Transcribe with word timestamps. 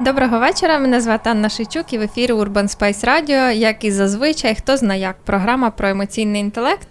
Доброго 0.00 0.38
вечора. 0.38 0.78
Мене 0.78 1.00
звати 1.00 1.30
Анна 1.30 1.48
Шийчук 1.48 1.92
і 1.92 1.98
в 1.98 2.02
ефірі 2.02 2.32
Urban 2.32 2.78
Space 2.78 3.04
Radio, 3.04 3.52
як 3.52 3.84
і 3.84 3.90
зазвичай, 3.90 4.54
хто 4.54 4.76
знає 4.76 5.00
як 5.00 5.16
програма 5.24 5.70
про 5.70 5.88
емоційний 5.88 6.40
інтелект. 6.40 6.88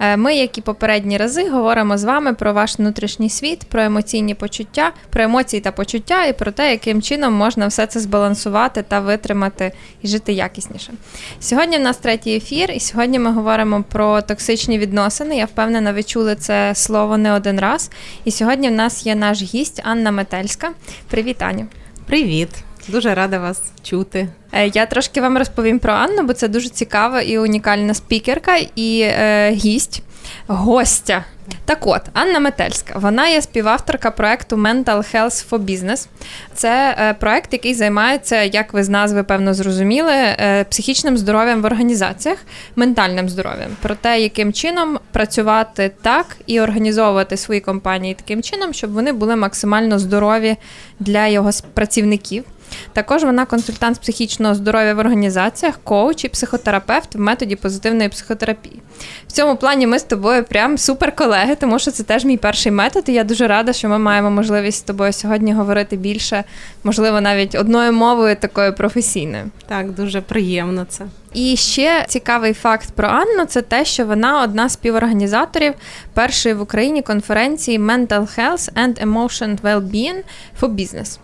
Е, 0.00 0.16
ми, 0.16 0.34
як 0.34 0.58
і 0.58 0.60
попередні 0.60 1.16
рази, 1.16 1.48
говоримо 1.48 1.98
з 1.98 2.04
вами 2.04 2.34
про 2.34 2.52
ваш 2.52 2.78
внутрішній 2.78 3.30
світ, 3.30 3.64
про 3.64 3.82
емоційні 3.82 4.34
почуття, 4.34 4.92
про 5.10 5.22
емоції 5.22 5.60
та 5.60 5.72
почуття 5.72 6.24
і 6.24 6.32
про 6.32 6.52
те, 6.52 6.70
яким 6.70 7.02
чином 7.02 7.34
можна 7.34 7.66
все 7.66 7.86
це 7.86 8.00
збалансувати 8.00 8.82
та 8.82 9.00
витримати 9.00 9.72
і 10.02 10.08
жити 10.08 10.32
якісніше. 10.32 10.92
Сьогодні 11.40 11.78
в 11.78 11.80
нас 11.80 11.96
третій 11.96 12.36
ефір, 12.36 12.70
і 12.70 12.80
сьогодні 12.80 13.18
ми 13.18 13.32
говоримо 13.32 13.84
про 13.88 14.22
токсичні 14.22 14.78
відносини. 14.78 15.36
Я 15.36 15.44
впевнена, 15.44 15.92
ви 15.92 16.02
чули 16.02 16.34
це 16.34 16.74
слово 16.74 17.18
не 17.18 17.32
один 17.32 17.60
раз. 17.60 17.90
І 18.24 18.30
сьогодні 18.30 18.68
в 18.68 18.72
нас 18.72 19.06
є 19.06 19.14
наш 19.14 19.42
гість 19.42 19.80
Анна 19.84 20.10
Метельська. 20.10 20.70
Привіт, 21.08 21.42
Аню! 21.42 21.66
Привіт, 22.06 22.48
дуже 22.88 23.14
рада 23.14 23.38
вас 23.38 23.62
чути. 23.82 24.28
Е, 24.52 24.68
я 24.68 24.86
трошки 24.86 25.20
вам 25.20 25.38
розповім 25.38 25.78
про 25.78 25.92
Анну, 25.92 26.22
бо 26.22 26.32
це 26.32 26.48
дуже 26.48 26.68
цікава 26.68 27.20
і 27.20 27.38
унікальна 27.38 27.94
спікерка 27.94 28.56
і 28.76 29.00
е, 29.00 29.50
гість, 29.50 30.02
гостя. 30.46 31.24
Так 31.64 31.86
от, 31.86 32.02
Анна 32.12 32.40
Метельська, 32.40 32.98
вона 32.98 33.28
є 33.28 33.42
співавторка 33.42 34.10
проекту 34.10 34.56
Mental 34.56 34.84
Health 34.84 35.50
for 35.50 35.58
Business. 35.58 36.08
Це 36.54 36.96
е, 36.98 37.14
проект, 37.14 37.52
який 37.52 37.74
займається, 37.74 38.42
як 38.42 38.72
ви 38.72 38.84
з 38.84 38.88
назви 38.88 39.22
певно 39.22 39.54
зрозуміли, 39.54 40.12
е, 40.12 40.64
психічним 40.70 41.18
здоров'ям 41.18 41.62
в 41.62 41.64
організаціях, 41.64 42.38
ментальним 42.76 43.28
здоров'ям, 43.28 43.70
про 43.82 43.94
те, 43.94 44.20
яким 44.20 44.52
чином 44.52 44.98
працювати 45.12 45.90
так 46.02 46.26
і 46.46 46.60
організовувати 46.60 47.36
свої 47.36 47.60
компанії 47.60 48.14
таким 48.14 48.42
чином, 48.42 48.72
щоб 48.72 48.92
вони 48.92 49.12
були 49.12 49.36
максимально 49.36 49.98
здорові 49.98 50.56
для 51.00 51.26
його 51.26 51.50
працівників. 51.74 52.44
Також 52.92 53.24
вона 53.24 53.46
консультант 53.46 53.96
з 53.96 53.98
психічного 53.98 54.54
здоров'я 54.54 54.94
в 54.94 54.98
організаціях, 54.98 55.78
коуч 55.84 56.24
і 56.24 56.28
психотерапевт 56.28 57.14
в 57.14 57.20
методі 57.20 57.56
позитивної 57.56 58.08
психотерапії. 58.08 58.82
В 59.26 59.32
цьому 59.32 59.56
плані 59.56 59.86
ми 59.86 59.98
з 59.98 60.02
тобою 60.02 60.44
прям 60.44 60.78
супер 60.78 61.16
колеги, 61.16 61.56
тому 61.60 61.78
що 61.78 61.90
це 61.90 62.02
теж 62.02 62.24
мій 62.24 62.36
перший 62.36 62.72
метод. 62.72 63.04
і 63.08 63.12
Я 63.12 63.24
дуже 63.24 63.46
рада, 63.46 63.72
що 63.72 63.88
ми 63.88 63.98
маємо 63.98 64.30
можливість 64.30 64.78
з 64.78 64.82
тобою 64.82 65.12
сьогодні 65.12 65.54
говорити 65.54 65.96
більше, 65.96 66.44
можливо, 66.84 67.20
навіть 67.20 67.54
одною 67.54 67.92
мовою 67.92 68.36
такою 68.36 68.74
професійною. 68.74 69.44
Так, 69.68 69.90
дуже 69.90 70.20
приємно 70.20 70.86
це. 70.88 71.04
І 71.34 71.56
ще 71.56 72.04
цікавий 72.08 72.52
факт 72.52 72.90
про 72.94 73.08
Анну 73.08 73.44
це 73.44 73.62
те, 73.62 73.84
що 73.84 74.06
вона 74.06 74.42
одна 74.42 74.68
з 74.68 74.72
співорганізаторів 74.72 75.74
першої 76.14 76.54
в 76.54 76.60
Україні 76.60 77.02
конференції 77.02 77.78
Mental 77.78 78.38
Health 78.38 78.72
and 78.74 79.06
Emotion 79.06 79.60
Well-being 79.60 80.22
for 80.60 80.68
Business. 80.68 81.18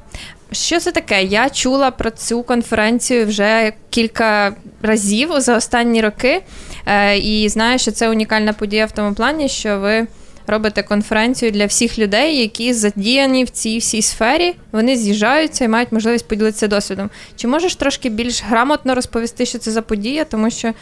Що 0.53 0.81
це 0.81 0.93
таке? 0.93 1.25
Я 1.25 1.51
чула 1.51 1.91
про 1.91 2.11
цю 2.11 2.43
конференцію 2.43 3.27
вже 3.27 3.73
кілька 3.91 4.55
разів 4.83 5.41
за 5.41 5.57
останні 5.57 6.01
роки, 6.01 6.43
е, 6.87 7.19
і 7.19 7.49
знаю, 7.49 7.79
що 7.79 7.91
це 7.91 8.11
унікальна 8.11 8.53
подія 8.53 8.87
в 8.87 8.93
тому 8.93 9.15
плані, 9.15 9.49
що 9.49 9.79
ви 9.79 10.07
робите 10.47 10.83
конференцію 10.83 11.51
для 11.51 11.67
всіх 11.67 11.99
людей, 11.99 12.41
які 12.41 12.73
задіяні 12.73 13.45
в 13.45 13.51
цій 13.51 13.79
всій 13.79 14.03
сфері. 14.03 14.55
Вони 14.73 14.97
з'їжджаються 14.97 15.65
і 15.65 15.69
мають 15.69 15.93
можливість 15.93 16.29
поділитися 16.29 16.69
досвідом. 16.69 17.11
Чи 17.37 17.49
можеш 17.49 17.77
трошки 17.77 18.09
більш 18.09 18.43
грамотно 18.45 18.95
розповісти, 18.95 19.47
що 19.47 19.59
це 19.59 19.71
за 19.71 19.83
подія? 19.83 20.25
Тому 20.25 20.51
що 20.51 20.73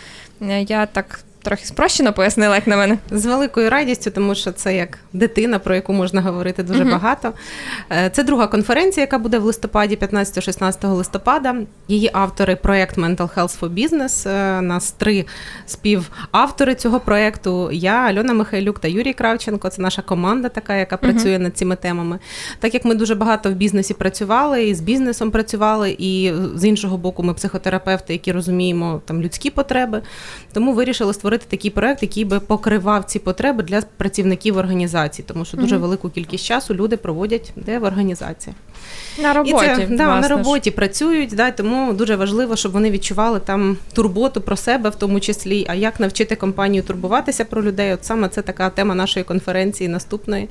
е, 0.43 0.63
я 0.69 0.87
так 0.87 1.21
трохи 1.47 1.67
спрощено 1.67 2.13
пояснила, 2.13 2.55
як 2.55 2.67
на 2.67 2.77
мене. 2.77 2.99
З 3.11 3.27
великою 3.27 3.71
радістю, 3.71 4.11
тому 4.11 4.35
що 4.35 4.53
це 4.53 4.77
як 4.77 4.99
дитина, 5.13 5.59
про 5.59 5.75
яку 5.75 5.93
можна 5.93 6.21
говорити 6.21 6.63
дуже 6.63 6.85
uh 6.85 6.91
багато. 6.91 7.33
Е, 7.93 8.11
це 8.11 8.25
друга 8.25 8.47
конференція, 8.47 9.03
яка 9.03 9.19
буде 9.19 9.39
в 9.39 9.45
листопаді, 9.45 9.97
15-16 9.97 10.89
листопада. 10.89 11.57
Її 11.89 12.11
автори 12.13 12.57
проєкт 12.57 12.99
Mental 12.99 13.35
Health 13.35 13.61
for 13.61 13.75
Business. 13.75 14.29
Е, 14.29 14.61
нас 14.61 14.93
три 14.93 15.25
співавтори 15.67 16.75
цього 16.75 17.01
проєкту. 17.01 17.71
Я, 17.73 17.93
Альона 17.93 18.33
Михайлюк 18.33 18.79
та 18.79 18.89
Юрій 18.89 19.13
Кравченко. 19.13 19.69
Це 19.69 19.83
наша 19.83 20.03
команда, 20.03 20.49
така, 20.49 20.75
яка 20.75 20.97
працює 20.97 21.37
uh 21.37 21.39
над 21.39 21.57
цими 21.57 21.77
темами. 21.77 22.19
Так 22.61 22.75
як 22.75 22.85
ми 22.85 22.95
дуже 22.95 23.15
багато 23.15 23.51
в 23.51 23.53
бізнесі 23.53 23.95
працювали, 23.95 24.65
і 24.65 24.75
з 24.75 24.81
бізнесом 24.81 25.31
працювали, 25.31 25.97
і 25.99 26.33
з 26.55 26.65
іншого 26.65 26.97
боку, 26.99 27.23
ми 27.23 27.35
психотерапевти, 27.35 28.13
які 28.13 28.33
розуміємо 28.33 29.03
там 29.05 29.23
людські 29.23 29.51
потреби, 29.51 30.03
тому 30.53 30.73
вирішили 30.73 31.15
створити 31.15 31.36
створити 31.37 31.57
такий 31.57 31.71
проект, 31.71 32.03
який 32.03 32.25
би 32.25 32.41
покривав 32.41 33.05
ці 33.05 33.19
потреби 33.19 33.63
для 33.63 33.83
працівників 33.97 34.57
організації, 34.57 35.25
тому 35.29 35.45
що 35.45 35.57
дуже 35.57 35.77
велику 35.77 36.11
кількість 36.11 36.45
часу 36.45 36.75
люди 36.75 36.97
проводять 36.97 37.53
де 37.57 37.79
в 37.79 37.85
організації. 37.85 38.55
На 39.23 39.33
роботі 39.33 39.67
І 39.67 39.77
це, 39.77 39.87
да, 39.91 40.21
на 40.21 40.29
роботі 40.29 40.71
працюють, 40.71 41.35
да, 41.35 41.51
тому 41.51 41.93
дуже 41.93 42.17
важливо, 42.17 42.57
щоб 42.57 42.73
вони 42.73 42.91
відчували 42.91 43.41
там 43.41 43.77
турботу 43.93 44.41
про 44.41 44.57
себе, 44.57 44.91
в 44.91 44.95
тому 44.95 45.21
числі. 45.21 45.67
А 45.69 45.75
як 45.75 46.01
навчити 46.01 46.37
компанію 46.37 46.83
турбуватися 46.83 47.45
про 47.45 47.63
людей? 47.63 47.93
От 47.93 48.05
саме 48.05 48.29
це 48.29 48.43
така 48.43 48.71
тема 48.71 48.95
нашої 48.95 49.25
конференції 49.25 49.89
наступної. 49.89 50.49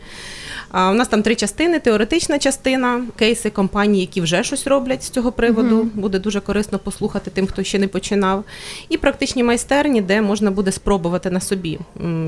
А, 0.72 0.92
У 0.92 0.94
нас 0.94 1.08
там 1.08 1.22
три 1.24 1.36
частини: 1.36 1.80
теоретична 1.80 2.40
частина, 2.40 3.02
кейси 3.16 3.50
компаній, 3.50 4.00
які 4.00 4.22
вже 4.22 4.44
щось 4.44 4.68
роблять 4.68 5.04
з 5.04 5.10
цього 5.10 5.32
приводу. 5.32 5.82
uh 5.82 5.86
Буде 5.96 6.20
дуже 6.20 6.40
корисно 6.40 6.80
послухати 6.80 7.32
тим, 7.34 7.48
хто 7.48 7.64
ще 7.64 7.80
не 7.80 7.88
починав. 7.88 8.44
І 8.90 8.98
практичні 8.98 9.44
майстерні, 9.44 10.02
де 10.02 10.22
можна 10.22 10.52
буде 10.52 10.72
спробувати 10.72 11.30
на 11.30 11.40
собі 11.40 11.80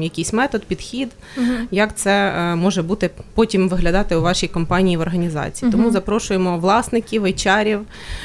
якийсь 0.01 0.33
метод, 0.33 0.63
підхід, 0.63 1.09
uh 1.37 1.43
як 1.71 1.95
це 1.95 2.11
е, 2.11 2.55
може 2.55 2.81
бути 2.81 3.09
потім 3.33 3.69
виглядати 3.69 4.15
у 4.15 4.21
вашій 4.21 4.47
компанії 4.47 4.97
в 4.97 5.01
організації. 5.01 5.69
uh 5.69 5.71
Тому 5.71 5.91
запрошуємо 6.27 6.57
власників, 6.57 7.25
HR, 7.25 7.79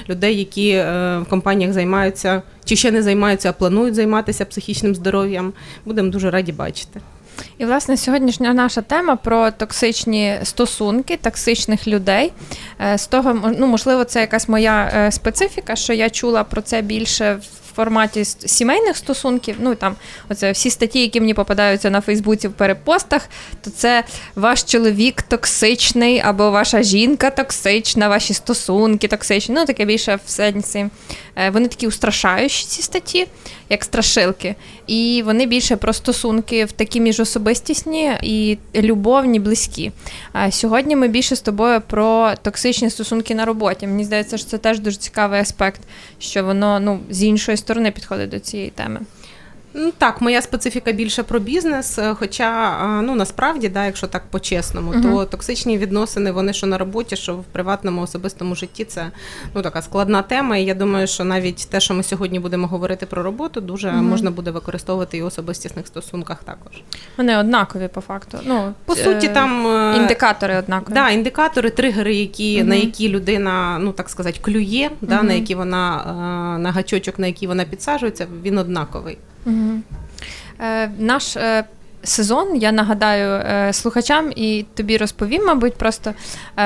людей, 0.08 0.38
які 0.38 0.70
е, 0.70 1.18
в 1.18 1.24
компаніях 1.30 1.72
займаються 1.72 2.42
чи 2.64 2.76
ще 2.76 2.90
не 2.90 3.02
займаються, 3.02 3.50
а 3.50 3.52
планують 3.52 3.94
займатися 3.94 4.44
психічним 4.44 4.94
здоров'ям. 4.94 5.52
Будемо 5.84 6.10
дуже 6.10 6.30
раді 6.30 6.52
бачити. 6.52 7.00
І, 7.58 7.64
власне, 7.64 7.96
сьогоднішня 7.96 8.54
наша 8.54 8.80
тема 8.80 9.16
про 9.16 9.50
токсичні 9.50 10.38
стосунки, 10.42 11.16
токсичних 11.16 11.88
людей. 11.88 12.32
Е, 12.80 12.98
з 12.98 13.06
того, 13.06 13.54
ну, 13.58 13.66
можливо, 13.66 14.04
це 14.04 14.20
якась 14.20 14.48
моя 14.48 14.92
е, 14.94 15.12
специфіка, 15.12 15.76
що 15.76 15.92
я 15.92 16.10
чула 16.10 16.44
про 16.44 16.62
це 16.62 16.82
більше 16.82 17.34
в 17.34 17.61
форматі 17.76 18.24
сімейних 18.24 18.96
стосунків, 18.96 19.56
ну 19.60 19.74
там 19.74 19.96
оце 20.28 20.52
всі 20.52 20.70
статті, 20.70 21.00
які 21.00 21.20
мені 21.20 21.34
попадаються 21.34 21.90
на 21.90 22.00
Фейсбуці 22.00 22.48
в 22.48 22.52
перепостах, 22.52 23.28
то 23.64 23.70
це 23.70 24.04
ваш 24.34 24.62
чоловік 24.62 25.22
токсичний, 25.22 26.20
або 26.20 26.50
ваша 26.50 26.82
жінка 26.82 27.30
токсична, 27.30 28.08
ваші 28.08 28.34
стосунки 28.34 29.08
токсичні. 29.08 29.54
Ну 29.54 29.64
таке 29.64 29.84
більше 29.84 30.18
в 30.26 30.30
сенсі. 30.30 30.86
Е, 31.36 31.50
вони 31.50 31.68
такі 31.68 31.86
устрашаючі 31.86 32.66
ці 32.66 32.82
статті, 32.82 33.26
як 33.68 33.84
страшилки, 33.84 34.54
і 34.86 35.22
вони 35.26 35.46
більше 35.46 35.76
про 35.76 35.92
стосунки 35.92 36.64
в 36.64 36.72
такі 36.72 37.00
міжособистісні 37.00 38.12
і 38.22 38.58
любовні, 38.74 39.40
близькі. 39.40 39.92
А 40.32 40.50
сьогодні 40.50 40.96
ми 40.96 41.08
більше 41.08 41.36
з 41.36 41.40
тобою 41.40 41.80
про 41.86 42.32
токсичні 42.42 42.90
стосунки 42.90 43.34
на 43.34 43.44
роботі. 43.44 43.86
Мені 43.86 44.04
здається, 44.04 44.38
що 44.38 44.46
це 44.46 44.58
теж 44.58 44.80
дуже 44.80 44.96
цікавий 44.96 45.40
аспект, 45.40 45.80
що 46.18 46.44
воно 46.44 46.80
ну 46.80 47.00
з 47.10 47.22
іншої 47.22 47.56
сторони 47.62 47.90
підходить 47.90 48.30
до 48.30 48.38
цієї 48.38 48.70
теми. 48.70 49.00
Ну, 49.74 49.92
так, 49.98 50.20
моя 50.20 50.42
специфіка 50.42 50.92
більше 50.92 51.22
про 51.22 51.38
бізнес. 51.38 51.98
Е, 51.98 52.14
хоча, 52.18 52.78
ну 53.02 53.14
насправді, 53.14 53.68
да, 53.68 53.86
якщо 53.86 54.06
так 54.06 54.22
по-чесному, 54.30 54.92
uh-huh. 54.92 55.02
то 55.02 55.24
токсичні 55.24 55.78
відносини, 55.78 56.32
вони 56.32 56.52
що 56.52 56.66
на 56.66 56.78
роботі, 56.78 57.16
що 57.16 57.34
в 57.34 57.44
приватному 57.44 58.02
особистому 58.02 58.54
житті, 58.54 58.84
це 58.84 59.10
ну 59.54 59.62
така 59.62 59.82
складна 59.82 60.22
тема. 60.22 60.56
І 60.56 60.64
я 60.64 60.74
думаю, 60.74 61.06
що 61.06 61.24
навіть 61.24 61.68
те, 61.70 61.80
що 61.80 61.94
ми 61.94 62.02
сьогодні 62.02 62.40
будемо 62.40 62.66
говорити 62.66 63.06
про 63.06 63.22
роботу, 63.22 63.60
дуже 63.60 63.88
uh-huh. 63.88 64.02
можна 64.02 64.30
буде 64.30 64.50
використовувати 64.50 65.16
і 65.16 65.22
в 65.22 65.26
особистісних 65.26 65.86
стосунках 65.86 66.44
також. 66.44 66.82
Вони 67.16 67.38
однакові 67.38 67.88
по 67.88 68.00
факту. 68.00 68.38
Ну 68.44 68.74
по 68.84 68.96
суті, 68.96 69.28
там 69.28 69.66
е, 69.66 69.96
індикатори 69.96 70.56
однакові. 70.56 70.94
Да, 70.94 71.10
індикатори, 71.10 71.70
тригери, 71.70 72.14
які 72.14 72.58
uh-huh. 72.58 72.66
на 72.66 72.74
які 72.74 73.08
людина, 73.08 73.78
ну 73.80 73.92
так 73.92 74.08
сказати, 74.08 74.38
клює, 74.42 74.90
да, 75.00 75.22
на 75.22 75.32
які 75.32 75.54
вона 75.54 76.04
е, 76.56 76.58
на 76.58 76.72
гачочок, 76.72 77.18
на 77.18 77.26
який 77.26 77.48
вона 77.48 77.64
підсаджується, 77.64 78.26
він 78.42 78.58
однаковий. 78.58 79.18
Е, 80.60 80.90
Наш 80.98 81.36
е, 81.36 81.64
сезон. 82.04 82.56
Я 82.56 82.72
нагадаю 82.72 83.30
е, 83.30 83.72
слухачам 83.72 84.32
і 84.36 84.64
тобі 84.74 84.96
розповім, 84.96 85.46
мабуть, 85.46 85.74
просто 85.74 86.14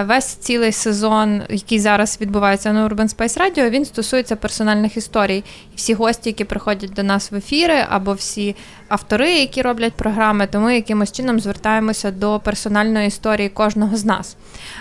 весь 0.04 0.26
цілий 0.26 0.72
сезон, 0.72 1.42
який 1.48 1.78
зараз 1.78 2.18
відбувається 2.20 2.72
на 2.72 2.88
Urban 2.88 3.16
Space 3.16 3.38
Radio, 3.38 3.70
він 3.70 3.84
стосується 3.84 4.36
персональних 4.36 4.96
історій. 4.96 5.44
І 5.72 5.76
всі 5.76 5.94
гості, 5.94 6.28
які 6.28 6.44
приходять 6.44 6.92
до 6.92 7.02
нас 7.02 7.32
в 7.32 7.34
ефіри, 7.34 7.84
або 7.88 8.12
всі 8.12 8.56
автори, 8.88 9.32
які 9.32 9.62
роблять 9.62 9.92
програми, 9.92 10.46
то 10.46 10.60
ми 10.60 10.74
якимось 10.74 11.12
чином 11.12 11.40
звертаємося 11.40 12.10
до 12.10 12.40
персональної 12.40 13.06
історії 13.06 13.48
кожного 13.48 13.96
з 13.96 14.04
нас. 14.04 14.36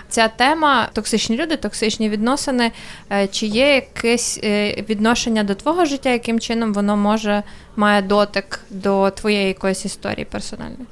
Ця 0.10 0.27
тема 0.27 0.89
токсичні 0.94 1.38
люди, 1.38 1.57
токсичні 1.57 2.10
відносини. 2.10 2.72
Е, 3.12 3.27
чи 3.27 3.45
є 3.45 3.75
якесь 3.75 4.39
відношення 4.89 5.44
до 5.44 5.56
твого 5.56 5.86
життя, 5.86 6.10
яким 6.10 6.39
чином 6.39 6.74
воно 6.74 6.98
може 6.98 7.44
має 7.75 8.01
дотик 8.01 8.60
до 8.69 9.10
твоєї 9.10 9.48
якоїсь 9.48 9.86
історії 9.86 10.25
персональної? 10.25 10.86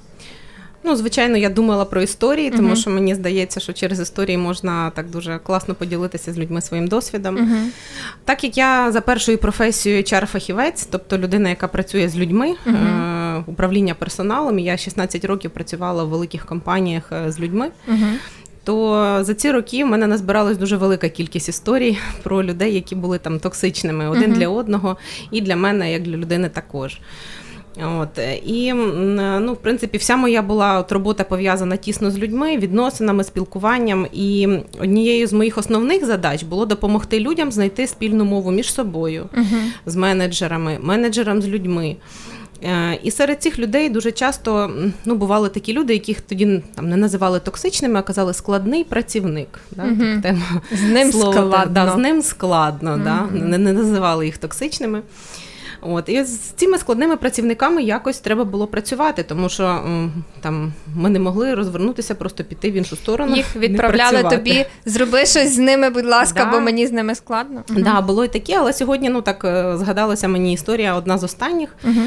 Ну, 0.86 0.96
звичайно, 0.96 1.38
я 1.38 1.50
думала 1.50 1.86
про 1.86 2.02
історії, 2.02 2.52
тому 2.52 2.70
uh-huh. 2.70 2.76
що 2.76 2.90
мені 2.90 3.16
здається, 3.16 3.60
що 3.60 3.74
через 3.74 4.00
історії 4.00 4.38
можна 4.38 4.90
так 4.90 5.10
дуже 5.10 5.40
класно 5.44 5.76
поділитися 5.76 6.34
з 6.34 6.38
людьми 6.38 6.62
своїм 6.62 6.88
досвідом. 6.88 7.38
Uh-huh. 7.38 7.68
Так 8.26 8.44
як 8.44 8.58
я 8.58 8.92
за 8.92 9.02
першою 9.02 9.38
професією 9.38 10.02
HR-фахівець, 10.02 10.88
тобто 10.92 11.18
людина, 11.18 11.50
яка 11.50 11.68
працює 11.68 12.10
з 12.10 12.18
людьми, 12.18 12.56
uh-huh. 12.68 13.38
е- 13.38 13.44
управління 13.46 13.94
персоналом, 13.94 14.60
я 14.60 14.78
16 14.78 15.26
років 15.26 15.52
працювала 15.52 16.04
в 16.04 16.10
великих 16.10 16.46
компаніях 16.46 17.12
е, 17.12 17.32
з 17.32 17.40
людьми. 17.40 17.70
То 18.64 19.18
за 19.22 19.34
ці 19.34 19.52
роки 19.52 19.84
в 19.84 19.88
мене 19.88 20.08
назбиралась 20.08 20.58
дуже 20.58 20.78
велика 20.78 21.10
кількість 21.10 21.50
історій 21.50 21.98
про 22.24 22.44
людей, 22.44 22.74
які 22.74 22.96
були 22.96 23.18
там 23.18 23.40
токсичними 23.40 24.10
один 24.10 24.32
uh-huh. 24.32 24.38
для 24.38 24.48
одного, 24.48 24.98
і 25.32 25.42
для 25.42 25.56
мене, 25.56 25.92
як 25.92 26.04
для 26.04 26.18
людини, 26.18 26.50
також. 26.50 27.00
От 27.82 28.20
і 28.46 28.74
ну, 28.74 29.54
в 29.54 29.58
принципі, 29.58 29.98
вся 29.98 30.18
моя 30.18 30.42
була 30.42 30.80
от 30.80 30.92
робота 30.92 31.24
пов'язана 31.24 31.78
тісно 31.78 32.12
з 32.12 32.18
людьми, 32.18 32.58
відносинами, 32.58 33.24
спілкуванням. 33.24 34.08
І 34.14 34.48
однією 34.80 35.28
з 35.28 35.34
моїх 35.34 35.58
основних 35.58 36.06
задач 36.06 36.44
було 36.44 36.66
допомогти 36.66 37.20
людям 37.20 37.52
знайти 37.52 37.88
спільну 37.88 38.26
мову 38.26 38.52
між 38.52 38.74
собою, 38.74 39.30
uh-huh. 39.34 39.64
з 39.86 39.96
менеджерами, 39.96 40.78
менеджерам 40.82 41.42
з 41.42 41.48
людьми. 41.48 41.96
Е, 42.64 43.00
і 43.04 43.12
серед 43.12 43.42
цих 43.42 43.60
людей 43.60 43.90
дуже 43.90 44.12
часто 44.12 44.72
ну, 45.06 45.16
бували 45.16 45.50
такі 45.50 45.74
люди, 45.74 45.94
яких 45.94 46.22
тоді 46.22 46.64
там 46.76 46.90
не 46.90 46.98
називали 46.98 47.40
токсичними, 47.40 48.00
а 48.00 48.02
казали 48.02 48.34
складний 48.34 48.84
працівник. 48.84 49.60
Да? 49.72 49.84
Угу. 49.84 50.22
Тема 50.22 50.62
з 50.72 50.82
ним 50.82 51.12
слово, 51.12 51.34
складно. 51.34 51.74
Да, 51.74 51.92
з 51.92 51.98
ним 51.98 52.22
складно, 52.22 52.94
угу. 52.94 53.02
да? 53.04 53.28
не, 53.40 53.58
не 53.58 53.74
називали 53.74 54.26
їх 54.26 54.38
токсичними. 54.38 55.02
От 55.86 56.10
і 56.10 56.24
з 56.24 56.40
цими 56.40 56.78
складними 56.78 57.18
працівниками 57.18 57.84
якось 57.84 58.20
треба 58.20 58.44
було 58.44 58.68
працювати, 58.68 59.24
тому 59.24 59.50
що 59.50 59.84
там 60.42 60.74
ми 60.96 61.10
не 61.10 61.20
могли 61.20 61.54
розвернутися, 61.54 62.16
просто 62.16 62.44
піти 62.44 62.72
в 62.72 62.74
іншу 62.74 62.96
сторону. 62.96 63.36
Їх 63.36 63.56
відправляли 63.56 64.24
тобі, 64.24 64.66
зроби 64.86 65.26
щось 65.26 65.56
з 65.56 65.58
ними, 65.58 65.90
будь 65.90 66.06
ласка, 66.06 66.46
да. 66.46 66.52
бо 66.52 66.60
мені 66.60 66.88
з 66.88 66.92
ними 66.92 67.16
складно. 67.16 67.64
Так, 67.68 67.84
да, 67.84 68.02
було 68.02 68.26
і 68.26 68.28
таке, 68.28 68.56
але 68.58 68.74
сьогодні 68.74 69.10
ну 69.10 69.22
так 69.22 69.46
е, 69.46 69.78
згадалася 69.78 70.28
мені 70.28 70.54
історія 70.54 70.96
одна 70.96 71.18
з 71.18 71.24
останніх. 71.24 71.76
Угу. 71.84 72.02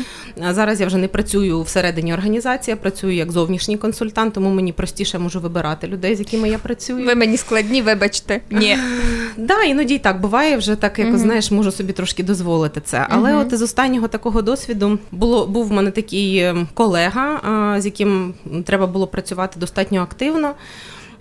Зараз 0.51 0.81
я 0.81 0.87
вже 0.87 0.97
не 0.97 1.09
працюю 1.09 1.63
всередині 1.63 2.15
організації, 2.15 2.73
я 2.73 2.77
працюю 2.77 3.15
як 3.15 3.33
зовнішній 3.33 3.77
консультант, 3.77 4.35
тому 4.35 4.51
мені 4.51 4.73
простіше 4.73 5.19
можу 5.19 5.41
вибирати 5.41 5.87
людей, 5.87 6.17
з 6.17 6.19
якими 6.19 6.49
я 6.49 6.59
працюю. 6.59 7.07
Ви 7.07 7.15
мені 7.15 7.37
складні, 7.37 7.83
вибачте. 7.83 8.41
Ні. 8.51 8.79
Да, 9.39 9.63
іноді 9.63 9.95
і 9.95 9.99
так 9.99 10.21
буває 10.21 10.57
вже 10.57 10.77
так, 10.77 10.99
як 10.99 11.09
угу. 11.09 11.19
знаєш, 11.19 11.51
можу 11.51 11.73
собі 11.73 11.93
трошки 11.93 12.23
дозволити 12.23 12.81
це. 12.85 13.07
Але 13.11 13.33
угу. 13.33 13.43
от 13.43 13.57
останнього 13.67 14.09
такого 14.09 14.43
досвіду 14.43 14.99
було 15.13 15.47
був 15.47 15.67
в 15.67 15.73
мене 15.73 15.91
такий 15.91 16.39
ем, 16.39 16.69
колега, 16.75 17.41
з 17.79 17.85
яким 17.85 18.35
треба 18.65 18.87
було 18.87 19.07
працювати 19.07 19.61
достатньо 19.61 20.01
активно. 20.01 20.55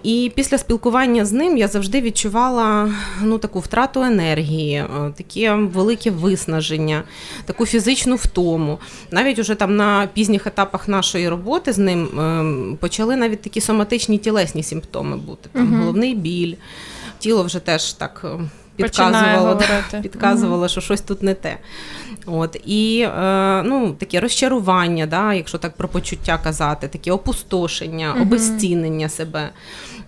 І 0.05 0.31
після 0.35 0.57
спілкування 0.57 1.25
з 1.25 1.31
ним 1.31 1.57
я 1.57 1.67
завжди 1.67 2.01
відчувала 2.01 2.91
ну, 3.21 3.37
таку 3.37 3.59
втрату 3.59 4.01
енергії, 4.01 4.75
е, 4.75 5.13
таке 5.17 5.53
велике 5.53 6.11
виснаження, 6.11 7.03
таку 7.45 7.65
фізичну 7.65 8.15
втому. 8.15 8.79
Навіть 9.11 9.39
уже 9.39 9.55
там 9.55 9.75
на 9.75 10.07
пізніх 10.13 10.47
етапах 10.47 10.87
нашої 10.87 11.29
роботи 11.29 11.73
з 11.73 11.77
ним 11.77 12.19
ем, 12.19 12.77
почали 12.79 13.15
навіть 13.15 13.41
такі 13.41 13.61
соматичні 13.61 14.17
тілесні 14.17 14.63
симптоми 14.63 15.17
бути. 15.17 15.49
Там 15.53 15.73
угу. 15.73 15.81
Головний 15.81 16.15
біль, 16.15 16.55
тіло 17.19 17.43
вже 17.43 17.59
теж 17.59 17.93
так 17.93 18.25
підказувало, 18.75 19.61
підказувало, 20.01 20.59
угу. 20.59 20.69
що 20.69 20.81
щось 20.81 21.01
тут 21.01 21.23
не 21.23 21.33
те. 21.33 21.57
От 22.25 22.57
І 22.65 23.07
е, 23.17 23.63
ну, 23.63 23.95
таке 23.99 24.19
розчарування, 24.19 25.05
да, 25.05 25.33
якщо 25.33 25.57
так 25.57 25.77
про 25.77 25.87
почуття 25.87 26.39
казати, 26.43 26.87
таке 26.87 27.11
опустошення, 27.11 28.11
угу. 28.13 28.21
обезцінення 28.21 29.09
себе. 29.09 29.49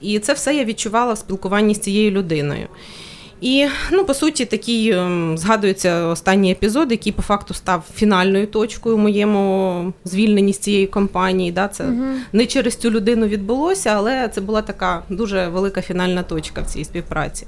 І 0.02 0.20
це 0.20 0.34
все 0.34 0.56
я 0.56 0.64
відчувала 0.64 1.14
в 1.14 1.18
спілкуванні 1.18 1.76
з 1.76 1.80
цією 1.80 2.12
людиною. 2.12 2.68
І, 3.42 3.68
ну, 3.92 4.06
по 4.06 4.14
суті, 4.14 4.46
такий 4.46 4.92
ем, 4.92 5.38
згадується 5.38 6.06
останній 6.06 6.52
епізод, 6.52 6.92
який 6.92 7.12
по 7.12 7.22
факту 7.22 7.54
став 7.54 7.84
фінальною 7.96 8.48
точкою 8.48 8.96
в 8.96 9.00
моєму 9.00 9.94
звільненні 10.06 10.54
з 10.54 10.58
цієї 10.58 10.88
компанії. 10.88 11.52
Да, 11.52 11.68
Це 11.68 11.84
угу. 11.84 12.04
не 12.34 12.46
через 12.46 12.76
цю 12.76 12.92
людину 12.92 13.28
відбулося, 13.28 13.90
але 13.90 14.28
це 14.28 14.42
була 14.42 14.62
така 14.62 15.04
дуже 15.10 15.48
велика 15.48 15.82
фінальна 15.82 16.24
точка 16.24 16.62
в 16.62 16.66
цій 16.66 16.84
співпраці. 16.84 17.48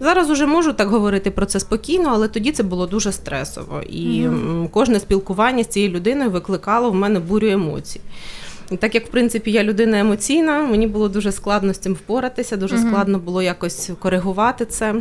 Зараз 0.00 0.30
уже 0.30 0.46
можу 0.46 0.72
так 0.72 0.88
говорити 0.88 1.30
про 1.30 1.46
це 1.46 1.60
спокійно, 1.60 2.10
але 2.12 2.28
тоді 2.28 2.52
це 2.52 2.62
було 2.62 2.86
дуже 2.86 3.12
стресово. 3.12 3.82
І 3.82 4.28
угу. 4.28 4.68
кожне 4.68 5.00
спілкування 5.00 5.64
з 5.64 5.66
цією 5.66 5.92
людиною 5.92 6.30
викликало 6.30 6.90
в 6.90 6.94
мене 6.94 7.20
бурю 7.20 7.48
емоцій. 7.48 8.00
Так 8.78 8.94
як 8.94 9.06
в 9.06 9.10
принципі 9.10 9.50
я 9.50 9.64
людина 9.64 9.98
емоційна, 9.98 10.60
мені 10.60 10.86
було 10.86 11.08
дуже 11.08 11.32
складно 11.32 11.74
з 11.74 11.78
цим 11.78 11.94
впоратися, 11.94 12.56
дуже 12.56 12.76
угу. 12.76 12.86
складно 12.88 13.18
було 13.18 13.42
якось 13.42 13.90
коригувати 14.00 14.64
це. 14.64 14.94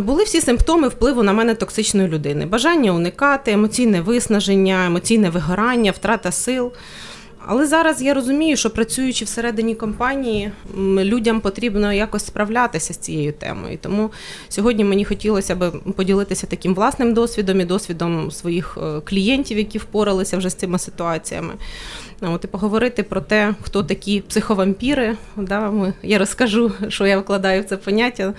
Були 0.00 0.24
всі 0.24 0.40
симптоми 0.40 0.88
впливу 0.88 1.22
на 1.22 1.32
мене 1.32 1.54
токсичної 1.54 2.08
людини: 2.08 2.46
бажання 2.46 2.92
уникати, 2.92 3.52
емоційне 3.52 4.00
виснаження, 4.00 4.86
емоційне 4.86 5.30
вигорання, 5.30 5.90
втрата 5.90 6.32
сил. 6.32 6.72
Але 7.50 7.66
зараз 7.66 8.02
я 8.02 8.14
розумію, 8.14 8.56
що 8.56 8.70
працюючи 8.70 9.24
всередині 9.24 9.74
компанії, 9.74 10.52
людям 10.98 11.40
потрібно 11.40 11.92
якось 11.92 12.26
справлятися 12.26 12.94
з 12.94 12.96
цією 12.96 13.32
темою. 13.32 13.78
Тому 13.80 14.10
сьогодні 14.48 14.84
мені 14.84 15.04
хотілося 15.04 15.56
б 15.56 15.70
поділитися 15.96 16.46
таким 16.46 16.74
власним 16.74 17.14
досвідом 17.14 17.60
і 17.60 17.64
досвідом 17.64 18.30
своїх 18.30 18.78
е, 18.82 19.00
клієнтів, 19.00 19.58
які 19.58 19.78
впоралися 19.78 20.36
вже 20.36 20.50
з 20.50 20.54
цими 20.54 20.78
ситуаціями. 20.78 21.54
От, 22.20 22.44
і 22.44 22.46
поговорити 22.46 23.02
про 23.02 23.20
те, 23.20 23.54
хто 23.62 23.82
такі 23.82 24.20
психовампіри. 24.20 25.16
Да, 25.36 25.70
ми, 25.70 25.92
Я 26.02 26.18
розкажу, 26.18 26.72
що 26.88 27.06
я 27.06 27.18
вкладаю 27.18 27.62
в 27.62 27.64
це 27.64 27.76
поняття, 27.76 28.34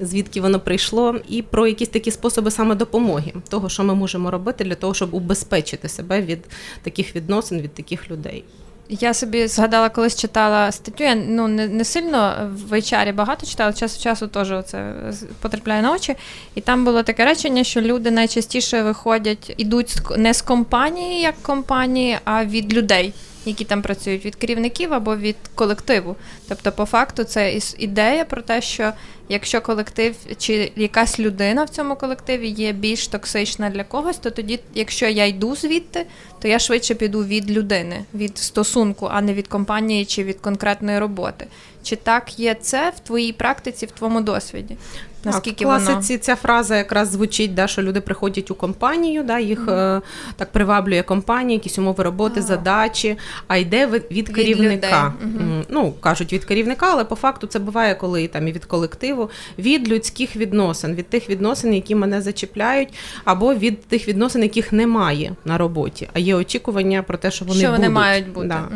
звідки 0.00 0.40
воно 0.40 0.60
прийшло, 0.60 1.16
і 1.28 1.42
про 1.42 1.66
якісь 1.66 1.88
такі 1.88 2.10
способи 2.10 2.50
самодопомоги, 2.50 3.32
того, 3.48 3.68
що 3.68 3.84
ми 3.84 3.94
можемо 3.94 4.30
робити 4.30 4.64
для 4.64 4.74
того, 4.74 4.94
щоб 4.94 5.14
убезпечити 5.14 5.88
себе 5.88 6.22
від 6.22 6.38
таких 6.82 7.16
відносин, 7.16 7.60
від 7.60 7.74
таких 7.74 8.10
людей. 8.10 8.44
Я 8.88 9.14
собі 9.14 9.46
згадала, 9.46 9.88
колись 9.88 10.16
читала 10.16 10.72
статтю. 10.72 11.04
Я 11.04 11.14
ну 11.14 11.48
не 11.48 11.68
не 11.68 11.84
сильно 11.84 12.50
в 12.68 12.72
HR 12.72 13.14
багато 13.14 13.46
читала, 13.46 13.72
час 13.72 13.96
в 13.96 14.02
часу 14.02 14.26
теж 14.28 14.64
це 14.66 14.92
потрапляє 15.40 15.82
на 15.82 15.92
очі. 15.92 16.14
І 16.54 16.60
там 16.60 16.84
було 16.84 17.02
таке 17.02 17.24
речення, 17.24 17.64
що 17.64 17.80
люди 17.80 18.10
найчастіше 18.10 18.82
виходять, 18.82 19.54
ідуть 19.56 19.96
не 20.16 20.34
з 20.34 20.42
компанії 20.42 21.20
як 21.20 21.34
компанії, 21.42 22.18
а 22.24 22.44
від 22.44 22.74
людей 22.74 23.12
які 23.46 23.64
там 23.64 23.82
працюють 23.82 24.24
від 24.24 24.34
керівників 24.34 24.94
або 24.94 25.16
від 25.16 25.36
колективу. 25.54 26.16
Тобто, 26.48 26.72
по 26.72 26.84
факту, 26.84 27.24
це 27.24 27.60
ідея 27.78 28.24
про 28.24 28.42
те, 28.42 28.62
що 28.62 28.92
якщо 29.28 29.60
колектив 29.60 30.14
чи 30.38 30.72
якась 30.76 31.20
людина 31.20 31.64
в 31.64 31.68
цьому 31.68 31.96
колективі 31.96 32.48
є 32.48 32.72
більш 32.72 33.08
токсична 33.08 33.70
для 33.70 33.84
когось, 33.84 34.16
то 34.18 34.30
тоді, 34.30 34.60
якщо 34.74 35.06
я 35.08 35.26
йду 35.26 35.56
звідти, 35.56 36.06
то 36.40 36.48
я 36.48 36.58
швидше 36.58 36.94
піду 36.94 37.24
від 37.24 37.50
людини, 37.50 38.04
від 38.14 38.38
стосунку, 38.38 39.08
а 39.12 39.20
не 39.20 39.34
від 39.34 39.48
компанії 39.48 40.04
чи 40.04 40.24
від 40.24 40.40
конкретної 40.40 40.98
роботи. 40.98 41.46
Чи 41.86 41.96
так 41.96 42.38
є 42.38 42.54
це 42.54 42.92
в 42.96 43.00
твоїй 43.00 43.32
практиці, 43.32 43.86
в 43.86 43.90
твоєму 43.90 44.20
досвіді? 44.20 44.76
Наскільки 45.24 45.64
так, 45.64 45.68
в 45.68 45.84
класиці 45.84 46.12
воно... 46.12 46.22
ця 46.22 46.36
фраза 46.36 46.76
якраз 46.76 47.10
звучить, 47.10 47.54
да, 47.54 47.66
що 47.66 47.82
люди 47.82 48.00
приходять 48.00 48.50
у 48.50 48.54
компанію, 48.54 49.22
да, 49.22 49.38
їх 49.38 49.66
mm-hmm. 49.66 50.02
так 50.36 50.52
приваблює 50.52 51.02
компанія, 51.02 51.56
якісь 51.56 51.78
умови 51.78 52.04
роботи, 52.04 52.40
oh. 52.40 52.42
задачі, 52.42 53.16
а 53.48 53.56
йде 53.56 53.86
від, 53.86 54.04
від 54.10 54.28
керівника. 54.28 55.14
Mm-hmm. 55.24 55.64
Ну, 55.68 55.92
кажуть 56.00 56.32
від 56.32 56.44
керівника, 56.44 56.88
але 56.90 57.04
по 57.04 57.16
факту 57.16 57.46
це 57.46 57.58
буває, 57.58 57.94
коли 57.94 58.28
там 58.28 58.48
і 58.48 58.52
від 58.52 58.64
колективу, 58.64 59.30
від 59.58 59.88
людських 59.88 60.36
відносин, 60.36 60.94
від 60.94 61.08
тих 61.08 61.30
відносин, 61.30 61.74
які 61.74 61.94
мене 61.94 62.22
зачіпляють, 62.22 62.88
або 63.24 63.54
від 63.54 63.86
тих 63.86 64.08
відносин, 64.08 64.42
яких 64.42 64.72
немає 64.72 65.32
на 65.44 65.58
роботі, 65.58 66.08
а 66.12 66.18
є 66.18 66.34
очікування 66.34 67.02
про 67.02 67.18
те, 67.18 67.30
що 67.30 67.44
вони 67.44 67.60
що 67.60 67.68
будуть. 67.68 67.80
вони 67.80 67.90
мають 67.90 68.32
бути. 68.32 68.46
Да. 68.46 68.68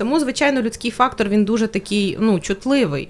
Тому, 0.00 0.20
звичайно, 0.20 0.62
людський 0.62 0.90
фактор 0.90 1.28
він 1.28 1.44
дуже 1.44 1.66
такий 1.66 2.18
ну, 2.20 2.40
чутливий. 2.40 3.08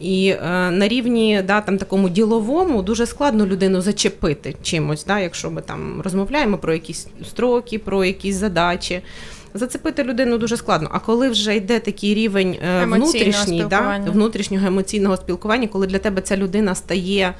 І 0.00 0.28
е, 0.28 0.70
на 0.70 0.88
рівні 0.88 1.42
да, 1.46 1.60
там 1.60 1.78
такому 1.78 2.08
діловому 2.08 2.82
дуже 2.82 3.06
складно 3.06 3.46
людину 3.46 3.80
зачепити 3.80 4.54
чимось, 4.62 5.04
да, 5.04 5.18
якщо 5.18 5.50
ми 5.50 5.62
там 5.62 6.00
розмовляємо 6.04 6.58
про 6.58 6.72
якісь 6.72 7.06
строки, 7.28 7.78
про 7.78 8.04
якісь 8.04 8.34
задачі. 8.34 9.00
зацепити 9.54 10.04
людину 10.04 10.38
дуже 10.38 10.56
складно. 10.56 10.88
А 10.92 10.98
коли 10.98 11.28
вже 11.28 11.56
йде 11.56 11.78
такий 11.78 12.14
рівень 12.14 12.56
е, 12.68 12.84
внутрішній, 12.84 13.64
да, 13.70 14.00
внутрішнього 14.06 14.66
емоційного 14.66 15.16
спілкування, 15.16 15.68
коли 15.68 15.86
для 15.86 15.98
тебе 15.98 16.22
ця 16.22 16.36
людина 16.36 16.74
стає. 16.74 17.34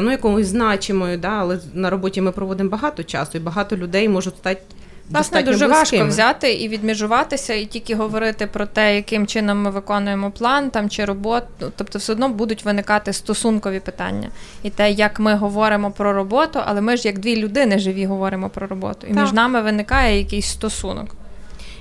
Ну, 0.00 0.10
якомусь 0.10 0.46
значимою, 0.46 1.18
да, 1.18 1.28
але 1.28 1.58
на 1.74 1.90
роботі 1.90 2.20
ми 2.20 2.32
проводимо 2.32 2.70
багато 2.70 3.02
часу, 3.02 3.38
і 3.38 3.40
багато 3.40 3.76
людей 3.76 4.08
можуть 4.08 4.36
стати 4.36 4.62
Власне, 5.10 5.42
дуже 5.42 5.66
важко 5.66 6.06
взяти 6.06 6.52
і 6.52 6.68
відміжуватися, 6.68 7.54
і 7.54 7.64
тільки 7.64 7.94
говорити 7.94 8.46
про 8.46 8.66
те, 8.66 8.96
яким 8.96 9.26
чином 9.26 9.62
ми 9.62 9.70
виконуємо 9.70 10.30
план 10.30 10.70
там 10.70 10.90
чи 10.90 11.04
роботу. 11.04 11.72
Тобто, 11.76 11.98
все 11.98 12.12
одно 12.12 12.28
будуть 12.28 12.64
виникати 12.64 13.12
стосункові 13.12 13.80
питання. 13.80 14.30
І 14.62 14.70
те, 14.70 14.90
як 14.90 15.20
ми 15.20 15.34
говоримо 15.34 15.90
про 15.90 16.12
роботу, 16.12 16.60
але 16.66 16.80
ми 16.80 16.96
ж 16.96 17.08
як 17.08 17.18
дві 17.18 17.36
людини 17.36 17.78
живі 17.78 18.06
говоримо 18.06 18.48
про 18.48 18.66
роботу. 18.66 19.06
І 19.10 19.14
так. 19.14 19.22
між 19.22 19.32
нами 19.32 19.62
виникає 19.62 20.18
якийсь 20.18 20.46
стосунок. 20.46 21.16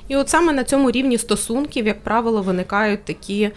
І 0.07 0.15
от 0.15 0.29
саме 0.29 0.53
на 0.53 0.63
цьому 0.63 0.91
рівні 0.91 1.17
стосунків, 1.17 1.87
як 1.87 2.03
правило, 2.03 2.41
виникають 2.41 3.03
такі 3.05 3.51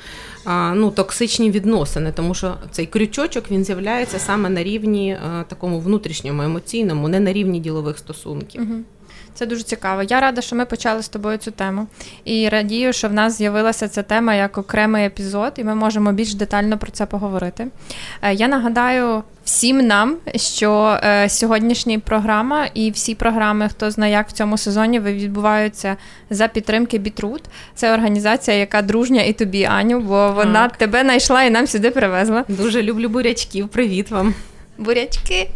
ну, 0.74 0.90
токсичні 0.90 1.50
відносини, 1.50 2.12
тому 2.12 2.34
що 2.34 2.54
цей 2.70 2.86
крючочок 2.86 3.50
він 3.50 3.64
з'являється 3.64 4.18
саме 4.18 4.48
на 4.48 4.62
рівні 4.62 5.18
такому 5.48 5.80
внутрішньому, 5.80 6.42
емоційному, 6.42 7.08
не 7.08 7.20
на 7.20 7.32
рівні 7.32 7.60
ділових 7.60 7.98
стосунків. 7.98 8.62
Угу. 8.62 8.80
Це 9.34 9.46
дуже 9.46 9.62
цікаво. 9.62 10.02
Я 10.02 10.20
рада, 10.20 10.40
що 10.40 10.56
ми 10.56 10.64
почали 10.66 11.02
з 11.02 11.08
тобою 11.08 11.38
цю 11.38 11.50
тему. 11.50 11.86
І 12.24 12.48
радію, 12.48 12.92
що 12.92 13.08
в 13.08 13.12
нас 13.12 13.38
з'явилася 13.38 13.88
ця 13.88 14.02
тема 14.02 14.34
як 14.34 14.58
окремий 14.58 15.06
епізод, 15.06 15.52
і 15.56 15.64
ми 15.64 15.74
можемо 15.74 16.12
більш 16.12 16.34
детально 16.34 16.78
про 16.78 16.90
це 16.90 17.06
поговорити. 17.06 17.66
Е, 18.22 18.34
я 18.34 18.48
нагадаю 18.48 19.22
всім 19.44 19.86
нам, 19.86 20.16
що 20.36 20.98
е, 21.04 21.28
сьогоднішня 21.28 21.98
програма 21.98 22.66
і 22.74 22.90
всі 22.90 23.14
програми, 23.14 23.68
хто 23.68 23.90
знає, 23.90 24.12
як 24.12 24.28
в 24.28 24.32
цьому 24.32 24.58
сезоні 24.58 25.00
відбуваються 25.00 25.96
за 26.30 26.48
підтримки 26.48 26.98
Бітрут. 26.98 27.42
Це 27.74 27.94
організація, 27.94 28.56
яка 28.56 28.82
дружня 28.82 29.22
і 29.22 29.32
тобі, 29.32 29.64
Аню, 29.64 30.00
бо 30.00 30.32
вона 30.32 30.68
так. 30.68 30.76
тебе 30.76 31.02
знайшла 31.02 31.42
і 31.42 31.50
нам 31.50 31.66
сюди 31.66 31.90
привезла. 31.90 32.44
Дуже 32.48 32.82
люблю 32.82 33.08
бурячків. 33.08 33.68
Привіт 33.68 34.10
вам 34.10 34.34
бурячки. 34.78 35.48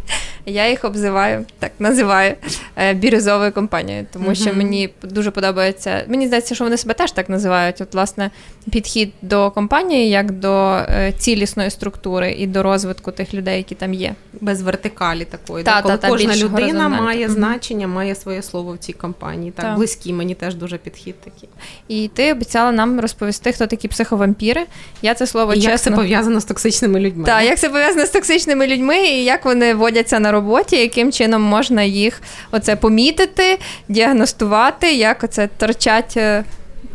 Я 0.49 0.71
їх 0.71 0.85
обзиваю, 0.85 1.45
так 1.59 1.73
називаю 1.79 2.35
е, 2.77 2.95
бірюзовою 2.95 3.53
компанією, 3.53 4.07
тому 4.13 4.35
що 4.35 4.55
мені 4.55 4.91
дуже 5.03 5.31
подобається. 5.31 6.05
Мені 6.09 6.27
здається, 6.27 6.55
що 6.55 6.65
вони 6.65 6.77
себе 6.77 6.95
теж 6.95 7.13
так 7.13 7.29
називають. 7.29 7.81
От, 7.81 7.95
власне, 7.95 8.31
підхід 8.71 9.13
до 9.23 9.51
компанії 9.51 10.11
як 10.11 10.31
до 10.31 10.77
е, 10.77 11.13
цілісної 11.19 11.71
структури 11.71 12.33
і 12.33 12.47
до 12.47 12.63
розвитку 12.63 13.13
тих 13.13 13.35
людей, 13.35 13.57
які 13.57 13.75
там 13.75 13.95
є. 13.95 14.15
Без 14.41 14.63
вертикалі 14.63 15.25
такої. 15.25 15.65
Та, 15.65 15.83
коли 15.83 15.97
та, 15.97 16.09
кожна 16.09 16.37
людина 16.37 16.89
має 16.89 17.29
значення, 17.29 17.89
має 17.89 18.15
своє 18.15 18.43
слово 18.43 18.73
в 18.73 18.79
цій 18.79 18.93
компанії. 18.93 19.51
Так, 19.51 19.67
так, 19.67 19.77
близькі, 19.77 20.13
мені 20.13 20.35
теж 20.35 20.55
дуже 20.55 20.79
підхід 20.79 21.21
такий. 21.21 21.49
І 21.89 22.11
ти 22.15 22.33
обіцяла 22.33 22.73
нам 22.73 23.01
розповісти, 23.01 23.53
хто 23.53 23.67
такі 23.67 23.89
психовампіри. 23.89 24.67
Я 25.03 25.15
це 25.15 25.27
слово 25.27 25.53
і 25.53 25.57
чесно... 25.57 25.71
Як 25.71 25.81
це 25.81 25.91
пов'язано 25.91 26.41
з 26.41 26.45
токсичними 26.45 27.01
людьми. 27.01 27.25
Так, 27.25 27.45
як 27.45 27.59
це 27.59 27.69
пов'язано 27.69 28.07
з 28.07 28.11
токсичними 28.11 28.67
людьми 28.67 29.06
і 29.07 29.25
як 29.25 29.45
вони 29.45 29.75
водяться 29.75 30.21
на 30.21 30.33
роботі, 30.33 30.77
яким 30.77 31.13
чином 31.13 31.43
можна 31.43 31.83
їх 31.83 32.23
оце 32.51 32.77
помітити, 32.77 33.59
діагностувати, 33.89 34.95
як 34.95 35.25
оце 35.25 35.49
торчать 35.57 36.15
е, 36.17 36.45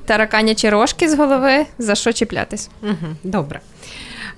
тараканячі 0.06 0.70
рожки 0.70 1.10
з 1.10 1.14
голови, 1.14 1.66
за 1.78 1.96
що 1.96 2.14
чіплятись. 2.14 2.70
Угу, 2.84 3.16
Добре. 3.24 3.60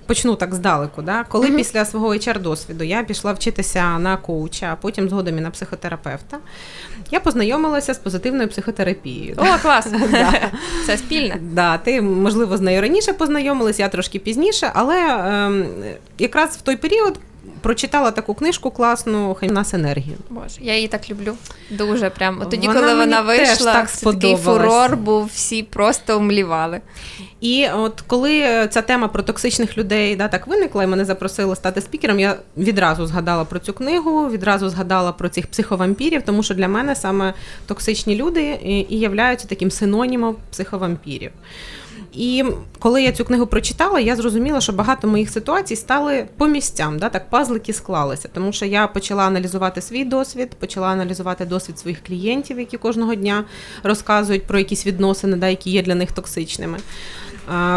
Почну 0.06 0.36
так 0.36 0.56
здалеку. 0.56 1.01
Да? 1.01 1.25
Коли 1.30 1.48
mm-hmm. 1.48 1.56
після 1.56 1.86
свого 1.86 2.13
hr 2.13 2.42
досвіду 2.42 2.84
я 2.84 3.03
пішла 3.03 3.34
вчитися 3.34 4.00
на 4.00 4.18
коуча, 4.18 4.70
а 4.74 4.75
потім 4.75 5.10
згодом 5.10 5.38
і 5.38 5.42
на 5.42 5.51
психотерапевта, 5.51 6.38
я 7.12 7.20
познайомилася 7.20 7.94
з 7.94 7.98
позитивною 7.98 8.50
психотерапією. 8.50 9.36
О, 9.38 9.58
клас! 9.62 9.88
Це 10.86 10.98
спільне. 10.98 11.38
Да, 11.42 11.77
Ти, 11.77 12.01
можливо, 12.01 12.58
з 12.58 12.62
нею 12.62 12.82
раніше 12.82 13.13
познайомилася, 13.13 13.84
я 13.84 13.89
трошки 13.89 14.20
пізніше, 14.20 14.72
але 14.74 14.98
ем, 14.98 15.65
якраз 16.20 16.58
в 16.58 16.62
той 16.62 16.75
період 16.75 17.20
прочитала 17.62 18.12
таку 18.12 18.33
книжку 18.33 18.71
класну 18.71 19.35
«Хай 19.39 19.50
нас 19.50 19.73
енергію. 19.73 20.17
Боже, 20.29 20.59
я 20.62 20.75
її 20.75 20.88
так 20.88 21.09
люблю. 21.09 21.33
Дуже 21.69 22.09
прямо. 22.09 22.45
Тоді, 22.45 22.67
вона 22.67 22.79
коли 22.79 22.95
вона 22.95 23.21
вийшла, 23.21 23.73
так 23.73 23.91
такий 23.91 24.35
фурор 24.35 24.97
був, 24.97 25.25
всі 25.25 25.63
просто 25.63 26.17
умлівали. 26.17 26.81
І 27.41 27.67
от 27.75 28.01
коли 28.07 28.67
ця 28.71 28.81
тема 28.81 29.07
про 29.07 29.23
токсичних 29.23 29.77
людей 29.77 30.15
да, 30.15 30.27
так 30.27 30.47
виникла, 30.47 30.83
і 30.83 30.88
мене 30.88 31.05
запросили 31.05 31.55
стати 31.55 31.81
спікером, 31.81 32.19
я 32.19 32.35
відразу 32.57 33.05
згадала 33.05 33.45
про 33.45 33.59
цю 33.59 33.73
книгу, 33.73 34.29
відразу 34.29 34.69
згадала 34.69 35.12
про 35.12 35.29
цих 35.29 35.47
психовампірів, 35.47 36.21
тому 36.21 36.43
що 36.43 36.53
для 36.53 36.67
мене 36.67 36.95
саме 36.95 37.33
токсичні 37.65 38.15
люди 38.15 38.59
і 38.89 39.00
являються 39.00 39.47
таким 39.47 39.71
синонімом 39.71 40.35
психовампірів. 40.51 41.31
І 42.15 42.43
коли 42.79 43.03
я 43.03 43.12
цю 43.12 43.25
книгу 43.25 43.48
прочитала, 43.48 44.00
я 44.00 44.15
зрозуміла, 44.15 44.62
що 44.62 44.74
багато 44.74 45.08
моїх 45.08 45.29
ситуацій 45.29 45.75
стали 45.75 46.27
по 46.38 46.48
місцям, 46.48 47.00
да, 47.00 47.10
так 47.10 47.29
пазлики 47.29 47.74
склалися. 47.74 48.29
Тому 48.34 48.53
що 48.53 48.65
я 48.65 48.88
почала 48.88 49.24
аналізувати 49.24 49.82
свій 49.82 50.05
досвід, 50.05 50.51
почала 50.60 50.88
аналізувати 50.88 51.46
досвід 51.46 51.79
своїх 51.79 52.03
клієнтів, 52.03 52.60
які 52.60 52.77
кожного 52.77 53.15
дня 53.15 53.43
розказують 53.84 54.43
про 54.43 54.60
якісь 54.60 54.88
відносини, 54.88 55.38
да, 55.38 55.48
які 55.48 55.72
є 55.72 55.84
для 55.84 55.96
них 55.96 56.12
токсичними. 56.12 56.77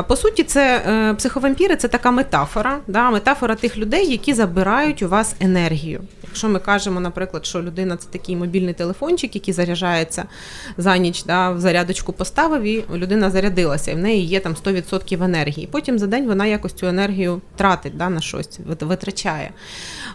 По 0.09 0.17
суті, 0.17 0.43
це 0.43 0.83
е, 0.87 1.15
психовампіри 1.15 1.77
це 1.77 1.89
така 1.89 2.11
метафора, 2.11 2.79
да, 2.87 3.11
метафора 3.11 3.55
тих 3.55 3.79
людей, 3.79 4.11
які 4.11 4.35
забирають 4.35 5.03
у 5.03 5.09
вас 5.09 5.37
енергію. 5.41 6.01
Якщо 6.23 6.49
ми 6.49 6.59
кажемо, 6.59 7.01
наприклад, 7.01 7.47
що 7.47 7.63
людина 7.63 7.97
це 7.97 8.09
такий 8.11 8.37
мобільний 8.37 8.75
телефончик, 8.75 9.35
який 9.35 9.55
заряджається 9.55 10.25
за 10.77 10.97
ніч, 10.97 11.25
да, 11.25 11.51
в 11.51 11.61
зарядочку 11.61 12.13
поставив, 12.13 12.63
і 12.63 12.85
людина 12.95 13.31
зарядилася, 13.31 13.91
і 13.91 13.95
в 13.95 13.99
неї 13.99 14.25
є 14.25 14.41
там 14.41 14.55
100% 14.55 15.25
енергії. 15.25 15.69
Потім 15.73 15.99
за 15.99 16.07
день 16.07 16.27
вона 16.27 16.47
якось 16.47 16.73
цю 16.73 16.87
енергію 16.87 17.41
тратить 17.57 17.97
да, 17.97 18.11
на 18.11 18.21
щось, 18.21 18.61
витрачає. 18.81 19.51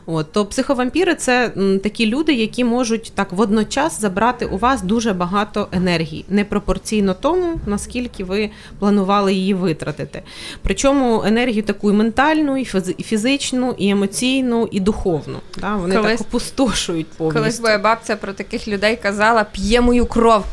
От, 0.05 0.31
То 0.31 0.45
психовампіри 0.45 1.15
це 1.15 1.49
такі 1.83 2.05
люди, 2.05 2.33
які 2.33 2.63
можуть 2.63 3.11
так 3.15 3.31
водночас 3.31 4.01
забрати 4.01 4.45
у 4.45 4.57
вас 4.57 4.81
дуже 4.81 5.13
багато 5.13 5.67
енергії, 5.71 6.25
непропорційно 6.29 7.13
тому, 7.13 7.59
наскільки 7.65 8.23
ви 8.23 8.49
планували 8.79 9.33
її 9.33 9.40
витратити. 9.53 10.21
Причому 10.63 11.23
енергію 11.25 11.63
таку 11.63 11.91
і 11.91 11.93
ментальну, 11.93 12.57
і 12.57 13.03
фізичну, 13.03 13.75
і 13.77 13.89
емоційну, 13.89 14.67
і 14.71 14.79
духовну. 14.79 15.39
Да? 15.57 15.75
Вони 15.75 15.95
колись, 15.95 16.19
так 16.19 16.27
опустошують 16.27 17.07
повністю. 17.07 17.39
Колись 17.39 17.61
моя 17.61 17.77
бабця 17.77 18.15
про 18.15 18.33
таких 18.33 18.67
людей 18.67 18.95
казала 18.95 19.43
п'є 19.43 19.81
мою 19.81 20.05
кров. 20.05 20.45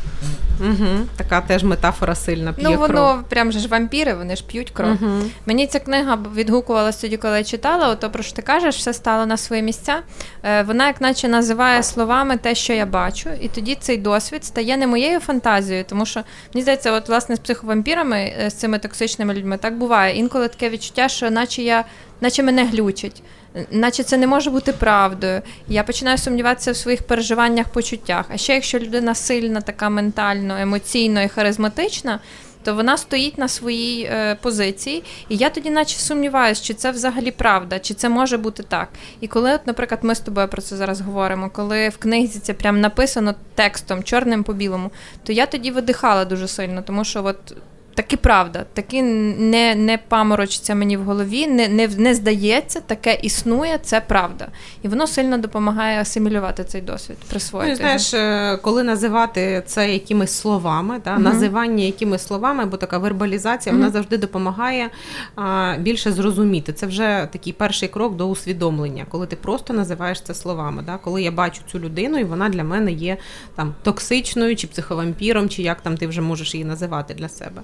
Угу. 0.61 1.05
Така 1.17 1.41
теж 1.41 1.63
метафора 1.63 2.15
сильна. 2.15 2.53
п'є 2.53 2.69
Ну 2.69 2.77
воно 2.77 2.87
кров. 2.87 3.23
прям 3.29 3.51
же 3.51 3.59
ж 3.59 3.67
вампіри, 3.67 4.13
вони 4.13 4.35
ж 4.35 4.43
п'ють 4.47 4.69
кров. 4.69 4.89
Угу. 4.89 5.11
Мені 5.45 5.67
ця 5.67 5.79
книга 5.79 6.17
відгукувалася 6.35 7.01
тоді, 7.01 7.17
коли 7.17 7.37
я 7.37 7.43
читала. 7.43 7.89
Ото 7.89 8.09
про 8.09 8.23
що 8.23 8.35
ти 8.35 8.41
кажеш, 8.41 8.77
все 8.77 8.93
стало 8.93 9.25
на 9.25 9.37
свої 9.37 9.61
місця. 9.61 9.99
Е, 10.43 10.63
вона, 10.63 10.87
як 10.87 11.01
наче, 11.01 11.27
називає 11.27 11.83
словами 11.83 12.37
те, 12.37 12.55
що 12.55 12.73
я 12.73 12.85
бачу, 12.85 13.29
і 13.41 13.47
тоді 13.47 13.75
цей 13.75 13.97
досвід 13.97 14.45
стає 14.45 14.77
не 14.77 14.87
моєю 14.87 15.19
фантазією, 15.19 15.85
тому 15.89 16.05
що 16.05 16.23
мені 16.53 16.61
здається, 16.61 16.91
от 16.91 17.09
власне 17.09 17.35
з 17.35 17.39
психовампірами, 17.39 18.33
е, 18.39 18.49
з 18.49 18.53
цими 18.53 18.78
токсичними 18.79 19.33
людьми, 19.33 19.57
так 19.57 19.77
буває. 19.77 20.17
Інколи 20.17 20.47
таке 20.47 20.69
відчуття, 20.69 21.09
що 21.09 21.31
наче 21.31 21.61
я, 21.61 21.85
наче 22.21 22.43
мене 22.43 22.65
глючить 22.65 23.23
наче 23.71 24.03
це 24.03 24.17
не 24.17 24.27
може 24.27 24.49
бути 24.49 24.73
правдою. 24.73 25.41
Я 25.67 25.83
починаю 25.83 26.17
сумніватися 26.17 26.71
в 26.71 26.75
своїх 26.75 27.03
переживаннях, 27.03 27.69
почуттях. 27.69 28.25
А 28.29 28.37
ще 28.37 28.53
якщо 28.53 28.79
людина 28.79 29.15
сильна, 29.15 29.61
така 29.61 29.89
ментально, 29.89 30.57
емоційно 30.57 31.21
і 31.21 31.27
харизматична. 31.27 32.19
То 32.63 32.75
вона 32.75 32.97
стоїть 32.97 33.37
на 33.37 33.47
своїй 33.47 34.03
е, 34.03 34.35
позиції, 34.41 35.03
і 35.29 35.37
я 35.37 35.49
тоді, 35.49 35.69
наче 35.69 35.99
сумніваюся, 35.99 36.63
чи 36.63 36.73
це 36.73 36.91
взагалі 36.91 37.31
правда, 37.31 37.79
чи 37.79 37.93
це 37.93 38.09
може 38.09 38.37
бути 38.37 38.63
так. 38.63 38.89
І 39.21 39.27
коли, 39.27 39.53
от, 39.53 39.67
наприклад, 39.67 39.99
ми 40.03 40.15
з 40.15 40.19
тобою 40.19 40.47
про 40.47 40.61
це 40.61 40.75
зараз 40.75 41.01
говоримо, 41.01 41.49
коли 41.49 41.89
в 41.89 41.97
книзі 41.97 42.39
це 42.39 42.53
прям 42.53 42.81
написано 42.81 43.35
текстом, 43.55 44.03
чорним 44.03 44.43
по 44.43 44.53
білому, 44.53 44.91
то 45.23 45.33
я 45.33 45.45
тоді 45.45 45.71
видихала 45.71 46.25
дуже 46.25 46.47
сильно, 46.47 46.81
тому 46.81 47.03
що 47.03 47.25
от 47.25 47.55
таки 47.99 48.17
правда, 48.17 48.65
таки 48.73 49.01
не 49.01 49.75
не 49.75 49.97
паморочиться 49.97 50.75
мені 50.75 50.97
в 50.97 51.03
голові, 51.03 51.47
не 51.47 51.67
не, 51.67 51.87
не 51.87 52.15
здається, 52.15 52.79
таке 52.79 53.19
існує, 53.21 53.79
це 53.83 54.01
правда. 54.01 54.47
І 54.81 54.87
воно 54.87 55.07
сильно 55.07 55.37
допомагає 55.37 56.01
асимілювати 56.01 56.63
цей 56.63 56.81
досвід, 56.81 57.17
присвоїти. 57.29 57.71
Ну, 57.71 57.75
знаєш, 57.75 58.13
е, 58.13 58.57
коли 58.61 58.83
називати 58.83 59.63
це 59.65 59.93
якимись 59.93 60.31
словами, 60.31 60.99
та, 61.03 61.13
угу. 61.13 61.21
називання 61.21 61.83
якимись 61.83 62.27
словами, 62.27 62.65
бо 62.65 62.77
така 62.77 62.97
вербалізація, 62.97 63.73
угу. 63.73 63.81
вона 63.81 63.91
завжди 63.91 64.17
допомагає 64.17 64.89
а, 65.35 65.75
більше 65.79 66.11
зрозуміти. 66.11 66.73
Це 66.73 66.85
вже 66.85 67.27
такий 67.31 67.53
перший 67.53 67.89
крок 67.89 68.15
до 68.15 68.29
усвідомлення, 68.29 69.05
коли 69.09 69.27
ти 69.27 69.35
просто 69.35 69.73
називаєш 69.73 70.21
це 70.21 70.33
словами. 70.33 70.83
Да? 70.85 70.97
Коли 70.97 71.23
я 71.23 71.31
бачу 71.31 71.61
цю 71.71 71.79
людину, 71.79 72.17
і 72.19 72.23
вона 72.23 72.49
для 72.49 72.63
мене 72.63 72.91
є 72.91 73.17
там 73.55 73.75
токсичною, 73.83 74.55
чи 74.55 74.67
психовампіром, 74.67 75.49
чи 75.49 75.61
як 75.61 75.81
там 75.81 75.97
ти 75.97 76.07
вже 76.07 76.21
можеш 76.21 76.53
її 76.53 76.65
називати 76.65 77.13
для 77.13 77.29
себе. 77.29 77.61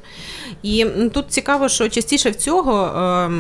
І 0.64 0.86
тут 1.14 1.26
цікаво, 1.32 1.70
що 1.70 1.90
частіше 1.90 2.30
всього 2.30 3.32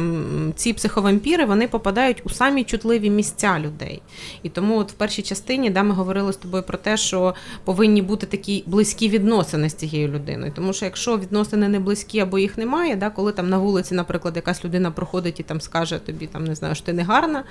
ці 0.55 0.73
психовампіри 0.73 1.45
вони 1.45 1.67
попадають 1.67 2.21
у 2.25 2.29
самі 2.29 2.63
чутливі 2.63 3.09
місця 3.09 3.59
людей. 3.59 4.01
І 4.43 4.49
тому 4.49 4.77
от 4.77 4.91
в 4.91 4.93
першій 4.93 5.21
частині 5.21 5.69
да, 5.69 5.83
ми 5.83 5.93
говорили 5.93 6.33
з 6.33 6.37
тобою 6.37 6.63
про 6.63 6.77
те, 6.77 6.97
що 6.97 7.35
повинні 7.63 8.01
бути 8.01 8.25
такі 8.25 8.63
близькі 8.65 9.09
відносини 9.09 9.69
з 9.69 9.73
цією 9.73 10.07
людиною. 10.07 10.51
Тому 10.55 10.73
що 10.73 10.85
якщо 10.85 11.17
відносини 11.17 11.67
не 11.69 11.79
близькі 11.79 12.19
або 12.19 12.39
їх 12.39 12.57
немає, 12.57 12.95
да, 12.95 13.09
коли 13.09 13.31
там 13.31 13.49
на 13.49 13.57
вулиці, 13.57 13.95
наприклад, 13.95 14.35
якась 14.35 14.65
людина 14.65 14.91
проходить 14.91 15.39
і 15.39 15.43
там 15.43 15.61
скаже 15.61 15.99
тобі, 15.99 16.27
там 16.27 16.45
не 16.45 16.55
знаю, 16.55 16.75
що 16.75 16.85
ти 16.85 16.93
не 16.93 17.03
гарна. 17.03 17.43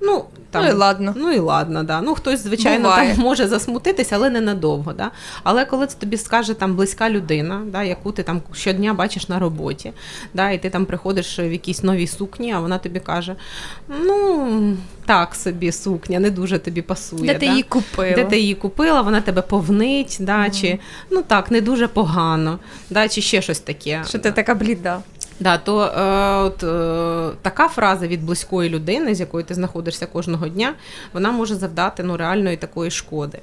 Ну 0.00 0.24
там, 0.50 0.64
ну 0.64 0.70
і 0.70 0.72
ладно. 0.72 1.14
Ну 1.16 1.32
і 1.32 1.38
ладно, 1.38 1.82
да. 1.82 2.00
Ну 2.00 2.14
хтось, 2.14 2.40
звичайно, 2.40 2.88
там 2.88 3.08
може 3.16 3.48
засмутитися, 3.48 4.16
але 4.16 4.30
не 4.30 4.40
надовго. 4.40 4.92
Да. 4.92 5.10
Але 5.42 5.64
коли 5.64 5.86
це 5.86 5.98
тобі 5.98 6.16
скаже 6.16 6.54
там 6.54 6.76
близька 6.76 7.10
людина, 7.10 7.62
да, 7.66 7.82
яку 7.82 8.12
ти 8.12 8.22
там 8.22 8.40
щодня 8.66 8.94
бачиш 8.94 9.28
на 9.28 9.38
роботі, 9.38 9.92
да, 10.34 10.50
і 10.50 10.62
ти 10.62 10.70
там 10.70 10.86
приходиш 10.86 11.38
в 11.38 11.52
якійсь 11.52 11.82
новій 11.82 12.06
сукні, 12.06 12.52
а 12.52 12.60
вона 12.60 12.78
тобі 12.78 13.00
каже: 13.00 13.36
ну 13.88 14.76
так 15.06 15.34
собі 15.34 15.72
сукня, 15.72 16.20
не 16.20 16.30
дуже 16.30 16.58
тобі 16.58 16.82
пасує. 16.82 17.26
Де 17.26 17.34
ти 17.34 17.46
її 17.46 17.62
купила? 17.62 18.14
Де 18.14 18.24
ти 18.24 18.38
її 18.38 18.54
купила, 18.54 19.02
вона 19.02 19.20
тебе 19.20 19.42
повнить, 19.42 20.16
да, 20.20 20.38
mm. 20.38 20.60
чи 20.60 20.78
ну 21.10 21.22
так, 21.22 21.50
не 21.50 21.60
дуже 21.60 21.88
погано, 21.88 22.58
да, 22.90 23.08
чи 23.08 23.20
ще 23.20 23.42
щось 23.42 23.60
таке. 23.60 24.02
Що 24.08 24.18
ти 24.18 24.32
така 24.32 24.54
бліда? 24.54 25.02
Да, 25.40 25.58
то 25.58 25.82
е, 25.82 26.00
от, 26.42 26.62
е, 26.62 27.36
така 27.42 27.68
фраза 27.68 28.06
від 28.06 28.24
близької 28.24 28.70
людини, 28.70 29.14
з 29.14 29.20
якою 29.20 29.44
ти 29.44 29.54
знаходишся 29.54 30.06
кожного 30.06 30.48
дня, 30.48 30.74
вона 31.12 31.30
може 31.30 31.54
завдати 31.54 32.02
ну, 32.02 32.16
реальної 32.16 32.56
такої 32.56 32.90
шкоди. 32.90 33.38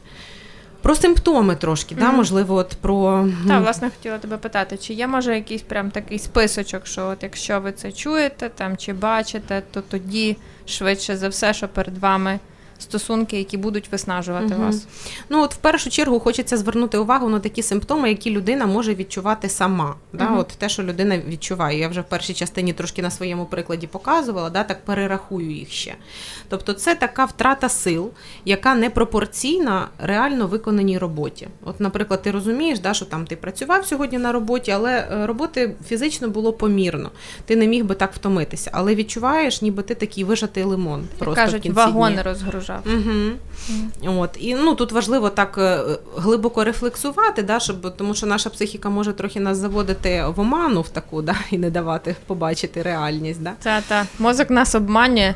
Про 0.84 0.96
симптоми 0.96 1.56
трошки, 1.56 1.96
mm-hmm. 1.96 2.00
да, 2.00 2.12
можливо, 2.12 2.56
от 2.56 2.78
про. 2.82 3.30
Так, 3.48 3.62
власне, 3.62 3.90
хотіла 3.90 4.18
тебе 4.18 4.38
питати, 4.38 4.78
чи 4.78 4.94
є, 4.94 5.08
може, 5.08 5.36
якийсь 5.36 5.62
прям 5.62 5.92
такий 5.92 6.20
списочок, 6.20 6.88
що 6.88 7.08
от 7.08 7.24
якщо 7.24 7.60
ви 7.60 7.72
це 7.72 7.92
чуєте 7.92 8.50
там 8.50 8.78
чи 8.78 8.94
бачите, 8.94 9.64
то 9.72 9.82
тоді 9.82 10.38
швидше 10.66 11.18
за 11.18 11.30
все, 11.30 11.54
що 11.54 11.68
перед 11.68 11.98
вами 11.98 12.40
стосунки, 12.84 13.38
які 13.38 13.58
будуть 13.58 13.92
виснажувати 13.92 14.56
угу. 14.56 14.64
вас. 14.64 14.88
Ну 15.30 15.42
от 15.42 15.54
в 15.54 15.58
першу 15.58 15.90
чергу 15.90 16.20
хочеться 16.20 16.58
звернути 16.58 16.98
увагу 16.98 17.30
на 17.30 17.40
такі 17.40 17.64
симптоми, 17.64 18.10
які 18.10 18.32
людина 18.32 18.66
може 18.66 18.96
відчувати 18.96 19.50
сама. 19.50 19.96
Да? 20.14 20.28
Угу. 20.28 20.40
От 20.40 20.48
те, 20.48 20.70
що 20.70 20.84
людина 20.84 21.20
відчуває. 21.28 21.80
Я 21.80 21.88
вже 21.88 22.02
в 22.02 22.04
першій 22.04 22.34
частині 22.34 22.74
трошки 22.74 23.02
на 23.02 23.12
своєму 23.12 23.46
прикладі 23.46 23.88
показувала, 23.88 24.50
да? 24.50 24.64
так 24.64 24.86
перерахую 24.86 25.52
їх 25.52 25.72
ще. 25.72 25.96
Тобто, 26.50 26.74
це 26.74 26.96
така 26.96 27.26
втрата 27.26 27.70
сил, 27.70 28.12
яка 28.46 28.76
не 28.76 28.90
пропорційна 28.90 29.88
реально 29.98 30.48
виконаній 30.48 30.98
роботі. 30.98 31.48
От, 31.66 31.80
наприклад, 31.80 32.22
ти 32.22 32.32
розумієш, 32.32 32.80
да, 32.80 32.94
що 32.94 33.06
там 33.06 33.26
ти 33.26 33.36
працював 33.36 33.86
сьогодні 33.86 34.18
на 34.18 34.32
роботі, 34.32 34.72
але 34.72 34.92
е, 34.92 35.28
роботи 35.28 35.76
фізично 35.88 36.30
було 36.30 36.54
помірно. 36.54 37.12
Ти 37.46 37.56
не 37.56 37.68
міг 37.68 37.86
би 37.86 37.96
так 37.96 38.14
втомитися, 38.14 38.72
але 38.74 38.96
відчуваєш, 38.96 39.62
ніби 39.62 39.84
ти 39.84 39.96
такий 39.96 40.24
вижатий 40.24 40.64
лимон. 40.64 41.08
Просто 41.18 41.36
Кажуть, 41.36 41.60
в 41.60 41.64
кінці 41.64 41.78
вагони 41.78 42.16
дні. 42.16 42.24
Лежав. 42.86 43.08
Угу. 44.04 44.20
От. 44.20 44.30
І 44.40 44.56
ну, 44.56 44.76
тут 44.76 44.92
важливо 44.92 45.30
так 45.30 45.58
е, 45.58 45.84
глибоко 46.18 46.64
рефлексувати, 46.64 47.44
да, 47.44 47.60
щоб, 47.60 47.98
тому 47.98 48.16
що 48.16 48.26
наша 48.26 48.50
психіка 48.50 48.90
може 48.90 49.14
трохи 49.14 49.40
нас 49.40 49.58
заводити 49.58 50.26
в 50.36 50.40
оману 50.40 50.82
в 50.82 50.90
таку, 50.90 51.22
да, 51.22 51.36
і 51.52 51.58
не 51.58 51.70
давати 51.70 52.16
побачити 52.28 52.82
реальність. 52.82 53.42
Да. 53.42 53.54
Та-та. 53.64 54.06
Мозок 54.20 54.50
нас 54.50 54.76
обманює. 54.76 55.34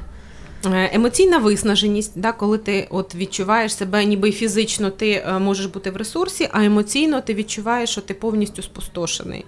Е, 0.65 0.89
емоційна 0.93 1.37
виснаженість, 1.37 2.11
да, 2.15 2.31
коли 2.31 2.57
ти 2.57 2.87
от 2.89 3.15
відчуваєш 3.15 3.75
себе, 3.75 4.05
ніби 4.05 4.31
фізично 4.31 4.89
ти 4.89 5.11
е, 5.11 5.39
можеш 5.39 5.65
бути 5.65 5.91
в 5.91 5.97
ресурсі, 5.97 6.49
а 6.51 6.63
емоційно 6.63 7.21
ти 7.21 7.33
відчуваєш, 7.33 7.89
що 7.89 8.01
ти 8.01 8.13
повністю 8.13 8.61
спустошений. 8.61 9.45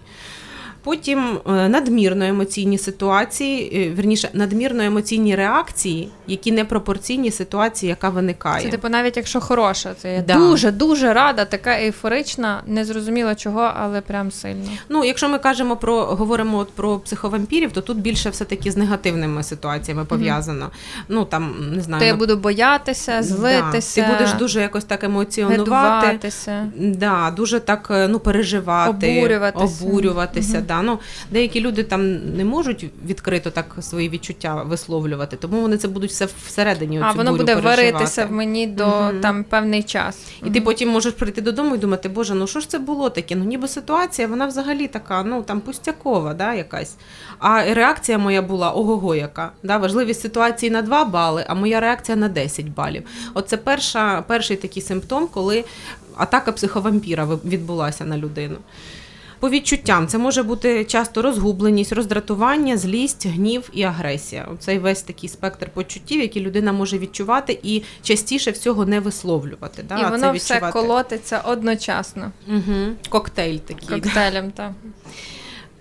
Потім 0.84 1.40
е, 1.48 1.70
надмірно 1.70 2.26
емоційні 2.26 2.78
ситуації, 2.78 3.88
е, 3.88 3.94
верніше, 3.96 4.30
надмірно 4.34 4.84
емоційні 4.84 5.36
реакції, 5.36 6.10
які 6.28 6.52
не 6.52 6.66
пропорційні 6.66 7.32
ситуації, 7.32 7.90
яка 7.90 8.10
виникає. 8.10 8.64
Це 8.64 8.70
типу, 8.72 8.90
навіть 8.90 9.18
якщо 9.18 9.42
хороша, 9.42 9.94
це 9.94 10.14
я 10.14 10.22
да. 10.22 10.34
дуже 10.34 10.72
дуже 10.72 11.14
рада, 11.14 11.46
така 11.46 11.72
ейфорична, 11.72 12.62
не 12.68 12.86
зрозуміла 12.86 13.36
чого, 13.36 13.72
але 13.76 14.02
прям 14.02 14.32
сильно. 14.32 14.70
Ну, 14.90 15.04
якщо 15.04 15.30
ми 15.30 15.40
кажемо 15.40 15.76
про 15.76 16.06
говоримо 16.06 16.58
от 16.58 16.70
про 16.70 17.00
психовампірів, 17.00 17.72
то 17.72 17.82
тут 17.82 17.98
більше 17.98 18.30
все 18.30 18.46
таки 18.46 18.72
з 18.72 18.78
негативними 18.78 19.44
ситуаціями 19.44 20.06
пов'язано. 20.06 20.66
Mm-hmm. 20.66 21.04
Ну 21.10 21.26
там 21.26 21.56
не 21.76 21.82
знаю, 21.82 22.00
то 22.00 22.06
я 22.06 22.16
буду 22.16 22.38
боятися, 22.38 23.24
злитися. 23.24 24.02
Да. 24.02 24.08
Ти 24.08 24.14
будеш 24.14 24.34
дуже 24.34 24.62
якось 24.62 24.84
так 24.84 25.04
емоціонувати, 25.04 26.32
да, 26.76 27.34
дуже 27.36 27.60
так 27.60 27.88
е, 27.92 28.08
ну 28.08 28.20
переживати, 28.20 29.20
обурюватися. 29.20 29.86
обурюватися. 29.86 30.58
Mm-hmm. 30.58 30.66
Да. 30.70 30.82
Ну, 30.82 31.00
Деякі 31.32 31.62
люди 31.62 31.84
там 31.84 32.34
не 32.36 32.46
можуть 32.46 32.86
відкрито 33.06 33.52
так 33.52 33.76
свої 33.82 34.10
відчуття 34.10 34.64
висловлювати, 34.64 35.38
тому 35.38 35.62
вони 35.62 35.78
це 35.78 35.88
будуть 35.88 36.10
все 36.12 36.28
всередині. 36.46 37.00
А 37.04 37.12
воно 37.12 37.36
буде 37.36 37.56
варитися 37.56 38.26
в 38.26 38.32
мені 38.32 38.68
до 38.68 38.88
угу. 38.88 39.20
там 39.22 39.44
певний 39.44 39.84
час. 39.84 40.18
І 40.42 40.44
угу. 40.44 40.54
ти 40.54 40.62
потім 40.62 40.90
можеш 40.90 41.14
прийти 41.14 41.42
додому 41.42 41.76
і 41.76 41.78
думати, 41.78 42.10
боже, 42.10 42.36
ну 42.36 42.48
що 42.48 42.60
ж 42.60 42.70
це 42.70 42.80
було 42.80 43.10
таке? 43.10 43.36
Ну 43.36 43.44
ніби 43.44 43.68
ситуація, 43.68 44.28
вона 44.28 44.46
взагалі 44.46 44.88
така, 44.88 45.24
ну 45.24 45.44
там 45.44 45.62
пустякова, 45.62 46.34
да, 46.34 46.54
якась. 46.54 46.96
А 47.40 47.74
реакція 47.74 48.18
моя 48.18 48.42
була 48.42 48.72
ого-го, 48.72 49.16
яка. 49.16 49.52
Да, 49.64 49.78
Важливість 49.78 50.22
ситуації 50.22 50.70
на 50.70 50.82
2 50.82 51.06
бали, 51.06 51.46
а 51.48 51.56
моя 51.56 51.80
реакція 51.80 52.18
на 52.18 52.28
10 52.28 52.70
балів. 52.70 53.04
Оце 53.34 53.58
перша, 53.58 54.22
перший 54.22 54.58
такий 54.58 54.84
симптом, 54.84 55.28
коли 55.28 55.66
атака 56.16 56.52
психовампіра 56.52 57.28
відбулася 57.46 58.06
на 58.06 58.18
людину. 58.18 58.58
По 59.40 59.50
відчуттям 59.50 60.08
це 60.08 60.18
може 60.18 60.44
бути 60.44 60.86
часто 60.86 61.22
розгубленість, 61.22 61.94
роздратування, 61.94 62.78
злість, 62.78 63.28
гнів 63.28 63.70
і 63.74 63.84
агресія. 63.84 64.48
Цей 64.60 64.80
весь 64.80 65.02
такий 65.02 65.30
спектр 65.30 65.70
почуттів, 65.70 66.22
які 66.22 66.42
людина 66.42 66.74
може 66.74 66.98
відчувати 66.98 67.60
і 67.64 67.84
частіше 68.04 68.52
всього 68.52 68.86
не 68.86 69.00
висловлювати. 69.00 69.84
Да? 69.84 70.00
І 70.00 70.04
воно 70.04 70.20
це 70.20 70.32
все 70.32 70.60
колотиться 70.60 71.40
одночасно. 71.40 72.32
Угу. 72.48 72.96
Коктейль 73.10 73.58
такий. 73.58 74.02
Коктейлем, 74.02 74.52
так. 74.52 74.72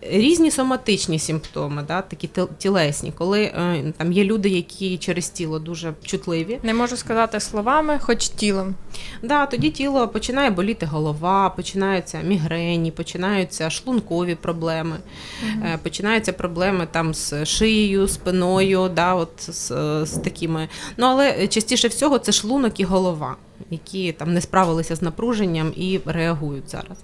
Різні 0.00 0.50
соматичні 0.50 1.18
симптоми, 1.18 1.84
да, 1.88 2.02
такі 2.02 2.30
тілесні, 2.58 3.12
коли 3.18 3.42
е, 3.42 3.92
там 3.96 4.12
є 4.12 4.24
люди, 4.24 4.48
які 4.48 4.98
через 4.98 5.30
тіло 5.30 5.58
дуже 5.58 5.94
чутливі. 6.02 6.58
Не 6.62 6.74
можу 6.74 6.96
сказати 6.96 7.40
словами, 7.40 7.98
хоч 8.02 8.28
тілом. 8.28 8.74
Да, 9.22 9.46
Тоді 9.46 9.70
тіло 9.70 10.08
починає 10.08 10.50
боліти 10.50 10.86
голова, 10.86 11.50
починаються 11.50 12.20
мігрені, 12.20 12.90
починаються 12.90 13.70
шлункові 13.70 14.34
проблеми, 14.34 14.96
угу. 15.42 15.64
починаються 15.82 16.32
проблеми 16.32 16.88
там 16.90 17.14
з 17.14 17.44
шиєю, 17.44 18.08
спиною, 18.08 18.88
да, 18.88 19.14
от 19.14 19.32
з, 19.38 19.66
з 20.06 20.20
такими. 20.24 20.68
Ну 20.96 21.06
але 21.06 21.48
частіше 21.48 21.88
всього 21.88 22.18
це 22.18 22.32
шлунок 22.32 22.80
і 22.80 22.84
голова 22.84 23.36
які 23.70 24.12
там 24.12 24.34
не 24.34 24.40
справилися 24.40 24.96
з 24.96 25.02
напруженням 25.02 25.72
і 25.76 26.00
реагують 26.06 26.70
зараз. 26.70 26.98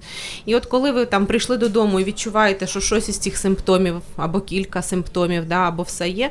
І 0.45 0.57
от 0.57 0.67
коли 0.67 0.93
ви 0.93 1.07
там 1.07 1.27
прийшли 1.27 1.57
додому 1.57 2.01
і 2.01 2.05
відчуваєте, 2.05 2.67
що 2.67 2.81
щось 2.81 3.09
із 3.09 3.19
цих 3.19 3.37
симптомів 3.37 3.97
або 4.17 4.41
кілька 4.41 4.83
симптомів, 4.83 5.49
да, 5.49 5.69
або 5.69 5.83
все 5.83 6.09
є, 6.09 6.31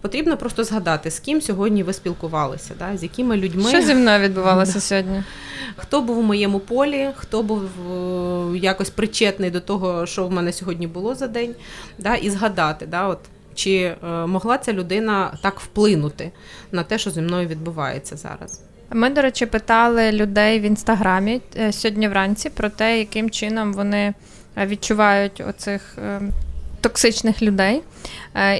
потрібно 0.00 0.36
просто 0.36 0.64
згадати, 0.64 1.10
з 1.10 1.18
ким 1.18 1.40
сьогодні 1.40 1.82
ви 1.82 1.92
спілкувалися, 1.92 2.74
да, 2.78 2.96
з 2.96 3.02
якими 3.02 3.36
людьми. 3.36 3.68
Що 3.68 3.82
зі 3.82 3.94
мною 3.94 4.20
відбувалося 4.20 4.80
сьогодні? 4.80 5.22
Хто 5.76 6.00
був 6.00 6.18
у 6.18 6.22
моєму 6.22 6.60
полі, 6.60 7.10
хто 7.16 7.42
був 7.42 7.62
е, 7.62 8.58
якось 8.58 8.90
причетний 8.90 9.50
до 9.50 9.60
того, 9.60 10.06
що 10.06 10.26
в 10.26 10.32
мене 10.32 10.52
сьогодні 10.52 10.86
було 10.86 11.14
за 11.14 11.26
день, 11.26 11.54
да, 11.98 12.14
і 12.14 12.30
згадати, 12.30 12.86
да, 12.86 13.06
от. 13.08 13.18
Чи 13.54 13.72
е, 13.72 13.96
могла 14.26 14.58
ця 14.58 14.72
людина 14.72 15.38
так 15.42 15.60
вплинути 15.60 16.32
на 16.72 16.82
те, 16.82 16.98
що 16.98 17.10
зі 17.10 17.20
мною 17.20 17.48
відбувається 17.48 18.16
зараз? 18.16 18.62
Ми, 18.90 19.10
до 19.10 19.22
речі, 19.22 19.46
питали 19.46 20.12
людей 20.12 20.60
в 20.60 20.62
інстаграмі 20.62 21.40
е, 21.56 21.72
сьогодні 21.72 22.08
вранці 22.08 22.50
про 22.50 22.68
те, 22.68 22.98
яким 22.98 23.30
чином 23.30 23.72
вони 23.72 24.14
е, 24.56 24.66
відчувають 24.66 25.42
оцих 25.48 25.98
е, 25.98 26.20
токсичних 26.80 27.42
людей. 27.42 27.82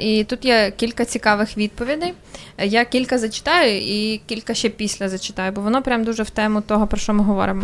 І 0.00 0.24
тут 0.24 0.44
є 0.44 0.72
кілька 0.76 1.04
цікавих 1.04 1.56
відповідей. 1.56 2.14
Я 2.58 2.84
кілька 2.84 3.18
зачитаю 3.18 3.80
і 3.80 4.20
кілька 4.26 4.54
ще 4.54 4.68
після 4.68 5.08
зачитаю, 5.08 5.52
бо 5.52 5.60
воно 5.60 5.82
прям 5.82 6.04
дуже 6.04 6.22
в 6.22 6.30
тему 6.30 6.60
того, 6.60 6.86
про 6.86 6.98
що 6.98 7.14
ми 7.14 7.24
говоримо. 7.24 7.62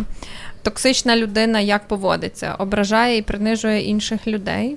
Токсична 0.63 1.17
людина 1.17 1.61
як 1.61 1.89
поводиться, 1.89 2.55
ображає 2.55 3.17
і 3.17 3.23
принижує 3.23 3.83
інших 3.83 4.27
людей, 4.27 4.77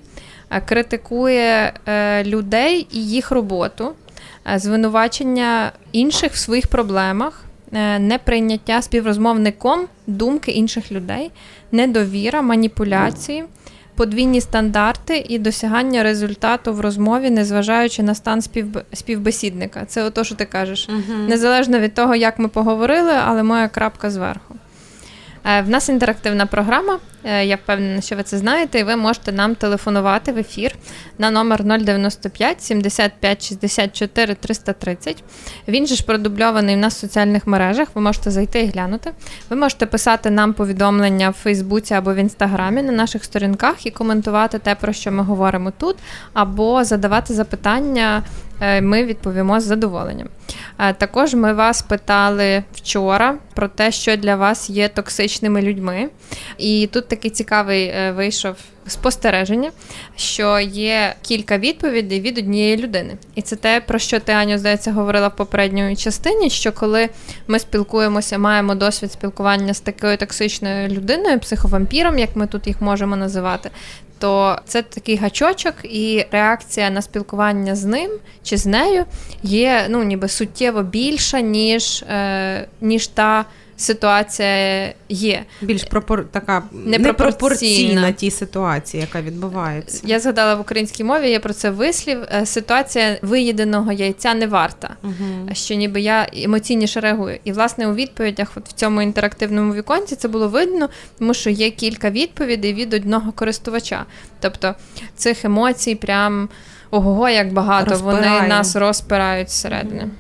критикує 0.66 1.74
людей 2.26 2.88
і 2.92 3.08
їх 3.08 3.32
роботу, 3.32 3.94
звинувачення 4.56 5.72
інших 5.92 6.34
в 6.34 6.38
своїх 6.38 6.68
проблемах. 6.68 7.46
Е, 7.76 8.00
неприйняття 8.00 8.82
співрозмовником 8.82 9.86
думки 10.08 10.52
інших 10.52 10.92
людей, 10.92 11.32
недовіра, 11.72 12.42
маніпуляції, 12.42 13.44
подвійні 13.96 14.42
стандарти 14.42 15.26
і 15.30 15.40
досягання 15.40 16.04
результату 16.04 16.74
в 16.74 16.80
розмові, 16.80 17.30
незважаючи 17.30 18.04
на 18.04 18.16
стан 18.16 18.42
співбесідника. 18.94 19.86
Це 19.86 20.04
ото, 20.04 20.24
що 20.24 20.36
ти 20.36 20.46
кажеш. 20.46 20.90
Угу. 20.90 21.18
Незалежно 21.28 21.80
від 21.80 21.94
того, 21.94 22.16
як 22.16 22.40
ми 22.40 22.48
поговорили, 22.48 23.14
але 23.26 23.44
моя 23.44 23.68
крапка 23.68 24.10
зверху. 24.10 24.56
Е, 25.46 25.62
в 25.62 25.70
нас 25.70 25.90
інтерактивна 25.90 26.46
програма. 26.46 27.00
Е, 27.24 27.46
я 27.46 27.56
впевнена, 27.56 28.02
що 28.02 28.16
ви 28.16 28.24
це 28.24 28.38
знаєте, 28.38 28.80
і 28.80 28.84
ви 28.84 28.96
можете 28.96 29.32
нам 29.32 29.56
телефонувати 29.56 30.32
в 30.32 30.38
ефір 30.38 30.76
на 31.18 31.32
номер 31.32 31.64
095 31.64 32.62
75 32.62 33.48
64 33.48 34.36
330. 34.36 35.24
Він 35.68 35.88
же 35.88 35.96
ж 35.96 36.06
продубльований 36.06 36.76
в 36.76 36.80
нас 36.80 36.96
в 36.96 37.00
соціальних 37.00 37.48
мережах. 37.48 37.88
Ви 37.96 38.02
можете 38.02 38.32
зайти 38.32 38.62
і 38.62 38.68
глянути. 38.68 39.12
Ви 39.50 39.56
можете 39.56 39.86
писати 39.86 40.30
нам 40.30 40.54
повідомлення 40.54 41.30
в 41.30 41.34
Фейсбуці 41.34 41.94
або 41.94 42.14
в 42.14 42.18
інстаграмі 42.18 42.82
на 42.82 42.92
наших 42.92 43.24
сторінках 43.24 43.86
і 43.86 43.92
коментувати 43.92 44.60
те, 44.60 44.76
про 44.76 44.94
що 44.94 45.12
ми 45.12 45.24
говоримо 45.24 45.72
тут, 45.72 45.96
або 46.34 46.84
задавати 46.84 47.34
запитання. 47.34 48.24
Е, 48.64 48.82
ми 48.82 49.04
відповімо 49.04 49.60
з 49.60 49.64
задоволенням. 49.64 50.28
Е, 50.80 50.94
також 50.94 51.34
ми 51.34 51.54
вас 51.54 51.82
питали 51.82 52.64
вчора 52.74 53.38
про 53.56 53.68
те, 53.68 53.92
що 53.92 54.18
для 54.18 54.36
вас 54.36 54.70
є 54.70 54.90
токсичними 54.90 55.62
людьми. 55.62 56.10
І 56.58 56.90
тут 56.94 57.08
такий 57.08 57.32
цікавий 57.32 57.86
е, 57.86 58.12
вийшов 58.12 58.56
спостереження, 58.88 59.72
що 60.16 60.60
є 60.60 61.16
кілька 61.22 61.58
відповідей 61.58 62.22
від 62.22 62.38
однієї 62.38 62.78
людини. 62.78 63.14
І 63.36 63.42
це 63.42 63.56
те, 63.56 63.82
про 63.82 64.00
що 64.00 64.20
ти, 64.20 64.32
Аню, 64.32 64.58
здається, 64.58 64.92
говорила 64.92 65.28
в 65.28 65.36
попередньої 65.36 65.96
частині, 65.96 66.50
що 66.50 66.72
коли 66.72 67.10
ми 67.48 67.60
спілкуємося, 67.60 68.38
маємо 68.38 68.76
досвід 68.76 69.12
спілкування 69.12 69.74
з 69.74 69.80
такою 69.80 70.18
токсичною 70.18 70.88
людиною, 70.88 71.40
психовампіром, 71.40 72.20
як 72.20 72.36
ми 72.36 72.48
тут 72.48 72.68
їх 72.68 72.82
можемо 72.82 73.16
називати, 73.16 73.70
то 74.20 74.60
це 74.66 74.82
такий 74.82 75.16
гачочок, 75.16 75.74
і 75.84 76.26
реакція 76.32 76.90
на 76.90 77.02
спілкування 77.02 77.76
з 77.76 77.86
ним 77.86 78.12
чи 78.44 78.58
з 78.58 78.66
нею 78.66 79.06
є 79.44 79.86
ну, 79.90 80.04
ніби 80.04 80.28
суттєво 80.28 80.84
більша, 80.84 81.42
ніж, 81.42 82.04
е, 82.10 82.68
ніж 82.82 83.08
та 83.08 83.46
ситуація 83.84 84.94
є. 85.10 85.44
Більш 85.62 85.84
пропор... 85.84 86.26
така 86.32 86.64
непропорційна 86.74 88.12
тій 88.12 88.32
ситуації, 88.32 89.02
яка 89.02 89.22
відбувається. 89.22 90.02
Я 90.06 90.20
згадала 90.20 90.56
в 90.56 90.62
українській 90.62 91.04
мові, 91.04 91.30
є 91.30 91.40
про 91.40 91.54
це 91.54 91.70
вислів. 91.70 92.18
Е, 92.34 92.46
ситуація 92.46 93.18
виїденого 93.22 93.92
яйця 93.92 94.34
не 94.34 94.48
варта, 94.48 94.96
угу. 95.04 95.50
що 95.54 95.76
ніби 95.76 96.02
я 96.02 96.30
емоційніше 96.34 97.00
реагую. 97.00 97.40
І, 97.44 97.52
власне, 97.52 97.88
у 97.88 97.94
відповідях 97.94 98.52
от 98.56 98.70
в 98.70 98.72
цьому 98.72 99.02
інтерактивному 99.02 99.74
віконці 99.74 100.16
це 100.16 100.28
було 100.28 100.48
видно, 100.48 100.90
тому 101.20 101.34
що 101.34 101.50
є 101.50 101.70
кілька 101.70 102.10
відповідей 102.10 102.74
від 102.74 102.94
одного 102.94 103.32
користувача. 103.32 104.06
Тобто 104.40 104.76
цих 105.16 105.46
емоцій 105.46 105.96
прям 105.96 106.50
ого, 106.92 107.30
як 107.30 107.54
багато 107.54 107.92
Розпирає. 107.92 108.32
вони 108.32 108.48
нас 108.48 108.76
розпирають 108.76 109.50
зсередини. 109.50 110.04
Угу. 110.04 110.12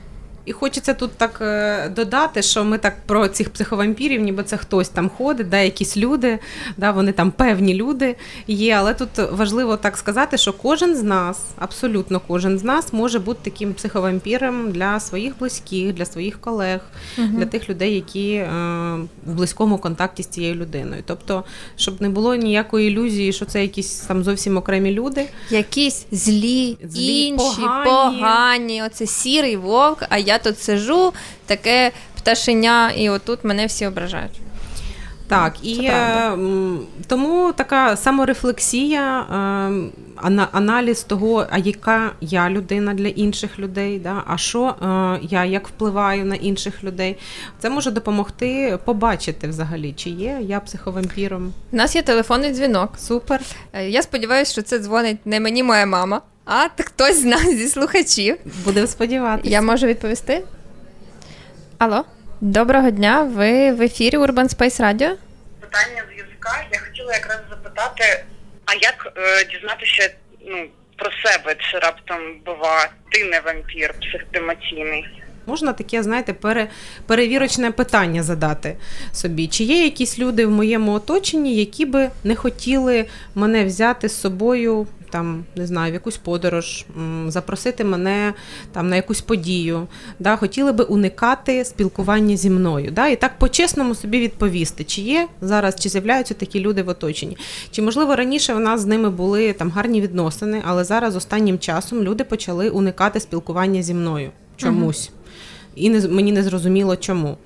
І 0.45 0.51
хочеться 0.51 0.93
тут 0.93 1.12
так 1.12 1.39
е, 1.41 1.89
додати, 1.89 2.41
що 2.41 2.63
ми 2.63 2.77
так 2.77 2.95
про 3.06 3.27
цих 3.27 3.49
психовампірів, 3.49 4.21
ніби 4.21 4.43
це 4.43 4.58
хтось 4.58 4.89
там 4.89 5.10
ходить, 5.10 5.49
да, 5.49 5.60
якісь 5.60 5.97
люди, 5.97 6.39
да, 6.77 6.91
вони 6.91 7.12
там 7.12 7.32
певні 7.32 7.73
люди 7.73 8.15
є. 8.47 8.75
Але 8.75 8.93
тут 8.93 9.10
важливо 9.32 9.77
так 9.77 9.97
сказати, 9.97 10.38
що 10.38 10.53
кожен 10.53 10.95
з 10.95 11.03
нас, 11.03 11.41
абсолютно 11.60 12.21
кожен 12.27 12.60
з 12.60 12.63
нас, 12.63 12.93
може 12.93 13.19
бути 13.19 13.39
таким 13.43 13.73
психовампіром 13.73 14.71
для 14.71 14.99
своїх 14.99 15.38
близьких, 15.39 15.93
для 15.93 16.06
своїх 16.06 16.41
колег, 16.41 16.82
угу. 17.17 17.27
для 17.27 17.45
тих 17.45 17.69
людей, 17.69 17.95
які 17.95 18.34
е, 18.34 18.47
в 19.25 19.34
близькому 19.34 19.77
контакті 19.77 20.23
з 20.23 20.27
цією 20.27 20.56
людиною. 20.56 21.03
Тобто, 21.06 21.43
щоб 21.75 22.01
не 22.01 22.10
було 22.10 22.36
ніякої 22.36 22.88
ілюзії, 22.88 23.34
що 23.34 23.45
це 23.45 23.62
якісь 23.62 23.95
там 23.95 24.23
зовсім 24.23 24.58
окремі 24.58 24.91
люди, 24.91 25.25
якісь 25.49 26.06
злі, 26.12 26.77
злі 26.84 27.25
інші 27.25 27.62
погані. 27.62 27.86
погані. 27.86 28.84
Оце 28.84 29.08
сірий 29.08 29.58
вовк. 29.58 30.03
А 30.10 30.17
я 30.17 30.33
я 30.34 30.39
тут 30.39 30.60
сижу, 30.60 31.13
таке 31.46 31.91
пташеня, 32.17 32.91
і 32.91 33.10
отут 33.10 33.43
мене 33.43 33.65
всі 33.65 33.86
ображають. 33.86 34.39
Так, 35.34 35.54
і 35.62 35.86
е, 35.86 36.38
тому 37.08 37.54
така 37.54 37.98
саморефлексія, 37.98 39.19
е, 40.22 40.48
аналіз 40.52 41.04
того, 41.04 41.48
а 41.50 41.58
яка 41.58 42.12
я 42.22 42.50
людина 42.50 42.93
для 42.93 43.08
інших 43.08 43.60
людей, 43.60 44.00
да, 44.00 44.24
а 44.28 44.38
що 44.38 44.65
е, 44.65 45.19
я 45.22 45.46
як 45.46 45.67
впливаю 45.67 46.26
на 46.26 46.36
інших 46.36 46.84
людей, 46.84 47.17
це 47.60 47.69
може 47.69 47.91
допомогти 47.91 48.80
побачити 48.86 49.48
взагалі, 49.48 49.93
чи 49.98 50.10
є 50.10 50.39
я 50.41 50.60
психовампіром. 50.60 51.54
У 51.72 51.76
нас 51.76 51.96
є 51.96 52.02
телефонний 52.02 52.52
дзвінок. 52.52 52.91
Супер. 52.98 53.41
Я 53.88 54.02
сподіваюся, 54.02 54.52
що 54.52 54.62
це 54.62 54.80
дзвонить 54.80 55.26
не 55.26 55.39
мені, 55.39 55.63
моя 55.63 55.86
мама. 55.86 56.22
А 56.46 56.67
хтось 56.80 57.22
з 57.22 57.26
нас 57.26 57.56
зі 57.56 57.67
слухачів. 57.67 58.38
Будемо 58.65 58.88
сподіватися. 58.88 59.50
Я 59.50 59.62
можу 59.62 59.88
відповісти? 59.88 60.43
Алло, 61.78 62.06
доброго 62.41 62.89
дня. 62.89 63.24
Ви 63.24 63.72
в 63.72 63.82
ефірі 63.82 64.17
Urban 64.17 64.58
Space 64.58 64.82
Radio? 64.82 65.10
Питання 65.74 66.04
зв'язка. 66.12 66.66
Я 66.74 66.80
хотіла 66.80 67.14
якраз 67.14 67.40
запитати, 67.50 68.24
а 68.66 68.74
як 68.74 69.14
е, 69.18 69.46
дізнатися 69.46 70.14
ну, 70.46 70.68
про 70.96 71.12
себе, 71.12 71.56
чи 71.56 71.80
раптом 71.80 72.18
бува 72.46 72.90
ти 73.12 73.24
не 73.24 73.40
вампір 73.40 73.94
психоемоційний? 73.94 75.08
Можна 75.46 75.74
таке, 75.74 76.04
знаєте, 76.04 76.34
пере, 76.34 76.68
перевірочне 77.08 77.72
питання 77.72 78.24
задати 78.24 78.78
собі. 79.14 79.48
Чи 79.48 79.64
є 79.64 79.84
якісь 79.84 80.20
люди 80.20 80.46
в 80.46 80.52
моєму 80.52 80.94
оточенні, 80.94 81.56
які 81.56 81.86
би 81.86 82.10
не 82.24 82.36
хотіли 82.36 83.06
мене 83.36 83.66
взяти 83.66 84.10
з 84.10 84.22
собою 84.22 84.88
там 85.13 85.45
не 85.56 85.67
знаю, 85.67 85.91
в 85.91 85.93
якусь 85.93 86.17
подорож, 86.17 86.86
запросити 87.28 87.84
мене 87.84 88.34
там 88.71 88.89
на 88.89 88.95
якусь 88.95 89.21
подію, 89.21 89.88
да, 90.19 90.36
хотіли 90.36 90.71
би 90.71 90.84
уникати 90.84 91.65
спілкування 91.65 92.38
зі 92.38 92.49
мною. 92.49 92.91
Да, 92.91 93.08
І 93.08 93.15
так 93.15 93.39
по-чесному 93.39 93.95
собі 93.95 94.19
відповісти, 94.19 94.84
чи 94.84 95.02
є 95.02 95.28
зараз, 95.41 95.76
чи 95.80 95.89
з'являються 95.89 96.34
такі 96.34 96.60
люди 96.60 96.84
в 96.84 96.89
оточенні. 96.89 97.38
Чи, 97.71 97.82
можливо, 97.82 98.15
раніше 98.15 98.54
у 98.54 98.60
нас 98.60 98.82
з 98.82 98.86
ними 98.86 99.10
були 99.10 99.54
там 99.54 99.69
гарні 99.69 100.02
відносини, 100.02 100.62
але 100.65 100.84
зараз 100.84 101.15
останнім 101.15 101.60
часом 101.60 102.04
люди 102.04 102.23
почали 102.23 102.69
уникати 102.69 103.19
спілкування 103.19 103.84
зі 103.84 103.93
мною 103.93 104.32
чомусь. 104.58 105.10
Угу. 105.10 105.19
І 105.76 105.89
не 105.89 106.08
мені 106.08 106.32
не 106.32 106.43
зрозуміло 106.43 106.95
чому. 106.95 107.38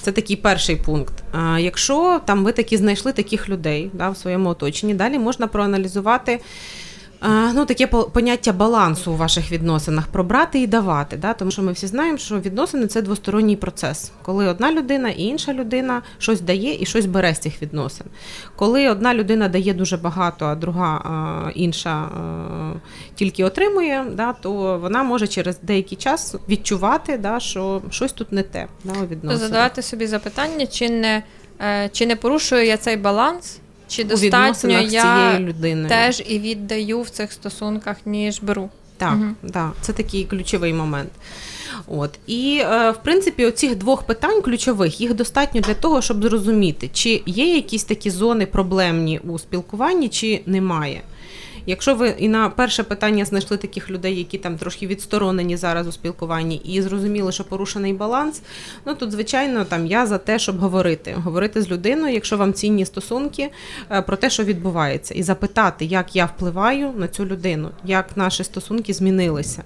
Це 0.00 0.12
такий 0.12 0.36
перший 0.36 0.76
пункт. 0.76 1.14
А 1.32 1.58
Якщо 1.58 2.20
там 2.24 2.44
ви 2.44 2.52
такі 2.52 2.76
знайшли 2.76 3.12
таких 3.12 3.48
людей 3.48 3.90
да, 3.92 4.10
в 4.10 4.16
своєму 4.16 4.48
оточенні, 4.48 4.94
далі 4.94 5.18
можна 5.18 5.46
проаналізувати 5.46 6.40
ну, 7.54 7.64
таке 7.64 7.86
поняття 7.86 8.52
балансу 8.52 9.12
у 9.12 9.16
ваших 9.16 9.52
відносинах 9.52 10.06
про 10.06 10.24
брати 10.24 10.60
і 10.60 10.66
давати. 10.66 11.16
Да? 11.16 11.32
Тому 11.32 11.50
що 11.50 11.62
ми 11.62 11.72
всі 11.72 11.86
знаємо, 11.86 12.18
що 12.18 12.40
відносини 12.40 12.86
це 12.86 13.02
двосторонній 13.02 13.56
процес, 13.56 14.12
коли 14.22 14.48
одна 14.48 14.72
людина 14.72 15.08
і 15.08 15.22
інша 15.22 15.52
людина 15.52 16.02
щось 16.18 16.40
дає 16.40 16.82
і 16.82 16.86
щось 16.86 17.06
бере 17.06 17.34
з 17.34 17.38
цих 17.38 17.62
відносин. 17.62 18.06
Коли 18.56 18.88
одна 18.88 19.14
людина 19.14 19.48
дає 19.48 19.74
дуже 19.74 19.96
багато, 19.96 20.46
а 20.46 20.54
друга 20.54 21.52
інша 21.54 22.08
тільки 23.14 23.44
отримує, 23.44 24.04
да, 24.12 24.32
то 24.32 24.78
вона 24.78 25.02
може 25.02 25.26
через 25.26 25.58
деякий 25.62 25.98
час 25.98 26.34
відчувати, 26.48 27.18
да, 27.18 27.40
що 27.40 27.82
щось 27.90 28.12
тут 28.12 28.32
не 28.32 28.42
те 28.42 28.66
да, 28.84 28.92
у 28.92 29.06
відносинах. 29.06 29.48
Задавати 29.48 29.82
собі 29.82 30.06
запитання, 30.06 30.66
чи 30.66 30.90
не, 30.90 31.22
е, 31.60 31.88
чи 31.92 32.06
не 32.06 32.16
порушую 32.16 32.66
я 32.66 32.76
цей 32.76 32.96
баланс. 32.96 33.60
Чи 33.94 34.04
достатньо 34.04 34.80
я 34.80 35.38
людини 35.40 35.88
теж 35.88 36.22
і 36.28 36.38
віддаю 36.38 37.00
в 37.00 37.10
цих 37.10 37.32
стосунках, 37.32 37.96
ніж 38.06 38.40
беру? 38.42 38.70
Так, 38.96 39.14
угу. 39.14 39.50
так, 39.52 39.72
це 39.80 39.92
такий 39.92 40.24
ключовий 40.24 40.72
момент. 40.72 41.10
От 41.86 42.18
і 42.26 42.62
е, 42.64 42.90
в 42.90 42.96
принципі, 43.02 43.46
оцих 43.46 43.76
двох 43.76 44.02
питань 44.02 44.42
ключових 44.42 45.00
їх 45.00 45.14
достатньо 45.14 45.60
для 45.60 45.74
того, 45.74 46.02
щоб 46.02 46.22
зрозуміти, 46.22 46.90
чи 46.92 47.22
є 47.26 47.54
якісь 47.54 47.84
такі 47.84 48.10
зони 48.10 48.46
проблемні 48.46 49.18
у 49.18 49.38
спілкуванні, 49.38 50.08
чи 50.08 50.42
немає. 50.46 51.00
Якщо 51.66 51.94
ви 51.94 52.14
і 52.18 52.28
на 52.28 52.50
перше 52.50 52.82
питання 52.82 53.24
знайшли 53.24 53.56
таких 53.56 53.90
людей, 53.90 54.18
які 54.18 54.38
там 54.38 54.58
трошки 54.58 54.86
відсторонені 54.86 55.56
зараз 55.56 55.86
у 55.86 55.92
спілкуванні, 55.92 56.56
і 56.56 56.82
зрозуміли, 56.82 57.32
що 57.32 57.44
порушений 57.44 57.92
баланс, 57.92 58.42
ну 58.86 58.94
тут, 58.94 59.12
звичайно, 59.12 59.64
там 59.64 59.86
я 59.86 60.06
за 60.06 60.18
те, 60.18 60.38
щоб 60.38 60.58
говорити, 60.58 61.14
говорити 61.16 61.62
з 61.62 61.70
людиною, 61.70 62.14
якщо 62.14 62.36
вам 62.36 62.52
цінні 62.52 62.86
стосунки, 62.86 63.50
е, 63.90 64.02
про 64.02 64.16
те, 64.16 64.30
що 64.30 64.44
відбувається, 64.44 65.14
і 65.14 65.22
запитати, 65.22 65.84
як 65.84 66.16
я 66.16 66.26
впливаю 66.26 66.92
на 66.96 67.08
цю 67.08 67.26
людину, 67.26 67.70
як 67.84 68.16
наші 68.16 68.44
стосунки 68.44 68.92
змінилися. 68.92 69.62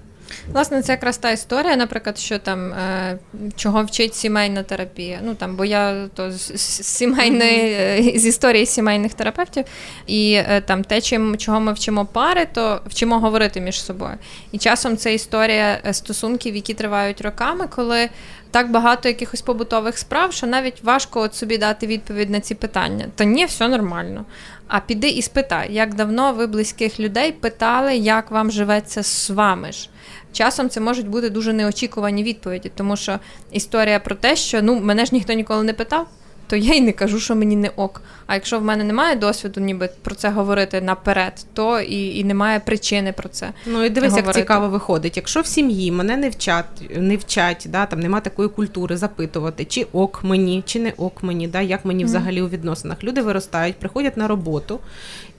Власне, 0.53 0.81
це 0.81 0.91
якраз 0.91 1.17
та 1.17 1.31
історія, 1.31 1.75
наприклад, 1.75 2.17
що 2.17 2.39
там 2.39 2.73
е, 2.73 3.17
чого 3.55 3.83
вчить 3.83 4.15
сімейна 4.15 4.63
терапія. 4.63 5.19
Ну 5.23 5.35
там, 5.35 5.55
бо 5.55 5.65
я 5.65 6.07
то 6.13 6.31
з, 6.31 6.61
сімейної 6.85 7.75
mm-hmm. 7.75 8.17
з 8.19 8.25
історії 8.25 8.65
сімейних 8.65 9.13
терапевтів, 9.13 9.65
і 10.07 10.33
е, 10.33 10.61
там 10.61 10.83
те, 10.83 11.01
чим 11.01 11.37
чого 11.37 11.59
ми 11.59 11.73
вчимо 11.73 12.05
пари, 12.05 12.47
то 12.53 12.81
вчимо 12.85 13.19
говорити 13.19 13.61
між 13.61 13.81
собою. 13.83 14.15
І 14.51 14.57
часом 14.57 14.97
це 14.97 15.13
історія 15.13 15.79
стосунків, 15.91 16.55
які 16.55 16.73
тривають 16.73 17.21
роками, 17.21 17.67
коли. 17.75 18.09
Так 18.51 18.71
багато 18.71 19.07
якихось 19.09 19.41
побутових 19.41 19.97
справ, 19.97 20.33
що 20.33 20.47
навіть 20.47 20.83
важко 20.83 21.21
от 21.21 21.35
собі 21.35 21.57
дати 21.57 21.87
відповідь 21.87 22.29
на 22.29 22.39
ці 22.39 22.55
питання. 22.55 23.05
То 23.15 23.23
ні, 23.23 23.45
все 23.45 23.67
нормально. 23.67 24.25
А 24.67 24.79
піди 24.79 25.09
і 25.09 25.21
спитай, 25.21 25.73
як 25.73 25.93
давно 25.93 26.33
ви 26.33 26.47
близьких 26.47 26.99
людей 26.99 27.31
питали, 27.31 27.95
як 27.95 28.31
вам 28.31 28.51
живеться 28.51 29.03
з 29.03 29.29
вами 29.29 29.71
ж. 29.71 29.89
Часом 30.33 30.69
це 30.69 30.79
можуть 30.79 31.07
бути 31.07 31.29
дуже 31.29 31.53
неочікувані 31.53 32.23
відповіді, 32.23 32.71
тому 32.75 32.97
що 32.97 33.19
історія 33.51 33.99
про 33.99 34.15
те, 34.15 34.35
що 34.35 34.61
ну 34.61 34.79
мене 34.79 35.05
ж 35.05 35.09
ніхто 35.13 35.33
ніколи 35.33 35.63
не 35.63 35.73
питав. 35.73 36.07
То 36.49 36.55
я 36.55 36.73
й 36.73 36.81
не 36.81 36.91
кажу, 36.91 37.19
що 37.19 37.35
мені 37.35 37.55
не 37.55 37.69
ок. 37.69 38.01
А 38.27 38.33
якщо 38.33 38.59
в 38.59 38.63
мене 38.63 38.83
немає 38.83 39.15
досвіду, 39.15 39.59
ніби 39.59 39.89
про 40.01 40.15
це 40.15 40.29
говорити 40.29 40.81
наперед, 40.81 41.45
то 41.53 41.79
і 41.79 42.17
і 42.17 42.23
немає 42.23 42.59
причини 42.59 43.13
про 43.13 43.29
це. 43.29 43.49
Ну 43.65 43.83
і 43.83 43.89
дивись, 43.89 44.09
говорити. 44.09 44.39
як 44.39 44.45
цікаво 44.45 44.69
виходить. 44.69 45.17
Якщо 45.17 45.41
в 45.41 45.45
сім'ї 45.45 45.91
мене 45.91 46.17
не 46.17 46.29
вчать, 46.29 46.65
не 46.95 47.17
вчать, 47.17 47.67
да, 47.69 47.85
там 47.85 47.99
нема 47.99 48.19
такої 48.19 48.49
культури 48.49 48.97
запитувати, 48.97 49.65
чи 49.65 49.87
ок 49.93 50.19
мені, 50.23 50.63
чи 50.65 50.79
не 50.79 50.93
ок 50.97 51.23
мені, 51.23 51.47
да, 51.47 51.61
як 51.61 51.85
мені 51.85 52.03
mm-hmm. 52.03 52.07
взагалі 52.07 52.41
у 52.41 52.49
відносинах. 52.49 53.03
Люди 53.03 53.21
виростають, 53.21 53.75
приходять 53.75 54.17
на 54.17 54.27
роботу, 54.27 54.79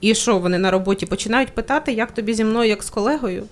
і 0.01 0.15
що 0.15 0.37
вони 0.37 0.57
на 0.57 0.71
роботі 0.71 1.05
починають 1.05 1.49
питати, 1.49 1.91
як 1.91 2.11
тобі 2.11 2.33
зі 2.33 2.43
мною, 2.43 2.69
як 2.69 2.83
з 2.83 2.89
колегою? 2.89 3.43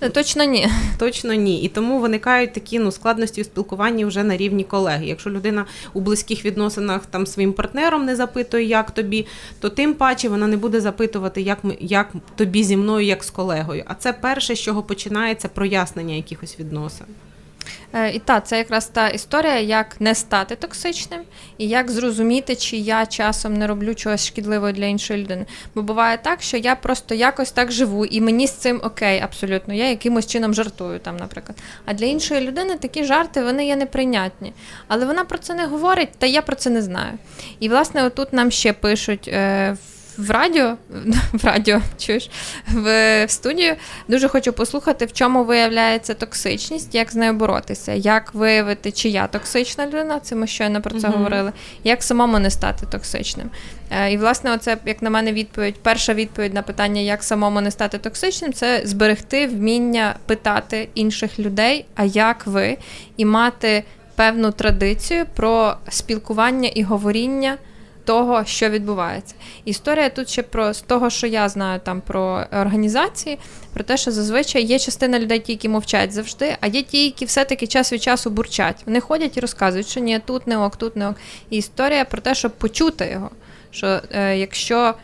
Е, 0.00 0.08
точно 0.08 0.44
ні. 0.44 0.68
Точно 0.98 1.34
ні. 1.34 1.62
І 1.62 1.68
тому 1.68 1.98
виникають 1.98 2.52
такі 2.52 2.78
ну 2.78 2.92
складності 2.92 3.40
у 3.40 3.44
спілкуванні 3.44 4.04
вже 4.04 4.22
на 4.22 4.36
рівні 4.36 4.64
колеги. 4.64 5.06
Якщо 5.06 5.30
людина 5.30 5.64
у 5.92 6.00
близьких 6.00 6.44
відносинах 6.44 7.05
там 7.10 7.26
своїм 7.26 7.52
партнером 7.52 8.04
не 8.04 8.16
запитує, 8.16 8.64
як 8.64 8.90
тобі, 8.90 9.26
то 9.60 9.70
тим 9.70 9.94
паче 9.94 10.28
вона 10.28 10.46
не 10.46 10.56
буде 10.56 10.80
запитувати, 10.80 11.42
як 11.42 11.64
ми 11.64 11.76
як 11.80 12.12
тобі 12.36 12.64
зі 12.64 12.76
мною, 12.76 13.06
як 13.06 13.24
з 13.24 13.30
колегою. 13.30 13.82
А 13.86 13.94
це 13.94 14.12
перше, 14.12 14.54
з 14.54 14.60
чого 14.60 14.82
починається 14.82 15.48
прояснення 15.48 16.14
якихось 16.14 16.60
відносин. 16.60 17.06
Е, 17.92 18.10
і 18.10 18.18
так, 18.18 18.46
це 18.46 18.58
якраз 18.58 18.86
та 18.86 19.08
історія, 19.08 19.60
як 19.60 20.00
не 20.00 20.14
стати 20.14 20.56
токсичним 20.56 21.20
і 21.58 21.68
як 21.68 21.90
зрозуміти, 21.90 22.56
чи 22.56 22.76
я 22.76 23.06
часом 23.06 23.54
не 23.54 23.66
роблю 23.66 23.94
чогось 23.94 24.26
шкідливого 24.26 24.72
для 24.72 24.84
іншої 24.84 25.22
людини. 25.22 25.46
Бо 25.74 25.82
буває 25.82 26.18
так, 26.18 26.42
що 26.42 26.56
я 26.56 26.76
просто 26.76 27.14
якось 27.14 27.52
так 27.52 27.72
живу, 27.72 28.06
і 28.06 28.20
мені 28.20 28.46
з 28.46 28.52
цим 28.52 28.80
окей, 28.84 29.20
абсолютно. 29.20 29.74
Я 29.74 29.88
якимось 29.88 30.26
чином 30.26 30.54
жартую 30.54 30.98
там, 30.98 31.16
наприклад. 31.16 31.58
А 31.84 31.92
для 31.92 32.06
іншої 32.06 32.40
людини 32.40 32.76
такі 32.76 33.04
жарти 33.04 33.42
вони 33.42 33.66
є 33.66 33.76
неприйнятні. 33.76 34.52
Але 34.88 35.06
вона 35.06 35.24
про 35.24 35.38
це 35.38 35.54
не 35.54 35.66
говорить, 35.66 36.08
та 36.18 36.26
я 36.26 36.42
про 36.42 36.56
це 36.56 36.70
не 36.70 36.82
знаю. 36.82 37.18
І 37.60 37.68
власне, 37.68 38.04
отут 38.04 38.32
нам 38.32 38.50
ще 38.50 38.72
пишуть. 38.72 39.28
Е, 39.28 39.76
в 40.18 40.30
радіо 40.30 40.76
в 41.32 41.44
радіо 41.44 41.80
чуєш, 41.98 42.30
в, 42.68 42.84
в 43.26 43.30
студію. 43.30 43.74
Дуже 44.08 44.28
хочу 44.28 44.52
послухати, 44.52 45.06
в 45.06 45.12
чому 45.12 45.44
виявляється 45.44 46.14
токсичність, 46.14 46.94
як 46.94 47.12
з 47.12 47.14
нею 47.14 47.32
боротися, 47.32 47.92
як 47.92 48.34
виявити, 48.34 48.92
чи 48.92 49.08
я 49.08 49.26
токсична 49.26 49.86
людина, 49.86 50.20
це 50.20 50.34
ми 50.34 50.46
щойно 50.46 50.82
про 50.82 51.00
це 51.00 51.08
uh 51.08 51.12
говорили, 51.16 51.52
як 51.84 52.02
самому 52.02 52.38
не 52.38 52.50
стати 52.50 52.86
токсичним. 52.86 53.50
Е, 53.90 54.12
і, 54.12 54.16
власне, 54.16 54.54
оце, 54.54 54.76
як 54.86 55.02
на 55.02 55.10
мене, 55.10 55.32
відповідь, 55.32 55.74
перша 55.82 56.14
відповідь 56.14 56.54
на 56.54 56.62
питання, 56.62 57.00
як 57.00 57.22
самому 57.22 57.60
не 57.60 57.70
стати 57.70 57.98
токсичним, 57.98 58.52
це 58.52 58.80
зберегти 58.84 59.46
вміння 59.46 60.14
питати 60.26 60.88
інших 60.94 61.38
людей, 61.38 61.86
а 61.94 62.04
як 62.04 62.46
ви, 62.46 62.78
і 63.16 63.24
мати 63.24 63.84
певну 64.14 64.52
традицію 64.52 65.26
про 65.34 65.76
спілкування 65.88 66.68
і 66.68 66.82
говоріння 66.82 67.58
того, 68.06 68.44
що 68.44 68.68
відбувається. 68.68 69.34
Історія 69.64 70.08
тут 70.08 70.28
ще 70.28 70.42
про 70.42 70.74
з 70.74 70.80
того, 70.80 71.10
що 71.10 71.26
я 71.26 71.48
знаю 71.48 71.80
там 71.84 72.00
про 72.00 72.44
організації, 72.52 73.38
про 73.72 73.84
те, 73.84 73.96
що 73.96 74.10
зазвичай 74.10 74.62
є 74.62 74.78
частина 74.78 75.18
людей, 75.18 75.38
ті, 75.38 75.52
які 75.52 75.68
мовчать 75.68 76.12
завжди, 76.12 76.56
а 76.60 76.66
є 76.66 76.82
ті, 76.82 77.04
які 77.04 77.24
все-таки 77.24 77.66
час 77.66 77.92
від 77.92 78.02
часу 78.02 78.30
бурчать. 78.30 78.82
Вони 78.86 79.00
ходять 79.00 79.36
і 79.36 79.40
розказують, 79.40 79.88
що 79.88 80.00
ні, 80.00 80.20
тут 80.26 80.46
не 80.46 80.58
ок, 80.58 80.76
тут 80.76 80.96
не 80.96 81.08
ок. 81.08 81.16
І 81.50 81.56
історія 81.56 82.04
про 82.04 82.20
те, 82.20 82.34
щоб 82.34 82.52
почути 82.52 83.08
його. 83.12 83.30
Що 83.70 84.00
е, 84.10 84.38
якщо 84.38 84.94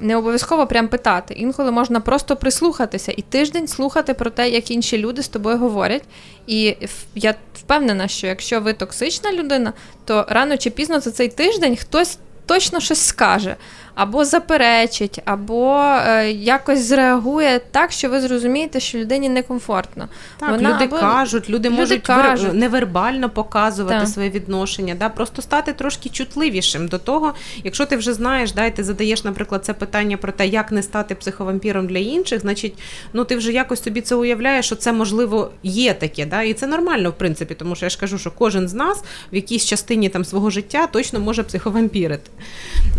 не 0.00 0.16
обов'язково 0.16 0.66
прям 0.66 0.88
питати, 0.88 1.34
інколи 1.34 1.70
можна 1.70 2.00
просто 2.00 2.36
прислухатися 2.36 3.12
і 3.16 3.22
тиждень 3.22 3.68
слухати 3.68 4.14
про 4.14 4.30
те, 4.30 4.48
як 4.48 4.70
інші 4.70 4.98
люди 4.98 5.22
з 5.22 5.28
тобою 5.28 5.58
говорять. 5.58 6.02
І 6.46 6.76
я 7.14 7.34
впевнена, 7.54 8.08
що 8.08 8.26
якщо 8.26 8.60
ви 8.60 8.72
токсична 8.72 9.32
людина, 9.32 9.72
то 10.04 10.26
рано 10.28 10.56
чи 10.56 10.70
пізно 10.70 11.00
за 11.00 11.10
цей 11.10 11.28
тиждень 11.28 11.76
хтось 11.76 12.18
точно 12.46 12.80
щось 12.80 13.06
скаже 13.06 13.56
або 13.94 14.24
заперечить, 14.24 15.20
або 15.24 15.80
е, 16.06 16.30
якось 16.30 16.84
зреагує 16.84 17.60
так, 17.70 17.92
що 17.92 18.08
ви 18.08 18.20
зрозумієте, 18.20 18.80
що 18.80 18.98
людині 18.98 19.28
некомфортно. 19.28 20.08
Так, 20.38 20.50
Вона 20.50 20.74
люди 20.74 20.84
або... 20.84 20.96
кажуть, 20.96 21.50
люди, 21.50 21.68
люди 21.68 21.80
можуть 21.80 22.02
кажуть. 22.02 22.46
Вер... 22.46 22.54
невербально 22.54 23.30
показувати 23.30 23.98
так. 23.98 24.08
своє 24.08 24.30
відношення, 24.30 24.94
да, 24.94 25.08
просто 25.08 25.42
стати 25.42 25.72
трошки 25.72 26.08
чутливішим 26.08 26.88
до 26.88 26.98
того, 26.98 27.34
якщо 27.64 27.86
ти 27.86 27.96
вже 27.96 28.14
знаєш, 28.14 28.52
да, 28.52 28.64
і 28.64 28.76
ти 28.76 28.84
задаєш, 28.84 29.24
наприклад, 29.24 29.64
це 29.64 29.74
питання 29.74 30.16
про 30.16 30.32
те, 30.32 30.46
як 30.46 30.72
не 30.72 30.82
стати 30.82 31.14
психовампіром 31.14 31.86
для 31.86 31.98
інших, 31.98 32.40
значить, 32.40 32.78
ну 33.12 33.24
ти 33.24 33.36
вже 33.36 33.52
якось 33.52 33.82
собі 33.82 34.00
це 34.00 34.14
уявляєш, 34.14 34.66
що 34.66 34.76
це 34.76 34.92
можливо 34.92 35.50
є 35.62 35.94
таке, 35.94 36.26
да, 36.26 36.42
і 36.42 36.54
це 36.54 36.66
нормально, 36.66 37.10
в 37.10 37.14
принципі, 37.14 37.54
тому 37.54 37.76
що 37.76 37.86
я 37.86 37.90
ж 37.90 37.98
кажу, 37.98 38.18
що 38.18 38.30
кожен 38.30 38.68
з 38.68 38.74
нас 38.74 39.04
в 39.32 39.34
якійсь 39.34 39.66
частині 39.66 40.08
там 40.08 40.24
свого 40.24 40.50
життя 40.50 40.86
точно 40.86 41.20
може 41.20 41.42
психовампірити. 41.42 42.30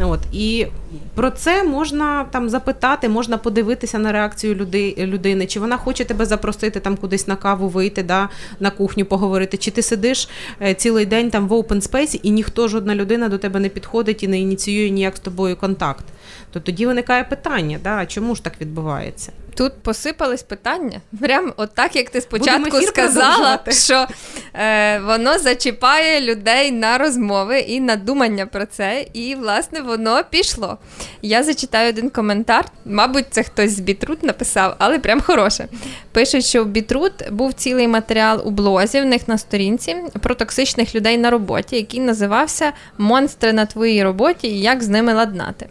От 0.01 0.19
і 0.33 0.67
про 1.15 1.31
це 1.31 1.63
можна 1.63 2.25
там 2.31 2.49
запитати, 2.49 3.09
можна 3.09 3.37
подивитися 3.37 3.99
на 3.99 4.11
реакцію 4.11 4.55
люди, 4.55 4.95
людини, 4.97 5.45
чи 5.45 5.59
вона 5.59 5.77
хоче 5.77 6.05
тебе 6.05 6.25
запросити 6.25 6.79
там 6.79 6.97
кудись 6.97 7.27
на 7.27 7.35
каву 7.35 7.67
вийти, 7.67 8.03
да, 8.03 8.29
на 8.59 8.71
кухню 8.71 9.05
поговорити, 9.05 9.57
чи 9.57 9.71
ти 9.71 9.81
сидиш 9.81 10.29
е, 10.61 10.73
цілий 10.73 11.05
день 11.05 11.29
там 11.29 11.47
в 11.47 11.53
open 11.53 11.91
space 11.91 12.19
і 12.23 12.31
ніхто, 12.31 12.67
жодна 12.67 12.95
людина 12.95 13.29
до 13.29 13.37
тебе 13.37 13.59
не 13.59 13.69
підходить 13.69 14.23
і 14.23 14.27
не 14.27 14.39
ініціює 14.39 14.89
ніяк 14.89 15.17
з 15.17 15.19
тобою 15.19 15.55
контакт. 15.55 16.05
То 16.51 16.59
тоді 16.59 16.85
виникає 16.85 17.23
питання, 17.23 17.79
да, 17.83 18.05
чому 18.05 18.35
ж 18.35 18.43
так 18.43 18.53
відбувається? 18.61 19.31
Тут 19.55 19.73
посипались 19.81 20.43
питання. 20.43 21.01
Прям 21.21 21.53
от 21.57 21.73
так, 21.73 21.95
як 21.95 22.09
ти 22.09 22.21
спочатку 22.21 22.81
сказала, 22.81 23.59
що 23.69 24.07
е, 24.53 24.99
воно 24.99 25.39
зачіпає 25.39 26.21
людей 26.21 26.71
на 26.71 26.97
розмови 26.97 27.59
і 27.59 27.79
на 27.79 27.95
думання 27.95 28.45
про 28.45 28.65
це. 28.65 29.05
І, 29.13 29.35
власне, 29.35 29.81
воно 29.81 30.21
пішло. 30.29 30.77
Я 31.21 31.43
зачитаю 31.43 31.89
один 31.89 32.09
коментар. 32.09 32.65
Мабуть, 32.85 33.25
це 33.29 33.43
хтось 33.43 33.71
з 33.71 33.79
Бітрут 33.79 34.23
написав, 34.23 34.75
але 34.77 34.99
прям 34.99 35.21
хороше. 35.21 35.67
Пишуть, 36.11 36.45
що 36.45 36.63
в 36.63 36.67
Бітрут 36.67 37.13
був 37.31 37.53
цілий 37.53 37.87
матеріал 37.87 38.41
у 38.45 38.51
блозі 38.51 39.01
в 39.01 39.05
них 39.05 39.27
на 39.27 39.37
сторінці 39.37 39.95
про 40.21 40.35
токсичних 40.35 40.95
людей 40.95 41.17
на 41.17 41.29
роботі, 41.29 41.75
який 41.75 41.99
називався 41.99 42.73
Монстри 42.97 43.53
на 43.53 43.65
твоїй 43.65 44.03
роботі 44.03 44.47
і 44.47 44.61
як 44.61 44.83
з 44.83 44.89
ними 44.89 45.13
ладнати. 45.13 45.67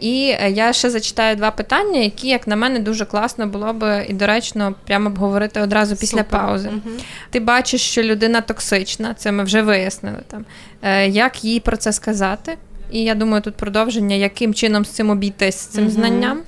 І 0.00 0.36
е, 0.40 0.50
я 0.50 0.72
ще 0.72 0.90
зачитаю 0.90 1.36
два 1.36 1.50
питання, 1.50 2.00
які, 2.00 2.28
як 2.28 2.46
на 2.46 2.56
мене, 2.56 2.78
дуже 2.78 3.04
класно 3.04 3.46
було 3.46 3.72
б 3.72 4.04
і 4.08 4.12
доречно 4.12 4.74
прямо 4.86 5.06
обговорити 5.06 5.60
одразу 5.60 5.96
після 5.96 6.18
Супер. 6.18 6.40
паузи. 6.40 6.68
Угу. 6.68 6.96
Ти 7.30 7.40
бачиш, 7.40 7.80
що 7.80 8.02
людина 8.02 8.40
токсична, 8.40 9.14
це 9.14 9.32
ми 9.32 9.44
вже 9.44 9.62
вияснили 9.62 10.20
там. 10.28 10.44
Е, 10.82 11.08
як 11.08 11.44
їй 11.44 11.60
про 11.60 11.76
це 11.76 11.92
сказати? 11.92 12.56
І 12.90 13.04
я 13.04 13.14
думаю, 13.14 13.42
тут 13.42 13.54
продовження, 13.54 14.16
яким 14.16 14.54
чином 14.54 14.84
з 14.84 14.88
цим 14.88 15.10
обійтись 15.10 15.54
з 15.54 15.66
цим 15.66 15.84
угу. 15.84 15.92
знанням. 15.92 16.40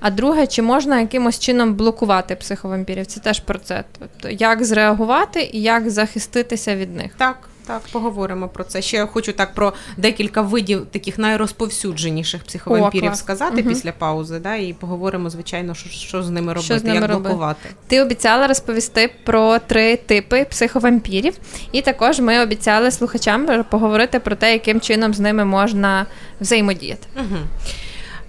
А 0.00 0.10
друге, 0.10 0.46
чи 0.46 0.62
можна 0.62 1.00
якимось 1.00 1.38
чином 1.38 1.74
блокувати 1.74 2.36
психовампірів? 2.36 3.06
Це 3.06 3.20
теж 3.20 3.40
про 3.40 3.58
це. 3.58 3.84
Тобто, 3.98 4.28
як 4.28 4.64
зреагувати 4.64 5.50
і 5.52 5.62
як 5.62 5.90
захиститися 5.90 6.76
від 6.76 6.96
них. 6.96 7.10
Так. 7.16 7.47
Так, 7.68 7.82
поговоримо 7.92 8.48
про 8.48 8.64
це. 8.64 8.82
Ще 8.82 8.96
я 8.96 9.06
хочу 9.06 9.32
так 9.32 9.54
про 9.54 9.72
декілька 9.96 10.42
видів 10.42 10.86
таких 10.86 11.18
найрозповсюдженіших 11.18 12.44
психовампірів 12.44 13.12
О, 13.12 13.14
сказати 13.14 13.60
угу. 13.60 13.68
після 13.68 13.92
паузи. 13.92 14.38
Да, 14.38 14.54
І 14.54 14.72
поговоримо, 14.72 15.30
звичайно, 15.30 15.74
що 15.74 15.90
що 15.90 16.22
з 16.22 16.30
ними 16.30 16.52
робити, 16.52 16.64
що 16.64 16.78
з 16.78 16.84
ними 16.84 16.96
як 16.96 17.08
робити? 17.08 17.28
блокувати. 17.28 17.68
Ти 17.86 18.02
обіцяла 18.02 18.46
розповісти 18.46 19.10
про 19.24 19.58
три 19.58 19.96
типи 19.96 20.46
психовампірів, 20.50 21.34
і 21.72 21.82
також 21.82 22.20
ми 22.20 22.42
обіцяли 22.42 22.90
слухачам 22.90 23.64
поговорити 23.70 24.20
про 24.20 24.36
те, 24.36 24.52
яким 24.52 24.80
чином 24.80 25.14
з 25.14 25.20
ними 25.20 25.44
можна 25.44 26.06
взаємодіяти. 26.40 27.06
Угу. 27.16 27.38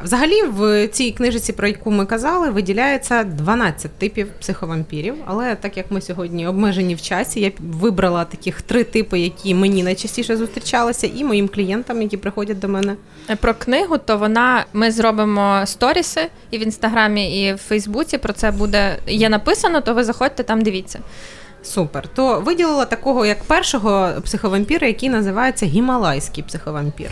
Взагалі, 0.04 0.44
в 0.44 0.88
цій 0.88 1.12
книжці, 1.12 1.54
про 1.54 1.68
яку 1.68 1.92
ми 1.92 2.06
казали, 2.06 2.50
виділяється 2.50 3.24
12 3.24 3.92
типів 3.92 4.28
психовампірів. 4.40 5.16
Але 5.26 5.56
так 5.56 5.78
як 5.78 5.92
ми 5.92 6.02
сьогодні 6.02 6.48
обмежені 6.48 6.96
в 6.96 7.02
часі, 7.02 7.40
я 7.40 7.52
вибрала 7.60 8.26
таких 8.26 8.62
три 8.62 8.84
типи, 8.84 9.20
які 9.20 9.56
мені 9.56 9.84
найчастіше 9.84 10.38
зустрічалися, 10.38 11.10
і 11.16 11.24
моїм 11.24 11.48
клієнтам, 11.48 12.02
які 12.02 12.18
приходять 12.18 12.60
до 12.60 12.68
мене. 12.68 12.96
Про 13.40 13.54
книгу, 13.54 13.98
то 13.98 14.18
вона 14.18 14.66
ми 14.74 14.92
зробимо 14.92 15.62
сторіси 15.66 16.22
і 16.52 16.58
в 16.58 16.62
інстаграмі, 16.62 17.44
і 17.44 17.54
в 17.54 17.58
Фейсбуці. 17.58 18.18
Про 18.18 18.34
це 18.34 18.52
буде 18.52 18.98
є 19.08 19.30
написано, 19.30 19.82
то 19.82 19.94
ви 19.94 20.04
заходьте 20.04 20.44
там, 20.44 20.62
дивіться. 20.62 21.00
Супер. 21.64 22.08
То 22.08 22.40
виділила 22.40 22.86
такого 22.86 23.26
як 23.26 23.44
першого 23.44 24.10
психовампіра, 24.24 24.88
який 24.88 25.10
називається 25.10 25.66
гімалайський 25.66 26.44
психовампір. 26.44 27.10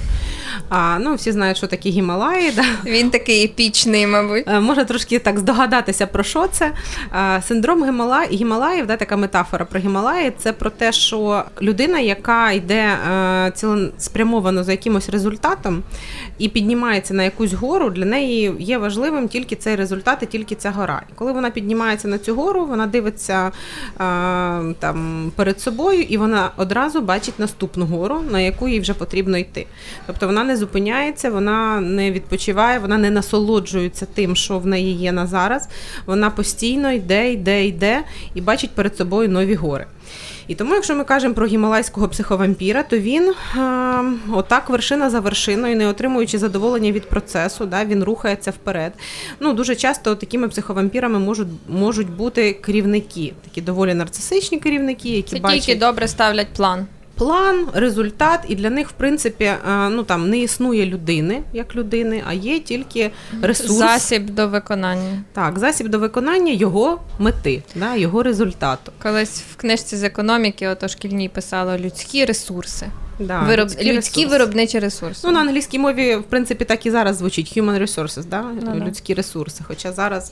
А, 0.69 0.99
Ну, 0.99 1.15
Всі 1.15 1.31
знають, 1.31 1.57
що 1.57 1.67
такі 1.67 1.89
гімалаї. 1.89 2.51
Да? 2.51 2.63
Він 2.85 3.09
такий 3.09 3.45
епічний, 3.45 4.07
мабуть. 4.07 4.43
Е, 4.47 4.59
можна 4.59 4.85
трошки 4.85 5.19
так 5.19 5.39
здогадатися, 5.39 6.07
про 6.07 6.23
що 6.23 6.47
це. 6.47 6.71
А, 7.11 7.41
Синдром 7.41 7.85
Гімалаїв, 7.85 8.31
Гімалаїв, 8.31 8.87
да, 8.87 8.97
така 8.97 9.17
метафора 9.17 9.65
про 9.65 9.79
Гімалаї, 9.79 10.33
це 10.37 10.53
про 10.53 10.69
те, 10.69 10.91
що 10.91 11.43
людина, 11.61 11.99
яка 11.99 12.51
йде 12.51 12.97
е, 13.11 13.51
цілеспрямовано 13.55 14.63
за 14.63 14.71
якимось 14.71 15.09
результатом 15.09 15.83
і 16.37 16.49
піднімається 16.49 17.13
на 17.13 17.23
якусь 17.23 17.53
гору, 17.53 17.89
для 17.89 18.05
неї 18.05 18.55
є 18.59 18.77
важливим 18.77 19.27
тільки 19.27 19.55
цей 19.55 19.75
результат 19.75 20.17
і 20.21 20.25
тільки 20.25 20.55
ця 20.55 20.71
гора. 20.71 21.01
І 21.09 21.13
коли 21.15 21.31
вона 21.31 21.49
піднімається 21.49 22.07
на 22.07 22.17
цю 22.17 22.35
гору, 22.35 22.65
вона 22.65 22.85
дивиться. 22.85 23.51
Там 24.79 25.31
перед 25.35 25.61
собою, 25.61 26.01
і 26.01 26.17
вона 26.17 26.51
одразу 26.57 27.01
бачить 27.01 27.39
наступну 27.39 27.85
гору, 27.85 28.21
на 28.31 28.39
яку 28.39 28.67
їй 28.67 28.79
вже 28.79 28.93
потрібно 28.93 29.37
йти. 29.37 29.65
Тобто 30.07 30.27
вона 30.27 30.43
не 30.43 30.57
зупиняється, 30.57 31.29
вона 31.29 31.81
не 31.81 32.11
відпочиває, 32.11 32.79
вона 32.79 32.97
не 32.97 33.09
насолоджується 33.09 34.07
тим, 34.13 34.35
що 34.35 34.59
в 34.59 34.65
неї 34.65 34.93
є 34.93 35.11
на 35.11 35.27
зараз. 35.27 35.69
Вона 36.05 36.29
постійно 36.29 36.91
йде, 36.91 37.31
йде, 37.31 37.65
йде 37.65 38.03
і 38.33 38.41
бачить 38.41 38.71
перед 38.71 38.97
собою 38.97 39.29
нові 39.29 39.55
гори. 39.55 39.85
І 40.47 40.55
тому, 40.55 40.73
якщо 40.73 40.95
ми 40.95 41.03
кажемо 41.03 41.33
про 41.33 41.45
гімалайського 41.45 42.09
психовампіра, 42.09 42.83
то 42.83 42.97
він 42.97 43.33
е, 43.57 43.63
отак 44.33 44.69
вершина 44.69 45.09
за 45.09 45.19
вершиною, 45.19 45.75
не 45.75 45.87
отримуючи 45.87 46.37
задоволення 46.37 46.91
від 46.91 47.09
процесу, 47.09 47.65
да, 47.65 47.85
він 47.85 48.03
рухається 48.03 48.51
вперед. 48.51 48.93
Ну, 49.39 49.53
Дуже 49.53 49.75
часто 49.75 50.15
такими 50.15 50.47
психовампірами 50.47 51.19
можуть 51.19 51.47
можуть 51.69 52.09
бути 52.09 52.53
керівники, 52.53 53.33
такі 53.43 53.61
доволі 53.61 53.93
нарцисичні 53.93 54.59
керівники, 54.59 55.09
які 55.09 55.35
Це 55.35 55.41
бачать... 55.41 55.61
тільки 55.61 55.79
добре 55.79 56.07
ставлять 56.07 56.47
план 56.47 56.87
план, 57.17 57.67
результат, 57.73 58.39
і 58.47 58.55
для 58.55 58.69
них, 58.69 58.89
в 58.89 58.91
принципі, 58.91 59.43
е, 59.43 59.59
ну 59.89 60.03
там 60.03 60.29
не 60.29 60.39
існує 60.39 60.85
людини 60.85 61.43
як 61.53 61.75
людини, 61.75 62.23
а 62.27 62.33
є 62.33 62.59
тільки 62.59 63.11
ресурс. 63.41 63.71
Засіб 63.71 64.29
до 64.29 64.47
виконання. 64.47 65.23
Так, 65.33 65.59
засіб 65.59 65.87
до 65.87 65.99
виконання 65.99 66.51
його 66.53 66.99
мети, 67.19 67.63
да, 67.75 67.95
його 67.95 68.23
результату. 68.23 68.91
Колись 69.03 69.41
в 69.51 69.55
книжці 69.55 69.97
з 69.97 70.03
економіки, 70.03 70.67
ото 70.67 70.87
шкільній 70.87 71.29
писало 71.29 71.77
людські 71.77 72.25
ресурси. 72.25 72.87
Да, 73.19 73.39
Вироб... 73.39 73.67
Людські, 73.67 73.93
людські 73.93 74.25
виробничі 74.25 74.79
ресурси. 74.79 75.21
Ну, 75.23 75.31
на 75.31 75.39
англійській 75.39 75.79
мові, 75.79 76.15
в 76.15 76.23
принципі, 76.23 76.65
так 76.65 76.85
і 76.85 76.91
зараз 76.91 77.17
звучить 77.17 77.57
human 77.57 77.81
resources, 77.81 78.25
да? 78.25 78.45
Ну, 78.61 78.85
людські 78.85 79.13
ресурси. 79.13 79.63
Хоча 79.67 79.91
зараз 79.91 80.31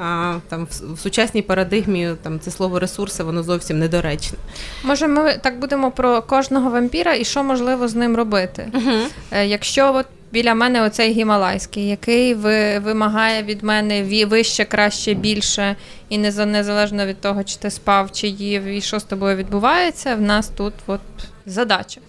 а, 0.00 0.38
там 0.48 0.68
в, 0.70 0.98
сучасній 0.98 1.42
парадигмі 1.42 2.10
там 2.22 2.40
це 2.40 2.50
слово 2.50 2.78
ресурси, 2.78 3.22
воно 3.22 3.42
зовсім 3.42 3.78
недоречне. 3.78 4.38
Може, 4.84 5.08
ми 5.08 5.38
так 5.42 5.58
будемо 5.58 5.90
про 5.90 6.22
кожного 6.22 6.70
вампіра 6.70 7.14
і 7.14 7.24
що 7.24 7.42
можливо 7.42 7.88
з 7.88 7.94
ним 7.94 8.16
робити? 8.16 8.68
Угу. 8.74 8.96
Якщо 9.44 9.94
от 9.94 10.06
біля 10.32 10.54
мене 10.54 10.82
оцей 10.82 11.12
гімалайський, 11.12 11.88
який 11.88 12.34
вимагає 12.78 13.42
від 13.42 13.62
мене 13.62 14.24
вище, 14.24 14.64
краще, 14.64 15.14
більше, 15.14 15.76
і 16.08 16.18
незалежно 16.18 17.06
від 17.06 17.20
того, 17.20 17.44
чи 17.44 17.56
ти 17.56 17.70
спав, 17.70 18.12
чи 18.12 18.28
їв, 18.28 18.64
і 18.64 18.80
що 18.80 19.00
з 19.00 19.04
тобою 19.04 19.36
відбувається, 19.36 20.14
в 20.14 20.20
нас 20.20 20.48
тут 20.48 20.74
от 20.86 21.00
задача. 21.46 22.00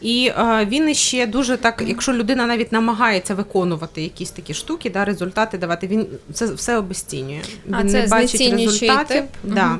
І 0.00 0.32
е, 0.38 0.66
він 0.70 0.94
ще 0.94 1.26
дуже 1.26 1.56
так, 1.56 1.82
якщо 1.86 2.12
людина 2.12 2.46
навіть 2.46 2.72
намагається 2.72 3.34
виконувати 3.34 4.02
якісь 4.02 4.30
такі 4.30 4.54
штуки, 4.54 4.90
да, 4.90 5.04
результати 5.04 5.58
давати, 5.58 5.86
він 5.86 6.06
це 6.32 6.46
все 6.46 6.78
обесцінює. 6.78 7.40
Він 7.66 7.74
а 7.74 7.84
це 7.84 8.02
не 8.02 8.06
бачить 8.06 8.52
результатів. 8.52 9.16
Тип? 9.16 9.24
Да. 9.44 9.68
Угу. 9.70 9.78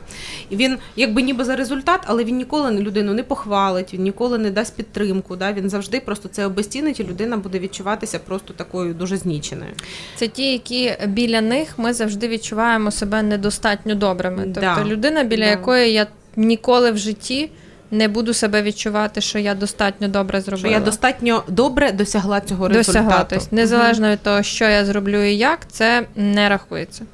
І 0.51 0.57
Він 0.57 0.79
якби 0.97 1.23
ніби 1.23 1.45
за 1.45 1.57
результат, 1.57 2.01
але 2.05 2.25
він 2.25 2.37
ніколи 2.37 2.71
людину 2.71 3.15
не 3.15 3.23
похвалить, 3.23 3.95
він 3.95 4.03
ніколи 4.03 4.39
не 4.39 4.51
дасть 4.51 4.77
підтримку. 4.77 5.37
Да. 5.37 5.53
Він 5.53 5.71
завжди 5.71 6.01
просто 6.01 6.29
це 6.29 6.47
обесцінить, 6.47 7.01
і 7.01 7.05
людина 7.05 7.37
буде 7.37 7.59
відчуватися 7.59 8.19
просто 8.19 8.55
такою 8.55 8.95
дуже 8.95 9.17
зніченою. 9.17 9.71
Це 10.17 10.29
ті, 10.29 10.53
які 10.53 10.93
біля 11.07 11.41
них 11.41 11.79
ми 11.79 11.93
завжди 11.93 12.29
відчуваємо 12.29 12.91
себе 12.91 13.23
недостатньо 13.23 13.95
добрими. 13.95 14.43
Тобто 14.45 14.61
да. 14.61 14.85
людина, 14.85 15.23
біля 15.23 15.45
да. 15.45 15.51
якої 15.51 15.93
я 15.93 16.07
ніколи 16.37 16.91
в 16.91 16.99
житті 16.99 17.51
не 17.91 18.09
буду 18.09 18.35
себе 18.35 18.63
відчувати, 18.63 19.21
що 19.21 19.39
я 19.39 19.55
достатньо 19.55 20.09
добре 20.09 20.41
зробила. 20.41 20.69
Що 20.69 20.79
я 20.79 20.81
достатньо 20.81 21.45
добре 21.49 21.93
досягла 21.93 22.41
цього 22.41 22.69
результату. 22.69 23.07
Досягла. 23.07 23.27
Тобто, 23.31 23.57
незалежно 23.57 24.11
від 24.11 24.23
того, 24.23 24.43
що 24.43 24.65
я 24.65 24.85
зроблю 24.85 25.23
і 25.23 25.37
як, 25.37 25.59
це 25.69 26.07
не 26.17 26.49
рахується. 26.49 27.05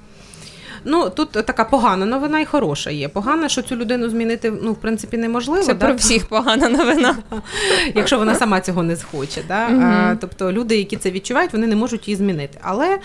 Ну 0.85 1.11
тут 1.11 1.31
така 1.31 1.65
погана 1.65 2.07
новина 2.07 2.41
і 2.41 2.45
хороша 2.45 2.91
є. 2.91 3.09
Погана, 3.09 3.49
що 3.49 3.63
цю 3.63 3.77
людину 3.77 4.09
змінити 4.09 4.53
ну 4.63 4.73
в 4.73 4.77
принципі 4.77 5.17
неможливо. 5.17 5.63
Це 5.63 5.75
да? 5.75 5.87
про 5.87 5.95
всіх 5.95 6.27
погана 6.27 6.69
новина, 6.69 7.17
якщо 7.95 8.19
вона 8.19 8.35
сама 8.35 8.61
цього 8.61 8.83
не 8.83 8.97
схоче. 8.97 9.43
Да? 9.49 9.69
Угу. 9.69 9.83
А, 9.83 10.17
тобто 10.21 10.53
люди, 10.53 10.77
які 10.77 10.97
це 10.97 11.11
відчувають, 11.11 11.53
вони 11.53 11.67
не 11.67 11.77
можуть 11.77 12.09
її 12.09 12.17
змінити. 12.17 12.59
Але 12.63 12.99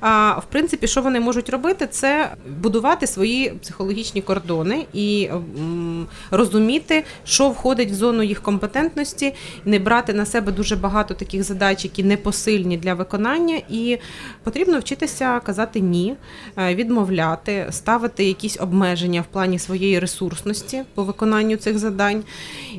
а, 0.00 0.38
в 0.38 0.44
принципі, 0.44 0.86
що 0.86 1.02
вони 1.02 1.20
можуть 1.20 1.50
робити, 1.50 1.86
це 1.90 2.32
будувати 2.60 3.06
свої 3.06 3.50
психологічні 3.50 4.22
кордони 4.22 4.86
і 4.92 5.28
м, 5.32 6.06
розуміти, 6.30 7.04
що 7.24 7.48
входить 7.48 7.90
в 7.90 7.94
зону 7.94 8.22
їх 8.22 8.42
компетентності, 8.42 9.34
не 9.64 9.78
брати 9.78 10.12
на 10.12 10.26
себе 10.26 10.52
дуже 10.52 10.76
багато 10.76 11.14
таких 11.14 11.42
задач, 11.42 11.84
які 11.84 12.04
непосильні 12.04 12.76
для 12.76 12.94
виконання, 12.94 13.60
і 13.70 13.98
потрібно 14.42 14.78
вчитися 14.78 15.40
казати 15.40 15.80
ні, 15.80 16.14
е, 16.58 16.74
відмовляти 16.74 17.23
дозволяти, 17.24 17.72
ставити 17.72 18.24
якісь 18.24 18.56
обмеження 18.60 19.20
в 19.20 19.24
плані 19.24 19.58
своєї 19.58 19.98
ресурсності 19.98 20.82
по 20.94 21.04
виконанню 21.04 21.56
цих 21.56 21.78
завдань, 21.78 22.24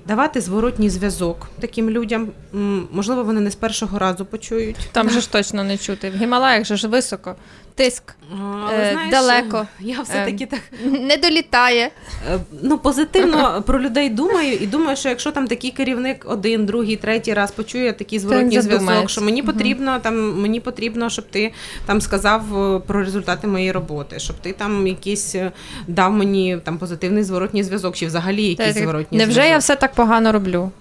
давати 0.08 0.42
зворотній 0.42 0.90
зв'язок 0.90 1.48
таким 1.60 1.90
людям. 1.90 2.28
Можливо, 2.92 3.24
вони 3.24 3.42
не 3.42 3.52
з 3.52 3.56
першого 3.56 4.00
разу 4.00 4.26
почують. 4.26 4.90
Там 4.92 5.10
же 5.10 5.22
ж 5.22 5.32
точно 5.32 5.64
не 5.64 5.78
чути. 5.78 6.10
В 6.10 6.16
Гімалаях 6.16 6.66
же 6.66 6.78
ж 6.78 6.88
високо 6.88 7.36
тиск 7.76 8.16
Але, 8.32 8.74
е, 8.74 8.92
знаєш, 8.92 9.12
далеко. 9.12 9.68
Я 9.80 10.02
все-таки 10.02 10.44
е, 10.44 10.48
так 10.48 10.62
не 11.02 11.18
долітає. 11.18 11.92
Е, 12.32 12.40
ну, 12.62 12.78
позитивно 12.78 13.64
про 13.68 13.82
людей 13.82 14.10
думаю, 14.10 14.54
і 14.54 14.68
думаю, 14.68 14.98
що 14.98 15.10
якщо 15.10 15.32
там 15.32 15.48
такий 15.48 15.72
керівник 15.72 16.26
один, 16.30 16.66
другий, 16.66 16.96
третій 16.96 17.34
раз 17.34 17.52
почує 17.52 17.94
такий 17.94 18.20
зворотній 18.20 18.62
зв'язок, 18.62 19.10
що 19.10 19.22
мені 19.22 19.44
потрібно 19.44 19.92
угу. 19.92 20.00
там, 20.04 20.42
мені 20.42 20.60
потрібно, 20.60 21.10
щоб 21.10 21.26
ти 21.26 21.54
там 21.86 22.02
сказав 22.02 22.44
про 22.88 23.00
результати 23.00 23.48
моєї 23.48 23.72
роботи, 23.72 24.20
щоб 24.20 24.36
ти 24.36 24.54
там 24.54 24.88
якийсь 24.88 25.36
дав 25.88 26.12
мені 26.12 26.58
там 26.64 26.78
позитивний 26.78 27.24
зворотній 27.24 27.64
зв'язок, 27.64 27.96
чи 27.96 28.06
взагалі 28.06 28.44
якийсь 28.44 28.78
зворотній 28.78 29.18
Невже 29.18 29.48
я 29.48 29.58
все 29.58 29.76
так 29.76 29.94
погано 29.94 30.32
роблю? 30.32 30.72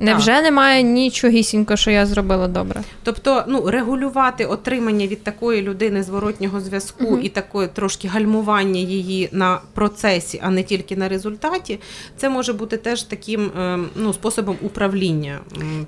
Невже 0.00 0.32
а. 0.32 0.42
немає 0.42 0.82
нічогісінько, 0.82 1.76
що 1.76 1.90
я 1.90 2.06
зробила 2.06 2.48
добре? 2.48 2.80
Тобто, 3.02 3.44
ну 3.48 3.70
регулювати 3.70 4.44
отримання 4.44 5.06
від 5.06 5.22
такої 5.22 5.62
людини 5.62 6.02
зворотнього 6.02 6.60
зв'язку 6.60 7.04
угу. 7.04 7.18
і 7.18 7.28
такої 7.28 7.68
трошки 7.68 8.08
гальмування 8.08 8.80
її 8.80 9.28
на 9.32 9.60
процесі, 9.74 10.40
а 10.42 10.50
не 10.50 10.62
тільки 10.62 10.96
на 10.96 11.08
результаті, 11.08 11.80
це 12.16 12.28
може 12.28 12.52
бути 12.52 12.76
теж 12.76 13.02
таким 13.02 13.50
ем, 13.58 13.88
ну, 13.96 14.12
способом 14.12 14.56
управління. 14.62 15.38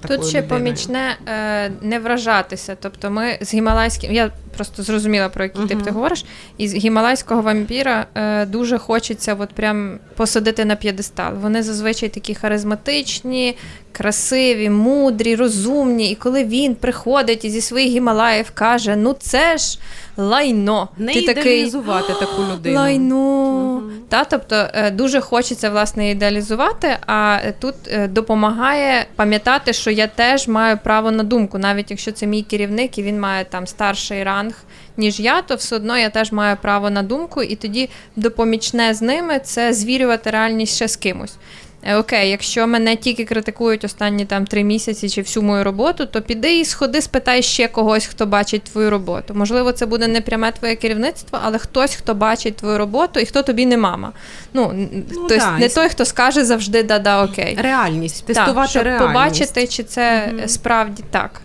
такою 0.01 0.18
Тут 0.18 0.29
ще 0.29 0.38
людиною. 0.38 0.61
помічне 0.61 1.16
е, 1.27 1.72
не 1.83 1.98
вражатися. 1.98 2.77
Тобто, 2.81 3.11
ми 3.11 3.38
з 3.40 3.55
гімалайським, 3.55 4.12
я 4.12 4.31
просто 4.57 4.83
зрозуміла 4.83 5.29
про 5.29 5.44
який 5.44 5.61
угу. 5.61 5.68
тип 5.68 5.83
ти 5.83 5.90
говориш, 5.90 6.25
із 6.59 6.75
гімалайського 6.75 7.42
вампіра 7.42 8.07
е, 8.14 8.46
дуже 8.46 8.79
хочеться 8.79 9.37
от 9.38 9.51
прям 9.51 9.98
посадити 10.16 10.64
на 10.64 10.77
п'єдестал. 10.77 11.35
Вони 11.35 11.62
зазвичай 11.62 12.09
такі 12.09 12.35
харизматичні 12.35 13.57
красиві, 13.92 14.70
мудрі, 14.70 15.37
розумні. 15.37 16.11
І 16.11 16.14
коли 16.14 16.44
він 16.44 16.74
приходить 16.74 17.44
і 17.44 17.50
зі 17.50 17.61
своїх 17.61 17.92
гімалаїв 17.92 18.50
каже: 18.55 18.96
Ну 18.96 19.12
це 19.12 19.59
ж 19.59 19.78
лайно. 20.16 20.88
Не 20.98 21.12
Ти 21.12 21.18
ідеалізувати 21.18 22.12
такий, 22.12 22.26
таку 22.26 22.42
людину. 22.52 22.76
Лайно. 22.76 23.16
Угу. 23.16 23.90
Та, 24.09 24.24
Тобто 24.24 24.68
е, 24.74 24.90
дуже 24.90 25.20
хочеться 25.20 25.70
власне 25.70 26.11
ідеалізувати, 26.11 26.96
а 27.07 27.38
тут 27.59 27.74
е, 27.87 28.09
допомагає 28.09 29.07
пам'ятати, 29.16 29.72
що 29.72 29.90
я 29.90 30.07
теж 30.07 30.48
маю 30.48 30.78
право 30.85 31.11
на 31.11 31.22
думку, 31.22 31.59
навіть 31.59 31.90
якщо 31.90 32.12
це 32.12 32.26
мій 32.26 32.42
керівник 32.42 32.98
і 32.98 33.02
він 33.02 33.20
має 33.20 33.44
там 33.44 33.66
старший 33.66 34.24
ранг. 34.24 34.55
Ніж 34.96 35.20
я, 35.20 35.42
то 35.42 35.55
все 35.55 35.76
одно 35.76 35.98
я 35.98 36.11
теж 36.11 36.33
маю 36.33 36.57
право 36.62 36.90
на 36.90 37.02
думку, 37.02 37.42
і 37.42 37.57
тоді 37.57 37.88
допомічне 38.16 38.94
з 38.94 39.02
ними 39.02 39.38
це 39.44 39.72
звірювати 39.72 40.31
реальність 40.31 40.74
ще 40.76 40.88
з 40.88 40.96
кимось. 40.96 41.37
Е, 41.82 41.96
окей, 41.96 42.30
якщо 42.30 42.66
мене 42.66 42.96
тільки 42.96 43.24
критикують 43.24 43.84
останні 43.84 44.24
там 44.24 44.46
три 44.46 44.64
місяці 44.64 45.08
чи 45.08 45.22
всю 45.22 45.42
мою 45.42 45.64
роботу, 45.64 46.06
то 46.06 46.22
піди 46.22 46.58
і 46.58 46.64
сходи, 46.64 47.02
спитай 47.02 47.42
ще 47.42 47.68
когось, 47.68 48.06
хто 48.06 48.26
бачить 48.26 48.62
твою 48.62 48.90
роботу. 48.90 49.34
Можливо, 49.34 49.72
це 49.72 49.86
буде 49.86 50.08
не 50.08 50.20
пряме 50.20 50.52
твоє 50.52 50.76
керівництво, 50.76 51.38
але 51.42 51.58
хтось, 51.58 51.94
хто 51.94 52.14
бачить 52.14 52.56
твою 52.56 52.78
роботу 52.78 53.20
і 53.20 53.26
хто 53.26 53.42
тобі 53.42 53.66
не 53.66 53.76
мама. 53.76 54.12
Ну, 54.52 54.88
ну 55.10 55.28
да, 55.28 55.58
не 55.58 55.68
той, 55.68 55.88
хто 55.88 56.04
скаже 56.04 56.44
завжди 56.44 56.82
да-да, 56.82 57.24
окей. 57.24 57.58
Реальність, 57.62 58.26
тестувати 58.26 58.54
так, 58.54 58.70
щоб 58.70 58.82
реальність. 58.82 59.06
побачити, 59.06 59.66
чи 59.66 59.82
це 59.82 60.32
угу. 60.32 60.48
справді 60.48 61.02
так. 61.10 61.40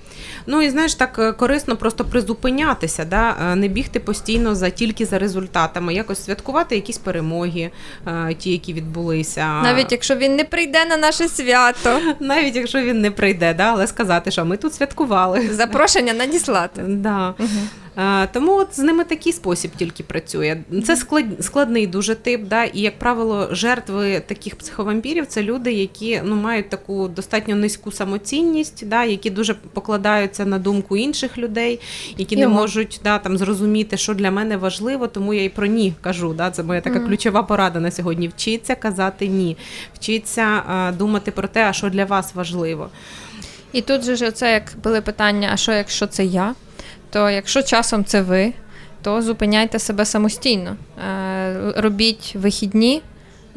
Ну 0.49 0.61
і 0.61 0.69
знаєш, 0.69 0.95
так 0.95 1.19
е, 1.19 1.31
корисно 1.31 1.75
просто 1.75 2.05
призупинятися, 2.05 3.05
да? 3.05 3.35
Е, 3.51 3.55
не 3.55 3.67
бігти 3.67 3.99
постійно 3.99 4.55
за 4.55 4.69
тільки 4.69 5.05
за 5.05 5.19
результатами, 5.19 5.93
якось 5.93 6.23
святкувати 6.23 6.75
якісь 6.75 6.97
перемоги, 6.97 7.71
е, 8.07 8.33
ті, 8.33 8.51
які 8.51 8.73
відбулися. 8.73 9.61
Навіть 9.61 9.91
якщо 9.91 10.15
він 10.15 10.35
не 10.35 10.43
прийде 10.43 10.85
на 10.85 10.97
наше 10.97 11.27
свято, 11.27 11.99
навіть 12.19 12.55
якщо 12.55 12.81
він 12.81 13.01
не 13.01 13.11
прийде, 13.11 13.53
да? 13.53 13.63
але 13.63 13.87
сказати, 13.87 14.31
що 14.31 14.45
ми 14.45 14.57
тут 14.57 14.73
святкували. 14.73 15.49
Запрошення 15.51 16.13
надіслати. 16.17 16.81
Да. 16.87 17.33
Угу. 17.39 17.49
Е, 17.97 18.27
тому 18.27 18.55
от 18.57 18.75
з 18.75 18.79
ними 18.79 19.03
такий 19.03 19.33
спосіб 19.33 19.71
тільки 19.77 20.03
працює. 20.03 20.57
Це 20.85 20.95
склад, 20.95 21.25
складний 21.39 21.87
дуже 21.87 22.15
тип, 22.15 22.47
да, 22.47 22.63
і, 22.63 22.81
як 22.81 22.99
правило, 22.99 23.47
жертви 23.51 24.19
таких 24.19 24.55
психовампірів 24.55 25.27
це 25.27 25.43
люди, 25.43 25.73
які 25.73 26.21
ну, 26.23 26.35
мають 26.35 26.69
таку 26.69 27.07
достатньо 27.07 27.55
низьку 27.55 27.91
самоцінність, 27.91 28.87
да, 28.87 29.03
які 29.03 29.29
дуже 29.29 29.53
покладаються 29.53 30.45
на 30.45 30.59
думку 30.59 30.97
інших 30.97 31.37
людей, 31.37 31.79
які 32.17 32.35
не 32.35 32.47
можуть 32.47 33.01
да, 33.03 33.19
там, 33.19 33.37
зрозуміти, 33.37 33.97
що 33.97 34.13
для 34.13 34.31
мене 34.31 34.57
важливо, 34.57 35.07
тому 35.07 35.33
я 35.33 35.43
і 35.43 35.49
про 35.49 35.65
ні 35.65 35.93
кажу. 36.01 36.33
Да, 36.33 36.51
це 36.51 36.63
моя 36.63 36.81
така 36.81 36.99
ключова 36.99 37.43
порада 37.43 37.79
на 37.79 37.91
сьогодні. 37.91 38.27
Вчіться 38.27 38.75
казати 38.75 39.27
ні, 39.27 39.57
вчіться 39.93 40.63
е, 40.69 40.91
думати 40.91 41.31
про 41.31 41.47
те, 41.47 41.63
а 41.63 41.73
що 41.73 41.89
для 41.89 42.05
вас 42.05 42.35
важливо. 42.35 42.89
І 43.71 43.81
тут 43.81 44.03
же 44.03 44.31
це 44.31 44.53
як 44.53 44.73
були 44.83 45.01
питання: 45.01 45.49
а 45.53 45.57
що 45.57 45.71
якщо 45.71 46.07
це 46.07 46.25
я? 46.25 46.55
То 47.09 47.29
якщо 47.29 47.63
часом 47.63 48.05
це 48.05 48.21
ви, 48.21 48.53
то 49.01 49.21
зупиняйте 49.21 49.79
себе 49.79 50.05
самостійно. 50.05 50.75
Е, 51.09 51.73
Робіть 51.77 52.35
вихідні, 52.35 53.01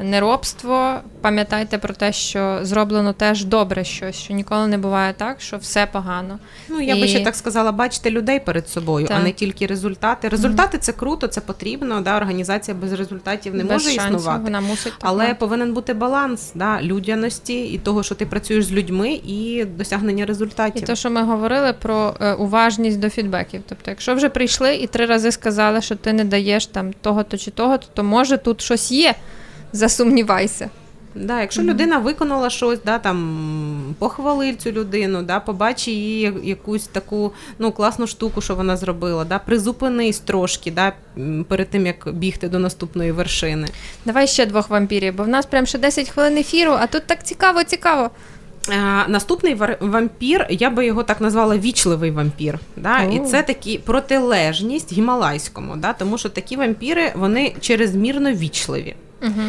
неробство, 0.03 0.99
пам'ятайте 1.21 1.77
про 1.77 1.93
те, 1.93 2.13
що 2.13 2.59
зроблено 2.61 3.13
теж 3.13 3.45
добре 3.45 3.83
щось, 3.83 4.15
що 4.15 4.33
ніколи 4.33 4.67
не 4.67 4.77
буває 4.77 5.13
так, 5.13 5.41
що 5.41 5.57
все 5.57 5.85
погано. 5.85 6.39
Ну, 6.69 6.81
я 6.81 6.95
би 6.95 7.07
ще 7.07 7.23
так 7.23 7.35
сказала, 7.35 7.71
бачите 7.71 8.11
людей 8.11 8.39
перед 8.39 8.69
собою, 8.69 9.07
Так. 9.07 9.17
а 9.19 9.23
не 9.23 9.31
тільки 9.31 9.65
результати. 9.67 10.29
Результати 10.29 10.77
це 10.77 10.91
круто, 10.93 11.27
це 11.27 11.41
потрібно. 11.41 12.01
Да, 12.01 12.17
організація 12.17 12.77
без 12.81 12.93
результатів 12.93 13.55
не 13.55 13.63
Без 13.63 13.71
може 13.71 13.95
шансів, 13.95 14.15
існувати. 14.19 14.43
Вона 14.43 14.61
мусить 14.61 14.93
так 14.93 15.01
Але 15.01 15.23
мати. 15.23 15.35
повинен 15.39 15.73
бути 15.73 15.93
баланс 15.93 16.51
да, 16.55 16.81
людяності 16.81 17.63
і 17.65 17.77
того, 17.77 18.03
що 18.03 18.15
ти 18.15 18.25
працюєш 18.25 18.65
з 18.65 18.71
людьми, 18.71 19.09
і 19.25 19.65
досягнення 19.65 20.23
І 20.23 20.27
результатів. 20.27 20.85
те, 20.87 20.95
що 20.95 21.09
ми 21.11 21.23
говорили 21.23 21.73
про 21.73 22.15
е, 22.21 22.33
уважність 22.33 22.99
до 22.99 23.09
фідбеків. 23.09 23.61
Тобто, 23.69 23.91
якщо 23.91 24.15
вже 24.15 24.29
прийшли 24.29 24.75
і 24.75 24.87
три 24.87 25.05
рази 25.05 25.31
сказали, 25.31 25.81
що 25.81 25.95
ти 25.95 26.13
не 26.13 26.23
даєш 26.23 26.65
там 26.65 26.93
того-то 27.01 27.37
чи 27.37 27.51
того, 27.51 27.77
то 27.93 28.03
може 28.03 28.37
тут 28.37 28.61
щось 28.61 28.91
є. 28.91 29.15
Засумнівайся. 29.73 30.69
Да, 31.15 31.41
якщо 31.41 31.61
людина 31.61 31.97
виконала 31.97 32.49
щось, 32.49 32.79
да, 32.85 32.99
там 32.99 33.95
похвалив 33.99 34.57
цю 34.57 34.71
людину, 34.71 35.21
да, 35.21 35.39
побачи 35.39 35.91
її 35.91 36.33
якусь 36.43 36.87
таку 36.87 37.31
ну, 37.59 37.71
класну 37.71 38.07
штуку, 38.07 38.41
що 38.41 38.55
вона 38.55 38.77
зробила, 38.77 39.25
да, 39.25 39.39
призупинись 39.39 40.19
трошки 40.19 40.71
да, 40.71 40.93
перед 41.47 41.69
тим, 41.69 41.85
як 41.85 42.13
бігти 42.13 42.49
до 42.49 42.59
наступної 42.59 43.11
вершини. 43.11 43.67
Давай 44.05 44.27
ще 44.27 44.45
двох 44.45 44.69
вампірів, 44.69 45.15
бо 45.15 45.23
в 45.23 45.27
нас 45.27 45.45
прям 45.45 45.65
ще 45.65 45.77
10 45.77 46.09
хвилин 46.09 46.37
ефіру, 46.37 46.71
а 46.71 46.87
тут 46.87 47.03
так 47.07 47.23
цікаво, 47.23 47.63
цікаво. 47.63 48.09
А, 48.69 49.07
наступний 49.07 49.57
вампір, 49.79 50.47
я 50.49 50.69
би 50.69 50.85
його 50.85 51.03
так 51.03 51.21
назвала 51.21 51.57
вічливий 51.57 52.11
вампір. 52.11 52.59
Да? 52.77 53.01
І 53.01 53.19
це 53.19 53.43
такі 53.43 53.77
протилежність 53.77 54.93
гімалайському, 54.93 55.75
да? 55.75 55.93
тому 55.93 56.17
що 56.17 56.29
такі 56.29 56.55
вампіри 56.55 57.11
вони 57.15 57.55
черезмірно 57.59 58.31
вічливі. 58.31 58.95
Угу. 59.21 59.41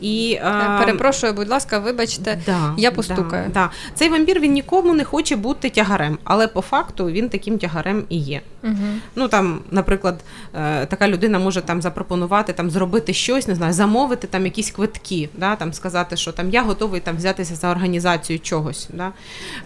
І, 0.00 0.38
Е, 0.40 0.44
а, 0.44 0.78
Перепрошую, 0.78 1.32
будь 1.32 1.48
ласка, 1.48 1.78
вибачте. 1.78 2.38
Да, 2.46 2.74
я 2.76 2.90
постукаю. 2.90 3.48
Да, 3.48 3.52
да. 3.54 3.70
Цей 3.94 4.08
вампір 4.08 4.40
він 4.40 4.52
нікому 4.52 4.94
не 4.94 5.04
хоче 5.04 5.36
бути 5.36 5.70
тягарем, 5.70 6.18
але 6.24 6.48
по 6.48 6.60
факту 6.60 7.06
він 7.06 7.28
таким 7.28 7.58
тягарем 7.58 8.04
і 8.08 8.18
є. 8.18 8.40
Угу. 8.62 8.74
Ну 9.16 9.28
там, 9.28 9.60
наприклад, 9.70 10.20
е, 10.54 10.86
така 10.86 11.08
людина 11.08 11.38
може 11.38 11.60
там 11.60 11.82
запропонувати 11.82 12.52
там 12.52 12.70
зробити 12.70 13.12
щось, 13.12 13.48
не 13.48 13.54
знаю, 13.54 13.72
замовити 13.72 14.26
там 14.26 14.44
якісь 14.44 14.70
квитки, 14.70 15.28
да, 15.38 15.56
там 15.56 15.72
сказати, 15.72 16.16
що 16.16 16.32
там 16.32 16.50
я 16.50 16.62
готовий 16.62 17.00
там 17.00 17.16
взятися 17.16 17.54
за 17.54 17.70
організацію 17.70 18.38
чогось. 18.38 18.88
Да. 18.92 19.12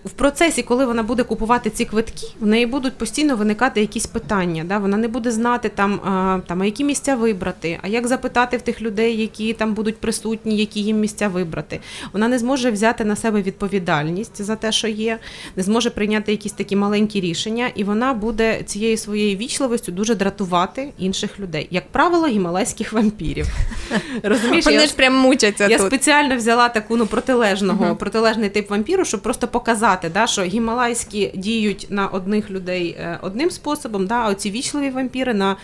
В 0.05 0.11
процесі, 0.11 0.63
коли 0.63 0.87
вона 0.87 1.03
буде 1.03 1.23
купувати 1.23 1.71
ці 1.71 1.85
квитки, 1.85 2.27
в 2.41 2.47
неї 2.47 2.67
будуть 2.67 2.97
постійно 2.99 3.37
виникати 3.37 3.81
якісь 3.81 4.07
питання. 4.07 4.65
Да. 4.65 4.79
Вона 4.79 4.97
не 4.97 5.09
буде 5.09 5.31
знати 5.31 5.69
там, 5.69 6.01
там 6.47 6.63
а 6.63 6.65
які 6.65 6.85
місця 6.85 7.17
вибрати, 7.17 7.79
а 7.83 7.89
як 7.89 8.07
запитати 8.07 8.57
в 8.57 8.63
тих 8.63 8.83
людей, 8.83 9.21
які 9.21 9.48
там 9.53 9.75
будуть 9.75 9.97
присутні, 9.97 10.57
які 10.57 10.81
їм 10.81 11.01
місця 11.01 11.29
вибрати. 11.29 11.81
Вона 12.13 12.29
не 12.29 12.39
зможе 12.39 12.71
взяти 12.71 13.05
на 13.05 13.17
себе 13.17 13.43
відповідальність 13.43 14.43
за 14.43 14.57
те, 14.57 14.73
що 14.73 14.89
є, 14.89 15.19
не 15.57 15.63
зможе 15.63 15.91
прийняти 15.91 16.33
якісь 16.33 16.53
такі 16.53 16.77
маленькі 16.77 17.21
рішення, 17.21 17.71
і 17.75 17.85
вона 17.85 18.15
буде 18.15 18.63
цією 18.63 18.97
своєю 18.97 19.37
вічливістю 19.37 19.93
дуже 19.93 20.15
дратувати 20.15 20.93
інших 20.99 21.41
людей. 21.41 21.69
Як 21.71 21.89
правило, 21.89 22.27
гімалайських 22.27 22.93
вампірів. 22.93 23.47
Розумієш, 24.23 24.65
Вони 24.65 24.87
ж 24.87 24.95
прям 24.95 25.15
мучаться 25.15 25.67
я 25.69 25.79
тут. 25.79 25.87
спеціально 25.87 26.37
взяла 26.37 26.69
таку 26.69 26.97
ну 26.97 27.07
протилежного, 27.07 27.97
протилежний 27.97 28.49
тип 28.49 28.71
вампіру, 28.71 29.05
щоб 29.05 29.21
просто 29.21 29.49
показати, 29.49 30.11
да, 30.15 30.27
що 30.27 30.43
гімалайські 30.43 31.33
діють 31.35 31.87
на 31.91 32.09
одних 32.09 32.51
людей 32.51 32.97
е, 33.01 33.19
одним 33.23 33.51
способом, 33.51 34.07
да, 34.07 34.15
а 34.15 34.29
оці 34.29 34.51
вічливі 34.51 34.91
вампіри 34.91 35.35
на 35.35 35.57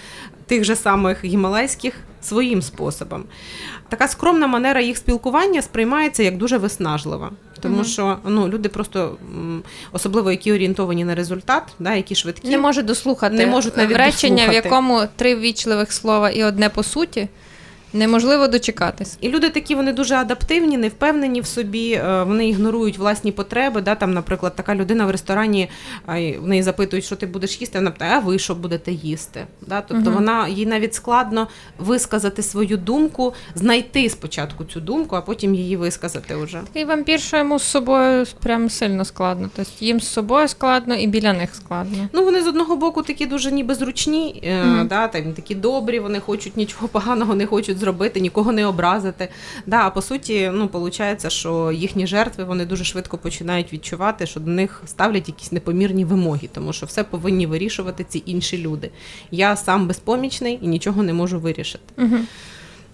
тих 0.47 0.64
же 0.64 0.76
самих 0.76 1.24
гімалайських 1.24 1.95
своїм 2.22 2.62
способом. 2.62 3.24
Така 3.88 4.09
скромна 4.09 4.47
манера 4.47 4.80
їх 4.80 4.97
спілкування 4.97 5.62
сприймається 5.62 6.22
як 6.22 6.36
дуже 6.36 6.59
виснажлива. 6.59 7.30
Тому 7.61 7.76
угу. 7.76 7.84
що 7.84 8.18
ну, 8.24 8.49
люди 8.49 8.68
просто, 8.68 9.16
особливо 9.92 10.30
які 10.30 10.53
орієнтовані 10.53 11.05
на 11.05 11.14
результат, 11.14 11.62
да, 11.78 11.95
які 11.95 12.14
швидкі, 12.14 12.49
Не 12.49 12.59
можуть 12.59 12.86
дослухати 12.86 13.36
Не 13.36 13.47
можуть 13.47 13.76
навіть 13.76 13.97
речення, 13.97 14.49
в 14.49 14.53
якому 14.53 15.03
три 15.16 15.34
ввічливих 15.34 15.92
слова 15.92 16.30
і 16.30 16.45
одне 16.45 16.68
по 16.68 16.82
суті. 16.82 17.28
Неможливо 17.95 18.49
дочекатись. 18.49 19.18
І 19.20 19.28
люди 19.28 19.51
такі 19.51 19.74
вони 19.74 19.92
дуже 19.92 20.14
адаптивні, 20.14 20.76
не 20.76 20.88
впевнені 20.88 21.40
в 21.40 21.47
собі, 21.47 21.92
е, 21.92 22.22
вони 22.22 22.49
ігнорують 22.49 22.99
власні 22.99 23.32
потреби. 23.32 23.80
Да? 23.80 23.95
Там, 23.95 24.14
наприклад, 24.14 24.57
така 24.57 24.74
людина 24.74 25.07
в 25.07 25.11
ресторані 25.11 25.68
в 26.07 26.47
неї 26.47 26.62
запитують, 26.62 27.05
що 27.05 27.16
ти 27.16 27.26
будеш 27.26 27.61
їсти. 27.61 27.78
Вона 27.78 27.90
питає, 27.90 28.12
а 28.16 28.18
ви 28.18 28.38
що 28.38 28.55
будете 28.55 28.92
їсти? 28.92 29.47
Да? 29.66 29.80
Тобто 29.80 30.05
Мгм. 30.05 30.14
вона 30.14 30.49
їй 30.49 30.66
навіть 30.66 30.95
складно 30.95 31.49
висказати 31.78 32.42
свою 32.42 32.76
думку, 32.76 33.34
знайти 33.55 34.09
спочатку 34.11 34.64
цю 34.64 34.80
думку, 34.80 35.16
а 35.16 35.20
потім 35.20 35.55
її 35.55 35.76
висказати 35.76 36.36
вже. 36.36 36.61
Такий 36.66 36.84
вампір, 36.84 37.20
що 37.20 37.36
йому 37.36 37.59
з 37.59 37.62
собою 37.62 38.24
прям 38.42 38.70
сильно 38.70 39.05
складно. 39.05 39.51
Тобто 39.57 39.84
їм 39.84 40.01
з 40.01 40.09
собою 40.09 40.49
складно 40.49 40.95
і 40.95 41.07
біля 41.07 41.32
них 41.32 41.55
складно. 41.55 42.09
Ну, 42.12 42.24
вони 42.24 42.42
з 42.42 42.47
одного 42.47 42.76
боку 42.76 43.03
такі 43.03 43.26
дуже 43.26 43.53
ніби 43.53 43.74
зручні, 43.74 44.42
Мгм. 44.64 44.88
да, 44.88 45.09
там, 45.09 45.32
такі 45.32 45.55
добрі, 45.55 46.01
вони 46.01 46.20
хочуть 46.20 46.57
нічого 46.57 46.88
поганого 46.88 47.34
не 47.34 47.47
хочуть 47.47 47.78
зробити, 47.85 48.20
нікого 48.20 48.53
не 48.53 48.66
образити. 48.66 49.28
Да, 49.66 49.87
а 49.87 49.91
по 49.91 50.03
суті, 50.03 50.51
ну, 50.55 50.70
виходить, 50.72 51.32
що 51.32 51.72
їхні 51.72 52.07
жертви 52.07 52.45
вони 52.45 52.66
дуже 52.66 52.85
швидко 52.85 53.18
починають 53.18 53.72
відчувати, 53.72 54.26
що 54.26 54.41
до 54.41 54.51
них 54.51 54.82
ставлять 54.87 55.28
якісь 55.28 55.53
непомірні 55.53 56.05
вимоги, 56.05 56.49
тому 56.55 56.72
що 56.72 56.87
все 56.87 57.05
повинні 57.05 57.47
вирішувати 57.47 58.05
ці 58.09 58.22
інші 58.26 58.59
люди. 58.59 58.91
Я 59.30 59.57
сам 59.57 59.87
безпомічний 59.87 60.59
і 60.62 60.66
нічого 60.66 61.03
не 61.03 61.12
можу 61.12 61.41
вирішити. 61.41 61.85
Угу. 61.99 62.16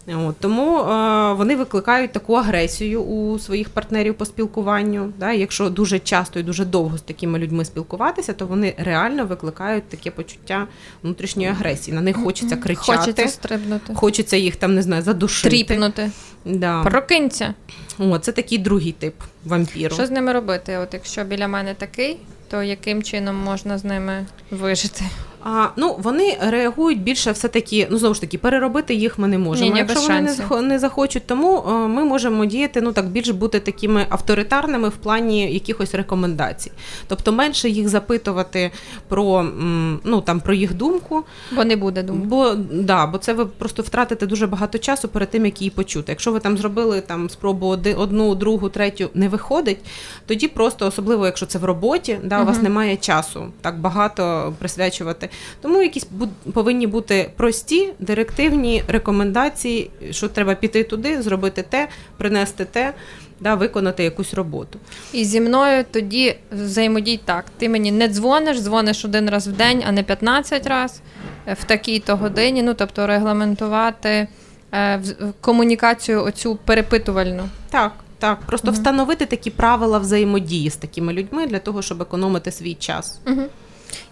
От, 0.06 0.36
тому 0.40 0.78
е, 0.78 1.32
вони 1.32 1.56
викликають 1.56 2.12
таку 2.12 2.34
агресію 2.34 3.02
у 3.02 3.38
своїх 3.38 3.68
партнерів 3.68 4.14
по 4.14 4.24
спілкуванню. 4.24 5.12
Да? 5.18 5.32
Якщо 5.32 5.70
дуже 5.70 5.98
часто 5.98 6.40
і 6.40 6.42
дуже 6.42 6.64
довго 6.64 6.98
з 6.98 7.02
такими 7.02 7.38
людьми 7.38 7.64
спілкуватися, 7.64 8.32
то 8.32 8.46
вони 8.46 8.74
реально 8.78 9.26
викликають 9.26 9.88
таке 9.88 10.10
почуття 10.10 10.66
внутрішньої 11.02 11.48
агресії. 11.48 11.94
На 11.94 12.00
них 12.00 12.16
хочеться 12.16 12.56
кричати, 12.56 12.98
Хочеться 12.98 13.28
стрибнути, 13.28 13.94
хочеться 13.94 14.36
їх 14.36 14.56
там 14.56 14.74
не 14.74 14.82
знаю, 14.82 15.02
задушити. 15.02 15.48
тріпнути. 15.48 16.10
Да. 16.44 16.82
Прокинься. 16.82 17.54
О, 17.98 18.18
це 18.18 18.32
такий 18.32 18.58
другий 18.58 18.92
тип 18.92 19.14
вампіру. 19.44 19.94
Що 19.94 20.06
з 20.06 20.10
ними 20.10 20.32
робити? 20.32 20.76
От 20.78 20.88
якщо 20.94 21.24
біля 21.24 21.48
мене 21.48 21.74
такий, 21.74 22.16
то 22.50 22.62
яким 22.62 23.02
чином 23.02 23.36
можна 23.36 23.78
з 23.78 23.84
ними 23.84 24.26
вижити? 24.50 25.04
А, 25.44 25.68
ну, 25.76 25.96
вони 25.98 26.38
реагують 26.40 27.02
більше 27.02 27.32
все-таки, 27.32 27.88
ну 27.90 27.98
знову 27.98 28.14
ж 28.14 28.20
таки, 28.20 28.38
переробити 28.38 28.94
їх 28.94 29.18
ми 29.18 29.28
не 29.28 29.38
можемо. 29.38 29.66
Ні-ні, 29.66 29.78
Якщо 29.88 30.12
вони 30.12 30.36
не, 30.50 30.68
не 30.68 30.78
захочуть, 30.78 31.26
тому 31.26 31.64
е, 31.68 31.72
ми 31.72 32.04
можемо 32.04 32.44
діяти 32.44 32.80
ну 32.80 32.92
так 32.92 33.06
більш 33.06 33.28
бути 33.28 33.60
такими 33.60 34.06
авторитарними 34.08 34.88
в 34.88 34.96
плані 34.96 35.52
якихось 35.52 35.94
рекомендацій. 35.94 36.72
Тобто 37.08 37.32
менше 37.32 37.68
їх 37.68 37.88
запитувати 37.88 38.70
про, 39.08 39.46
ну, 40.04 40.20
там, 40.20 40.40
про 40.40 40.54
їх 40.54 40.74
думку, 40.74 41.24
Бо 41.52 41.64
не 41.64 41.76
буде 41.76 42.02
думки. 42.02 42.26
Бо 42.26 42.54
да, 42.70 43.06
бо 43.06 43.18
це 43.18 43.32
ви 43.32 43.46
просто 43.46 43.82
втратите 43.82 44.26
дуже 44.26 44.46
багато 44.46 44.78
часу 44.78 45.08
перед 45.08 45.30
тим, 45.30 45.46
як 45.46 45.60
її 45.60 45.70
почути. 45.70 46.12
Якщо 46.12 46.32
ви 46.32 46.40
там 46.40 46.58
зробили 46.58 47.00
там 47.00 47.30
спробу 47.30 47.66
одну, 47.96 48.34
другу, 48.34 48.68
третю 48.68 49.10
не 49.14 49.28
виходить, 49.28 49.78
тоді 50.26 50.48
просто 50.48 50.86
особливо, 50.86 51.26
якщо 51.26 51.46
це 51.46 51.58
в 51.58 51.64
роботі, 51.64 52.18
да, 52.24 52.42
у 52.42 52.46
вас 52.46 52.62
немає 52.62 52.96
часу 52.96 53.46
так 53.60 53.80
багато 53.80 54.52
присвячувати. 54.58 55.29
Тому 55.60 55.82
якісь 55.82 56.06
повинні 56.52 56.86
бути 56.86 57.30
прості 57.36 57.92
директивні 57.98 58.82
рекомендації, 58.88 59.90
що 60.10 60.28
треба 60.28 60.54
піти 60.54 60.84
туди, 60.84 61.22
зробити 61.22 61.62
те, 61.62 61.88
принести 62.16 62.64
те, 62.64 62.94
да, 63.40 63.54
виконати 63.54 64.04
якусь 64.04 64.34
роботу. 64.34 64.78
І 65.12 65.24
зі 65.24 65.40
мною 65.40 65.84
тоді 65.90 66.36
взаємодій 66.52 67.20
так. 67.24 67.44
Ти 67.58 67.68
мені 67.68 67.92
не 67.92 68.08
дзвониш, 68.08 68.60
дзвониш 68.60 69.04
один 69.04 69.30
раз 69.30 69.48
в 69.48 69.52
день, 69.52 69.82
а 69.86 69.92
не 69.92 70.02
15 70.02 70.66
разів 70.66 71.00
в 71.60 71.64
такій-то 71.64 72.16
годині. 72.16 72.62
Ну 72.62 72.74
тобто 72.74 73.06
регламентувати 73.06 74.28
е, 74.74 75.00
комунікацію 75.40 76.24
оцю 76.24 76.58
перепитувальну. 76.64 77.42
Так, 77.70 77.92
так, 78.18 78.38
просто 78.40 78.68
Мгм. 78.68 78.74
встановити 78.74 79.26
такі 79.26 79.50
правила 79.50 79.98
взаємодії 79.98 80.70
з 80.70 80.76
такими 80.76 81.12
людьми 81.12 81.46
для 81.46 81.58
того, 81.58 81.82
щоб 81.82 82.02
економити 82.02 82.50
свій 82.52 82.74
час. 82.74 83.20
Угу. 83.26 83.42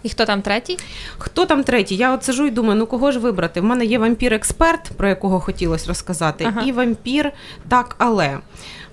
І 0.03 0.09
хто 0.09 0.25
там 0.25 0.41
третій? 0.41 0.77
Хто 1.17 1.45
там 1.45 1.63
третій? 1.63 1.95
Я 1.95 2.13
от 2.13 2.23
сижу 2.23 2.45
і 2.47 2.51
думаю, 2.51 2.79
ну 2.79 2.85
кого 2.85 3.11
ж 3.11 3.19
вибрати? 3.19 3.61
В 3.61 3.63
мене 3.63 3.85
є 3.85 3.99
вампір-експерт, 3.99 4.91
про 4.97 5.09
якого 5.09 5.39
хотілося 5.39 5.87
розказати, 5.87 6.45
Ага. 6.47 6.61
і 6.65 6.71
вампір 6.71 7.31
так, 7.69 7.95
але. 7.97 8.37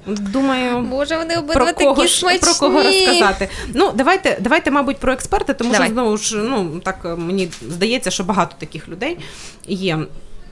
Думаю, 0.06 0.80
Боже, 0.80 1.16
вони 1.16 1.36
обидва 1.36 1.54
про 1.54 1.72
кого, 1.72 1.94
такі 1.94 2.08
смачні. 2.08 2.38
про 2.38 2.54
кого 2.54 2.82
розказати. 2.82 3.48
Ну, 3.74 3.92
давайте, 3.94 4.38
давайте, 4.40 4.70
мабуть, 4.70 4.96
про 4.96 5.12
експерта, 5.12 5.54
тому 5.54 5.72
Давай. 5.72 5.86
що 5.86 5.94
знову 5.94 6.16
ж 6.16 6.36
ну 6.36 6.80
так 6.84 6.96
е, 7.04 7.08
мені 7.16 7.50
здається, 7.68 8.10
що 8.10 8.24
багато 8.24 8.54
таких 8.58 8.88
людей 8.88 9.18
є. 9.66 9.98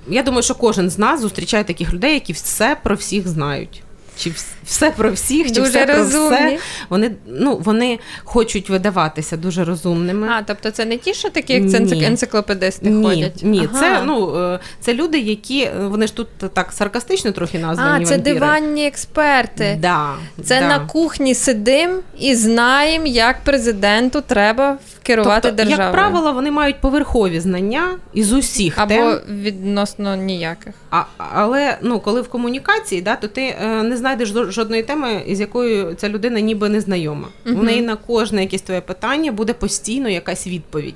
Я 0.08 0.22
думаю, 0.22 0.42
що 0.42 0.54
кожен 0.54 0.90
з 0.90 0.98
нас 0.98 1.20
зустрічає 1.20 1.64
таких 1.64 1.94
людей, 1.94 2.14
які 2.14 2.32
все 2.32 2.76
про 2.82 2.94
всіх 2.94 3.28
знають. 3.28 3.82
Чи 4.18 4.32
все 4.64 4.90
про 4.90 5.12
всіх, 5.12 5.46
чи 5.46 5.52
Дуже 5.52 5.70
все 5.70 5.86
про 5.86 6.04
все. 6.04 6.58
Вони, 6.88 7.10
ну, 7.26 7.56
вони 7.56 7.98
хочуть 8.24 8.70
видаватися 8.70 9.36
дуже 9.36 9.64
розумними. 9.64 10.28
А, 10.28 10.42
тобто 10.42 10.70
це 10.70 10.84
не 10.84 10.96
ті, 10.96 11.14
що 11.14 11.30
такі 11.30 11.52
як 11.52 11.70
це 11.70 11.80
Ні. 11.80 12.04
енциклопедисти 12.04 12.90
ні, 12.90 13.04
ходять? 13.08 13.40
ні, 13.42 13.68
Ага. 13.72 13.80
це 13.80 14.02
ну 14.04 14.36
е, 14.54 14.58
це 14.80 14.94
люди, 14.94 15.18
які 15.18 15.60
е, 15.62 15.72
вони 15.78 16.06
ж 16.06 16.14
тут 16.16 16.28
так 16.36 16.72
саркастично 16.72 17.32
трохи 17.32 17.58
названі. 17.58 18.04
А, 18.04 18.06
це 18.08 18.14
вампіри. 18.14 18.34
диванні 18.34 18.86
експерти. 18.86 19.78
Да, 19.80 20.14
Це 20.44 20.60
да. 20.60 20.68
на 20.68 20.78
кухні 20.86 21.34
сидим 21.34 21.98
і 22.18 22.34
знаємо, 22.34 23.06
як 23.06 23.44
президенту 23.44 24.20
треба 24.20 24.78
керувати 25.04 25.48
тобто, 25.48 25.56
державою. 25.56 25.86
Як 25.86 25.92
правило, 25.92 26.32
вони 26.32 26.50
мають 26.50 26.80
поверхові 26.80 27.40
знання 27.40 27.98
із 28.12 28.32
усіх 28.32 28.78
Або 28.78 28.94
тем. 28.94 29.18
відносно 29.28 30.16
ніяких. 30.16 30.74
А, 30.90 31.02
але 31.18 31.78
ну, 31.82 32.00
коли 32.00 32.20
в 32.20 32.28
комунікації, 32.28 33.02
да, 33.02 33.16
то 33.16 33.28
ти 33.28 33.42
е, 33.62 33.82
не 33.82 33.96
знайдеш 33.96 34.28
жодної 34.28 34.82
теми, 34.82 35.22
із 35.26 35.40
якою 35.40 35.94
ця 35.94 36.08
людина 36.08 36.40
ніби 36.40 36.68
не 36.68 36.80
знайома. 36.80 37.28
Угу. 37.46 37.60
У 37.60 37.62
неї 37.62 37.82
на 37.82 37.96
кожне 37.96 38.42
якесь 38.42 38.62
твоє 38.62 38.80
питання 38.80 39.32
буде 39.32 39.52
постійно 39.52 40.08
якась 40.08 40.46
відповідь. 40.46 40.94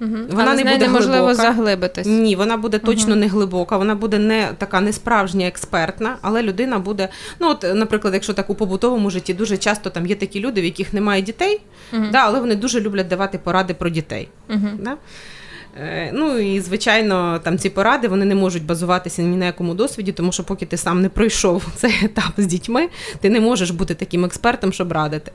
Угу. 0.00 0.16
Вона 0.30 0.50
Але 0.52 0.64
не 0.64 0.72
буде 0.72 0.86
неможливо 0.86 1.26
глибока. 1.26 1.42
заглибитись. 1.42 2.06
Ні, 2.06 2.36
вона 2.36 2.56
буде 2.56 2.78
точно 2.78 3.10
угу. 3.10 3.20
не 3.20 3.28
глибока, 3.28 3.76
вона 3.76 3.94
буде 3.94 4.18
не 4.18 4.48
така 4.58 4.80
не 4.80 4.92
справжня 4.92 5.46
експертна, 5.46 6.16
але 6.22 6.42
людина 6.42 6.78
буде. 6.78 7.08
Ну, 7.40 7.50
от, 7.50 7.66
наприклад, 7.74 8.14
якщо 8.14 8.34
так 8.34 8.50
у 8.50 8.54
побутовому 8.54 9.10
житті 9.10 9.34
дуже 9.34 9.56
часто 9.56 9.90
там 9.90 10.06
є 10.06 10.14
такі 10.14 10.40
люди, 10.40 10.60
в 10.60 10.64
яких 10.64 10.92
немає 10.92 11.22
дітей, 11.22 11.60
угу. 11.92 12.04
да, 12.12 12.18
але 12.18 12.40
вони 12.40 12.56
дуже 12.56 12.80
люблять 12.80 13.08
давати 13.08 13.38
поради 13.38 13.74
про 13.74 13.90
дітей. 13.90 14.28
Да? 14.78 14.96
Е, 15.80 16.10
Ну 16.12 16.38
і 16.38 16.60
звичайно, 16.60 17.40
там 17.44 17.58
ці 17.58 17.70
поради 17.70 18.08
вони 18.08 18.24
не 18.24 18.34
можуть 18.34 18.64
базуватися 18.64 19.22
ні 19.22 19.36
на 19.36 19.44
якому 19.44 19.74
досвіді, 19.74 20.12
тому 20.12 20.32
що 20.32 20.44
поки 20.44 20.66
ти 20.66 20.76
сам 20.76 21.02
не 21.02 21.08
пройшов 21.08 21.66
цей 21.74 21.94
етап 22.04 22.32
з 22.36 22.46
дітьми, 22.46 22.88
ти 23.20 23.30
не 23.30 23.40
можеш 23.40 23.70
бути 23.70 23.94
таким 23.94 24.24
експертом, 24.24 24.72
щоб 24.72 24.92
радити. 24.92 25.32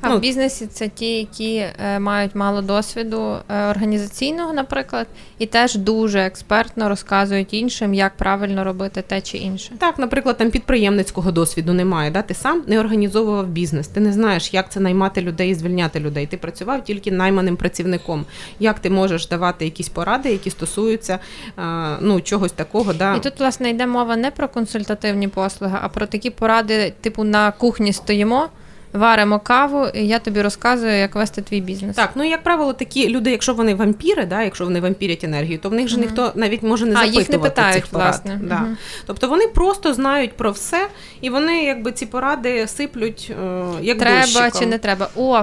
А 0.00 0.08
Ну, 0.08 0.16
в 0.16 0.20
бізнесі 0.20 0.66
це 0.66 0.88
ті, 0.88 1.18
які 1.18 1.54
е, 1.56 1.98
мають 2.00 2.34
мало 2.34 2.62
досвіду 2.62 3.36
е, 3.48 3.66
організаційного, 3.70 4.52
наприклад, 4.52 5.06
і 5.38 5.46
теж 5.46 5.74
дуже 5.74 6.18
експертно 6.18 6.88
розказують 6.88 7.54
іншим, 7.54 7.94
як 7.94 8.16
правильно 8.16 8.64
робити 8.64 9.02
те 9.06 9.20
чи 9.20 9.38
інше. 9.38 9.72
Так, 9.78 9.98
наприклад, 9.98 10.36
там 10.36 10.50
підприємницького 10.50 11.32
досвіду 11.32 11.72
немає. 11.72 12.10
Да? 12.10 12.22
Ти 12.22 12.34
сам 12.34 12.62
не 12.66 12.80
організовував 12.80 13.46
бізнес, 13.46 13.88
ти 13.88 14.00
не 14.00 14.12
знаєш, 14.12 14.54
як 14.54 14.72
це 14.72 14.80
наймати 14.80 15.22
людей 15.22 15.50
і 15.50 15.54
звільняти 15.54 16.00
людей. 16.00 16.26
Ти 16.26 16.36
працював 16.36 16.84
тільки 16.84 17.12
найманим 17.12 17.56
працівником. 17.56 18.24
Як 18.60 18.78
ти 18.78 18.90
можеш 18.90 19.28
давати 19.28 19.64
якісь 19.64 19.83
поради, 19.88 20.32
які 20.32 20.50
стосуються 20.50 21.18
е, 21.58 21.96
ну, 22.00 22.20
чогось 22.20 22.52
такого? 22.52 22.92
Да? 22.92 23.14
І 23.14 23.20
тут, 23.20 23.32
власне, 23.38 23.70
йде 23.70 23.86
мова 23.86 24.16
не 24.16 24.30
про 24.30 24.48
консультативні 24.48 25.28
послуги, 25.28 25.78
а 25.82 25.88
про 25.88 26.06
такі 26.06 26.30
поради, 26.30 26.92
типу 27.00 27.24
на 27.24 27.52
кухні 27.52 27.92
стоїмо, 27.92 28.48
варимо 28.94 29.38
каву, 29.38 29.86
і 29.94 30.06
я 30.06 30.18
тобі 30.18 30.42
розказую, 30.42 30.92
як 30.92 31.14
вести 31.14 31.42
твій 31.42 31.60
бізнес. 31.60 31.96
Так, 31.96 32.10
ну 32.14 32.24
як 32.24 32.42
правило, 32.42 32.72
такі 32.72 33.08
люди, 33.08 33.30
якщо 33.30 33.54
вони 33.54 33.74
вампіри, 33.74 34.24
да, 34.26 34.42
якщо 34.42 34.64
вони 34.64 34.80
вампірять 34.80 35.24
енергію, 35.24 35.58
то 35.58 35.68
в 35.68 35.74
них 35.74 35.88
же 35.88 35.96
Мгм. 35.96 36.04
ніхто 36.06 36.32
навіть 36.34 36.62
може 36.62 36.86
не 36.86 36.92
А, 36.92 36.96
запитувати 36.96 37.20
їх 37.20 37.30
не 37.30 37.38
питають, 37.38 37.74
цих 37.74 37.86
порад. 37.86 38.06
власне. 38.06 38.40
Да. 38.42 38.54
Мгм. 38.54 38.76
Тобто 39.06 39.28
вони 39.28 39.46
просто 39.46 39.94
знають 39.94 40.32
про 40.36 40.50
все, 40.50 40.86
і 41.20 41.30
вони 41.30 41.64
якби 41.64 41.92
ці 41.92 42.06
поради 42.06 42.66
сиплють 42.66 43.32
е, 43.44 43.62
як 43.82 43.98
треба 43.98 44.20
дощиком. 44.20 44.60
чи 44.60 44.66
не 44.66 44.78
треба. 44.78 45.08
О, 45.16 45.42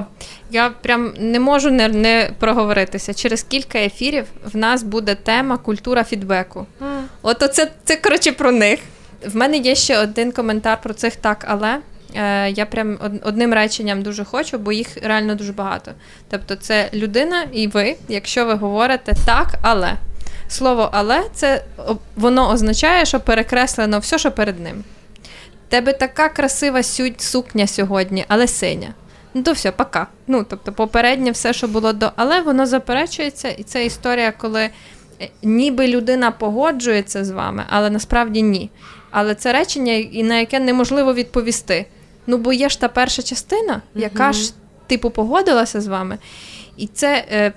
я 0.51 0.69
прям 0.81 1.13
не 1.19 1.39
можу 1.39 1.71
не, 1.71 1.87
не 1.87 2.29
проговоритися. 2.39 3.13
Через 3.13 3.43
кілька 3.43 3.79
ефірів 3.79 4.25
в 4.53 4.57
нас 4.57 4.83
буде 4.83 5.15
тема 5.15 5.57
культура 5.57 6.03
фідбеку. 6.03 6.65
От 7.21 7.43
оце 7.43 7.71
це 7.83 7.95
коротше 7.95 8.31
про 8.31 8.51
них. 8.51 8.79
В 9.25 9.35
мене 9.35 9.57
є 9.57 9.75
ще 9.75 9.99
один 9.99 10.31
коментар 10.31 10.77
про 10.83 10.93
цих 10.93 11.15
так, 11.15 11.45
але. 11.47 11.77
Е, 12.15 12.49
Я 12.49 12.65
прям 12.65 12.97
одним 13.23 13.53
реченням 13.53 14.01
дуже 14.03 14.25
хочу, 14.25 14.57
бо 14.57 14.71
їх 14.71 14.87
реально 15.03 15.35
дуже 15.35 15.53
багато. 15.53 15.91
Тобто, 16.29 16.55
це 16.55 16.89
людина 16.93 17.43
і 17.51 17.67
ви, 17.67 17.95
якщо 18.07 18.45
ви 18.45 18.53
говорите 18.53 19.13
так, 19.25 19.47
але 19.61 19.93
слово 20.47 20.89
але 20.93 21.23
це 21.33 21.63
воно 22.15 22.49
означає, 22.49 23.05
що 23.05 23.19
перекреслено 23.19 23.99
все, 23.99 24.17
що 24.17 24.31
перед 24.31 24.59
ним. 24.59 24.83
Тебе 25.69 25.93
така 25.93 26.29
красива 26.29 26.83
сукня 27.17 27.67
сьогодні, 27.67 28.25
але 28.27 28.47
синя. 28.47 28.93
Ну 29.33 29.43
то 29.43 29.51
все, 29.51 29.71
пока. 29.71 30.07
Ну, 30.27 30.45
тобто, 30.49 30.71
попереднє 30.71 31.31
все, 31.31 31.53
що 31.53 31.67
було 31.67 31.93
до, 31.93 32.11
але 32.15 32.41
воно 32.41 32.65
заперечується, 32.65 33.49
і 33.49 33.63
це 33.63 33.85
історія, 33.85 34.31
коли 34.31 34.61
е, 34.61 34.71
ніби 35.43 35.87
людина 35.87 36.31
погоджується 36.31 37.25
з 37.25 37.31
вами, 37.31 37.63
але 37.69 37.89
насправді 37.89 38.41
ні. 38.41 38.69
Але 39.11 39.35
це 39.35 39.53
речення, 39.53 39.93
і 39.93 40.23
на 40.23 40.35
яке 40.35 40.59
неможливо 40.59 41.13
відповісти. 41.13 41.85
Ну, 42.27 42.37
бо 42.37 42.53
є 42.53 42.69
ж 42.69 42.79
та 42.79 42.87
перша 42.87 43.21
частина, 43.21 43.81
яка 43.95 44.23
Мгм. 44.23 44.33
ж 44.33 44.53
типу 44.87 45.09
погодилася 45.09 45.81
з 45.81 45.87
вами, 45.87 46.17
і 46.77 46.87
це 46.87 47.25
е, 47.31 47.53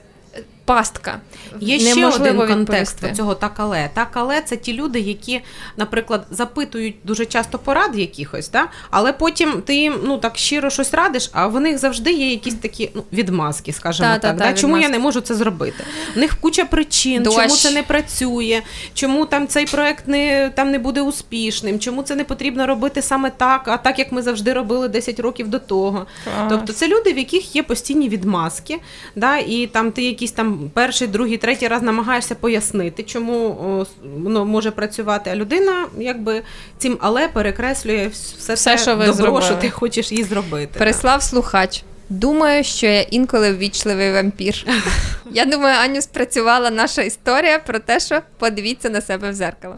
пастка. 0.64 1.20
Є 1.60 1.78
ще 1.78 2.06
один 2.06 2.36
контекст 2.36 2.94
відповісти. 2.94 3.12
цього 3.16 3.34
так 3.34 3.52
але. 3.56 3.90
Так 3.94 4.08
але 4.12 4.40
це 4.40 4.56
ті 4.56 4.72
люди, 4.72 5.00
які, 5.00 5.40
наприклад, 5.76 6.26
запитують 6.30 6.96
дуже 7.04 7.26
часто 7.26 7.58
порад 7.58 7.98
якихось, 7.98 8.50
да? 8.50 8.66
але 8.90 9.12
потім 9.12 9.62
ти 9.62 9.74
їм 9.74 9.94
ну 10.04 10.18
так 10.18 10.38
щиро 10.38 10.70
щось 10.70 10.94
радиш, 10.94 11.30
а 11.32 11.46
в 11.46 11.60
них 11.60 11.78
завжди 11.78 12.12
є 12.12 12.30
якісь 12.30 12.54
такі 12.54 12.90
ну, 12.94 13.04
відмазки, 13.12 13.72
скажімо 13.72 14.08
Та, 14.08 14.18
та, 14.18 14.28
так. 14.28 14.38
та, 14.38 14.44
да? 14.44 14.52
Чому 14.52 14.78
я 14.78 14.88
не 14.88 14.98
можу 14.98 15.20
це 15.20 15.34
зробити? 15.34 15.84
У 16.16 16.20
них 16.20 16.36
куча 16.40 16.64
причин, 16.64 17.22
Дощ. 17.22 17.36
чому 17.36 17.48
це 17.48 17.70
не 17.70 17.82
працює, 17.82 18.62
чому 18.94 19.26
там 19.26 19.48
цей 19.48 19.66
проект 19.66 20.08
не 20.08 20.50
там 20.54 20.70
не 20.70 20.78
буде 20.78 21.02
успішним, 21.02 21.78
чому 21.78 22.02
це 22.02 22.14
не 22.14 22.24
потрібно 22.24 22.66
робити 22.66 23.02
саме 23.02 23.30
так, 23.30 23.68
а 23.68 23.76
так 23.76 23.98
як 23.98 24.12
ми 24.12 24.22
завжди 24.22 24.52
робили 24.52 24.88
10 24.88 25.20
років 25.20 25.48
до 25.48 25.58
того. 25.58 26.06
Тобто 26.48 26.72
це 26.72 26.88
люди, 26.88 27.12
в 27.12 27.18
яких 27.18 27.56
є 27.56 27.62
постійні 27.62 28.08
відмазки, 28.08 28.80
да, 29.16 29.36
і 29.36 29.66
там 29.66 29.92
ти 29.92 30.02
якийсь 30.02 30.32
там 30.32 30.53
перший, 30.74 31.08
другий, 31.08 31.36
третій 31.36 31.68
раз 31.68 31.82
намагаєшся 31.82 32.34
пояснити, 32.34 33.02
чому 33.02 33.86
воно 34.16 34.44
може 34.44 34.70
працювати. 34.70 35.30
А 35.30 35.36
людина 35.36 35.86
якби 35.98 36.42
цим 36.78 36.98
але 37.00 37.28
перекреслює 37.28 38.06
все, 38.12 38.54
Все, 38.54 38.70
те 38.76 38.82
що 38.82 38.90
ви 38.96 39.06
добро, 39.06 39.12
зробили. 39.14 39.42
що 39.42 39.54
ти 39.54 39.70
хочеш 39.70 40.12
їй 40.12 40.24
зробити. 40.24 40.78
Переслав 40.78 41.22
слухач. 41.22 41.82
Думаю, 42.08 42.64
що 42.64 42.86
я 42.86 43.00
інколи 43.02 43.52
ввічливий 43.52 44.12
вампір. 44.12 44.66
Я 45.32 45.44
думаю, 45.44 45.76
Аню 45.80 46.02
спрацювала 46.02 46.70
наша 46.70 47.02
історія 47.02 47.58
про 47.58 47.78
те, 47.78 48.00
що 48.00 48.20
подивіться 48.38 48.90
на 48.90 49.00
себе 49.00 49.30
в 49.30 49.34
зеркало. 49.34 49.76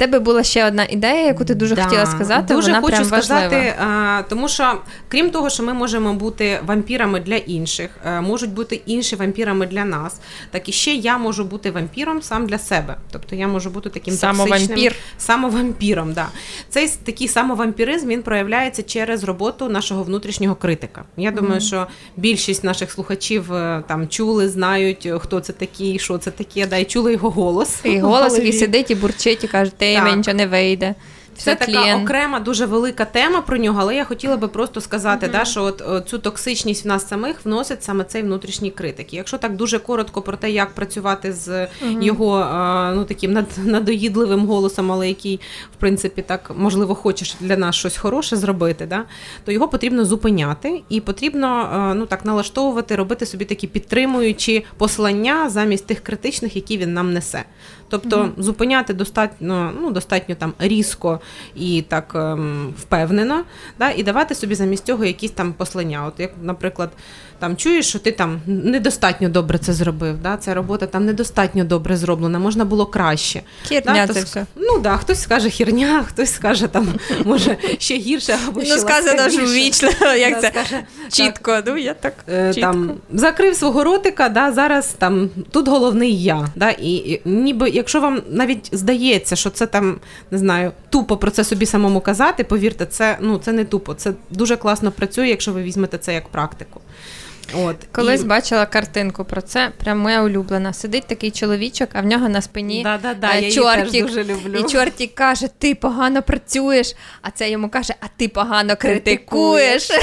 Тебе 0.00 0.18
була 0.18 0.42
ще 0.42 0.66
одна 0.66 0.84
ідея, 0.90 1.26
яку 1.26 1.44
ти 1.44 1.54
дуже 1.54 1.74
Да, 1.74 1.84
хотіла 1.84 2.06
сказати. 2.06 2.54
Дуже 2.54 2.68
вона 2.68 2.80
хочу 2.80 2.92
прям 2.96 3.04
сказати, 3.04 3.56
важлива. 3.56 3.74
а, 4.18 4.22
тому 4.28 4.48
що 4.48 4.78
крім 5.08 5.30
того, 5.30 5.50
що 5.50 5.62
ми 5.62 5.74
можемо 5.74 6.14
бути 6.14 6.60
вампірами 6.66 7.20
для 7.20 7.36
інших, 7.36 7.90
е, 8.06 8.20
можуть 8.20 8.50
бути 8.50 8.80
інші 8.86 9.16
вампірами 9.16 9.66
для 9.66 9.84
нас, 9.84 10.20
так 10.50 10.68
і 10.68 10.72
ще 10.72 10.94
я 10.94 11.18
можу 11.18 11.44
бути 11.44 11.70
вампіром 11.70 12.22
сам 12.22 12.46
для 12.46 12.58
себе. 12.58 12.96
Тобто 13.12 13.36
я 13.36 13.48
можу 13.48 13.70
бути 13.70 13.90
таким 13.90 14.14
Самовампір. 14.14 14.68
токсичним 14.68 14.92
самовампіром. 15.18 16.12
Да. 16.12 16.28
Цей 16.68 16.88
такий 17.04 17.28
самовампіризм 17.28 18.08
він 18.08 18.22
проявляється 18.22 18.82
через 18.82 19.24
роботу 19.24 19.68
нашого 19.68 20.02
внутрішнього 20.02 20.54
критика. 20.54 21.04
Я 21.16 21.30
думаю, 21.30 21.60
що 21.60 21.86
більшість 22.16 22.64
наших 22.64 22.92
слухачів 22.92 23.52
е, 23.52 23.82
там 23.88 24.08
чули, 24.08 24.48
знають, 24.48 25.06
е, 25.06 25.18
хто 25.18 25.40
це 25.40 25.52
такий, 25.52 25.98
що 25.98 26.18
це 26.18 26.30
таке, 26.30 26.66
да, 26.66 26.76
і 26.76 26.84
чули 26.84 27.12
його 27.12 27.30
голос. 27.30 27.80
І 27.84 27.98
голос, 28.00 28.36
який 28.36 28.52
сидить 28.52 28.90
і 28.90 28.94
бурчить, 28.94 29.44
і 29.44 29.48
каже, 29.48 29.70
ти 29.76 29.89
Так. 29.94 30.16
нічого 30.16 30.36
не 30.36 30.46
вийде. 30.46 30.94
Це 31.42 31.54
така 31.54 31.96
окрема 31.96 32.40
дуже 32.40 32.66
велика 32.66 33.04
тема 33.04 33.40
про 33.40 33.56
нього, 33.56 33.78
але 33.80 33.94
я 33.94 34.04
хотіла 34.04 34.36
би 34.36 34.48
просто 34.48 34.80
сказати, 34.80 35.28
да, 35.32 35.44
що 35.44 35.62
от, 35.62 35.82
о, 35.82 36.00
цю 36.00 36.18
токсичність 36.18 36.84
в 36.84 36.88
нас 36.88 37.08
самих 37.08 37.44
вносить 37.44 37.82
саме 37.82 38.04
цей 38.04 38.22
внутрішній 38.22 38.70
критик. 38.70 39.12
І 39.14 39.16
Якщо 39.16 39.38
так 39.38 39.56
дуже 39.56 39.78
коротко 39.78 40.22
про 40.22 40.36
те, 40.36 40.50
як 40.50 40.70
працювати 40.70 41.32
з 41.32 41.68
його 42.00 42.40
е, 42.40 42.94
ну, 42.94 43.04
таким 43.04 43.32
над, 43.32 43.46
надоїдливим 43.64 44.46
голосом, 44.46 44.92
але 44.92 45.08
який, 45.08 45.40
в 45.74 45.76
принципі, 45.76 46.22
так 46.22 46.50
можливо 46.56 46.94
хочеш 46.94 47.36
для 47.40 47.56
нас 47.56 47.76
щось 47.76 47.96
хороше 47.96 48.36
зробити, 48.36 48.86
да, 48.86 49.04
то 49.44 49.52
його 49.52 49.68
потрібно 49.68 50.04
зупиняти 50.04 50.82
і 50.88 51.00
потрібно 51.00 51.70
е, 51.90 51.94
ну, 51.94 52.06
так, 52.06 52.24
налаштовувати, 52.24 52.96
робити 52.96 53.26
собі 53.26 53.44
такі 53.44 53.66
підтримуючі 53.66 54.64
послання 54.76 55.50
замість 55.50 55.86
тих 55.86 56.00
критичних, 56.00 56.56
які 56.56 56.78
він 56.78 56.94
нам 56.94 57.12
несе. 57.12 57.44
Тобто 57.90 58.16
mm 58.16 58.30
зупиняти 58.36 58.94
достатньо 58.94 59.72
ну, 59.80 59.90
достатньо 59.90 60.34
там 60.34 60.52
різко 60.58 61.20
і 61.54 61.82
так 61.82 62.12
ем, 62.14 62.74
впевнено, 62.78 63.44
да, 63.78 63.90
і 63.90 64.02
давати 64.02 64.34
собі 64.34 64.54
замість 64.54 64.86
цього 64.86 65.04
якісь 65.04 65.30
там 65.30 65.52
послання. 65.52 66.06
От 66.06 66.20
як, 66.20 66.30
наприклад, 66.42 66.90
там 67.40 67.56
чуєш, 67.56 67.88
що 67.88 67.98
ти 67.98 68.12
там 68.12 68.40
недостатньо 68.46 69.28
добре 69.28 69.58
це 69.58 69.72
зробив. 69.72 70.18
Да? 70.22 70.36
Ця 70.36 70.54
робота 70.54 70.86
там 70.86 71.06
недостатньо 71.06 71.64
добре 71.64 71.96
зроблена, 71.96 72.38
можна 72.38 72.64
було 72.64 72.86
краще. 72.86 73.42
Хірня 73.64 74.06
да? 74.06 74.14
це 74.14 74.22
все. 74.22 74.46
Ну 74.56 74.72
так, 74.72 74.82
да, 74.82 74.96
хтось 74.96 75.20
скаже 75.20 75.50
хірня, 75.50 76.04
хтось 76.08 76.34
скаже 76.34 76.66
там, 76.66 76.88
може, 77.24 77.56
ще 77.78 77.96
гірше 77.96 78.38
або 78.48 78.62
ще 78.62 78.74
Ну, 78.74 78.80
сказано 78.80 79.28
ж 79.28 79.44
ввічно, 79.44 79.88
як 80.14 80.40
це 80.40 80.48
скаже, 80.48 80.82
чітко. 81.12 81.50
Так, 81.50 81.64
ну, 81.66 81.76
я 81.76 81.94
так 81.94 82.14
е, 82.28 82.54
чітко. 82.54 82.70
Там, 82.70 82.92
Закрив 83.12 83.56
свого 83.56 83.84
ротика, 83.84 84.28
да, 84.28 84.52
зараз 84.52 84.94
там 84.98 85.30
тут 85.50 85.68
головний 85.68 86.22
я. 86.22 86.48
Да, 86.56 86.70
І, 86.70 86.92
і 86.92 87.20
ніби, 87.24 87.70
якщо 87.80 88.00
вам 88.00 88.22
навіть 88.28 88.68
здається, 88.72 89.36
що 89.36 89.50
це 89.50 89.66
там 89.66 90.00
не 90.30 90.38
знаю, 90.38 90.72
тупо 90.90 91.16
про 91.16 91.30
це 91.30 91.44
собі 91.44 91.66
самому 91.66 92.00
казати, 92.00 92.44
повірте, 92.44 92.86
це 92.86 93.18
ну 93.20 93.38
це 93.38 93.52
не 93.52 93.64
тупо. 93.64 93.94
Це 93.94 94.12
дуже 94.30 94.56
класно 94.56 94.90
працює, 94.92 95.28
якщо 95.28 95.52
ви 95.52 95.62
візьмете 95.62 95.98
це 95.98 96.14
як 96.14 96.28
практику. 96.28 96.80
От 97.54 97.76
Колись 97.92 98.20
і... 98.20 98.24
бачила 98.24 98.66
картинку 98.66 99.24
про 99.24 99.40
це, 99.40 99.70
прям 99.84 99.98
моя 99.98 100.22
улюблена. 100.22 100.72
Сидить 100.72 101.06
такий 101.06 101.30
чоловічок, 101.30 101.88
а 101.92 102.00
в 102.00 102.06
нього 102.06 102.28
на 102.28 102.42
спині 102.42 102.82
Да-да-да, 102.82 103.30
е, 103.34 103.52
чортик. 103.52 104.06
дуже 104.06 104.24
люблю. 104.24 104.58
І 104.58 104.62
чортик 104.62 105.14
каже: 105.14 105.48
Ти 105.58 105.74
погано 105.74 106.22
працюєш, 106.22 106.94
а 107.22 107.30
це 107.30 107.50
йому 107.50 107.68
каже, 107.68 107.94
а 108.00 108.06
ти 108.16 108.28
погано 108.28 108.76
критикуєш. 108.76 109.90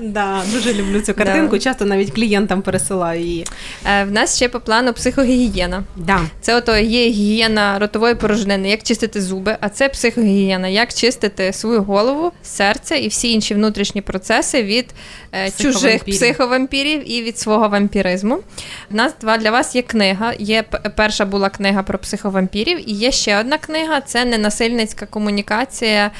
Да, 0.00 0.42
Дуже 0.52 0.74
люблю 0.74 1.00
цю 1.00 1.14
картинку. 1.14 1.58
Часто 1.58 1.84
навіть 1.84 2.14
клієнтам 2.14 2.62
пересилаю 2.62 3.20
її. 3.20 3.46
Е, 3.86 4.04
в 4.04 4.10
нас 4.10 4.36
ще 4.36 4.48
по 4.48 4.60
плану 4.60 4.92
психогігієна. 4.92 5.84
Да. 5.96 6.20
Це 6.40 6.56
ото 6.56 6.76
є 6.76 7.08
гігієна 7.08 7.78
ротової 7.78 8.14
порожнини, 8.14 8.70
як 8.70 8.82
чистити 8.82 9.22
зуби, 9.22 9.56
а 9.60 9.68
це 9.68 9.88
психогігієна, 9.88 10.68
як 10.68 10.94
чистити 10.94 11.52
свою 11.52 11.82
голову, 11.82 12.32
серце 12.42 12.98
і 12.98 13.08
всі 13.08 13.32
інші 13.32 13.54
внутрішні 13.54 14.00
процеси 14.00 14.62
від 14.62 14.86
е, 15.32 15.50
чужих 15.50 16.04
психовампірів 16.04 16.73
вампірів 16.74 17.12
і 17.12 17.22
від 17.22 17.38
свого 17.38 17.68
вампіризму. 17.68 18.38
У 18.90 18.94
нас 18.94 19.14
два 19.20 19.38
для 19.38 19.50
вас 19.50 19.76
є 19.76 19.82
книга. 19.82 20.32
Є 20.38 20.64
перша 20.96 21.24
була 21.24 21.50
книга 21.50 21.82
про 21.82 21.98
психовампірів, 21.98 22.90
і 22.90 22.92
є 22.92 23.12
ще 23.12 23.40
одна 23.40 23.58
книга 23.58 24.00
це 24.00 24.24
ненасильницька 24.24 25.06
комунікація 25.06 26.10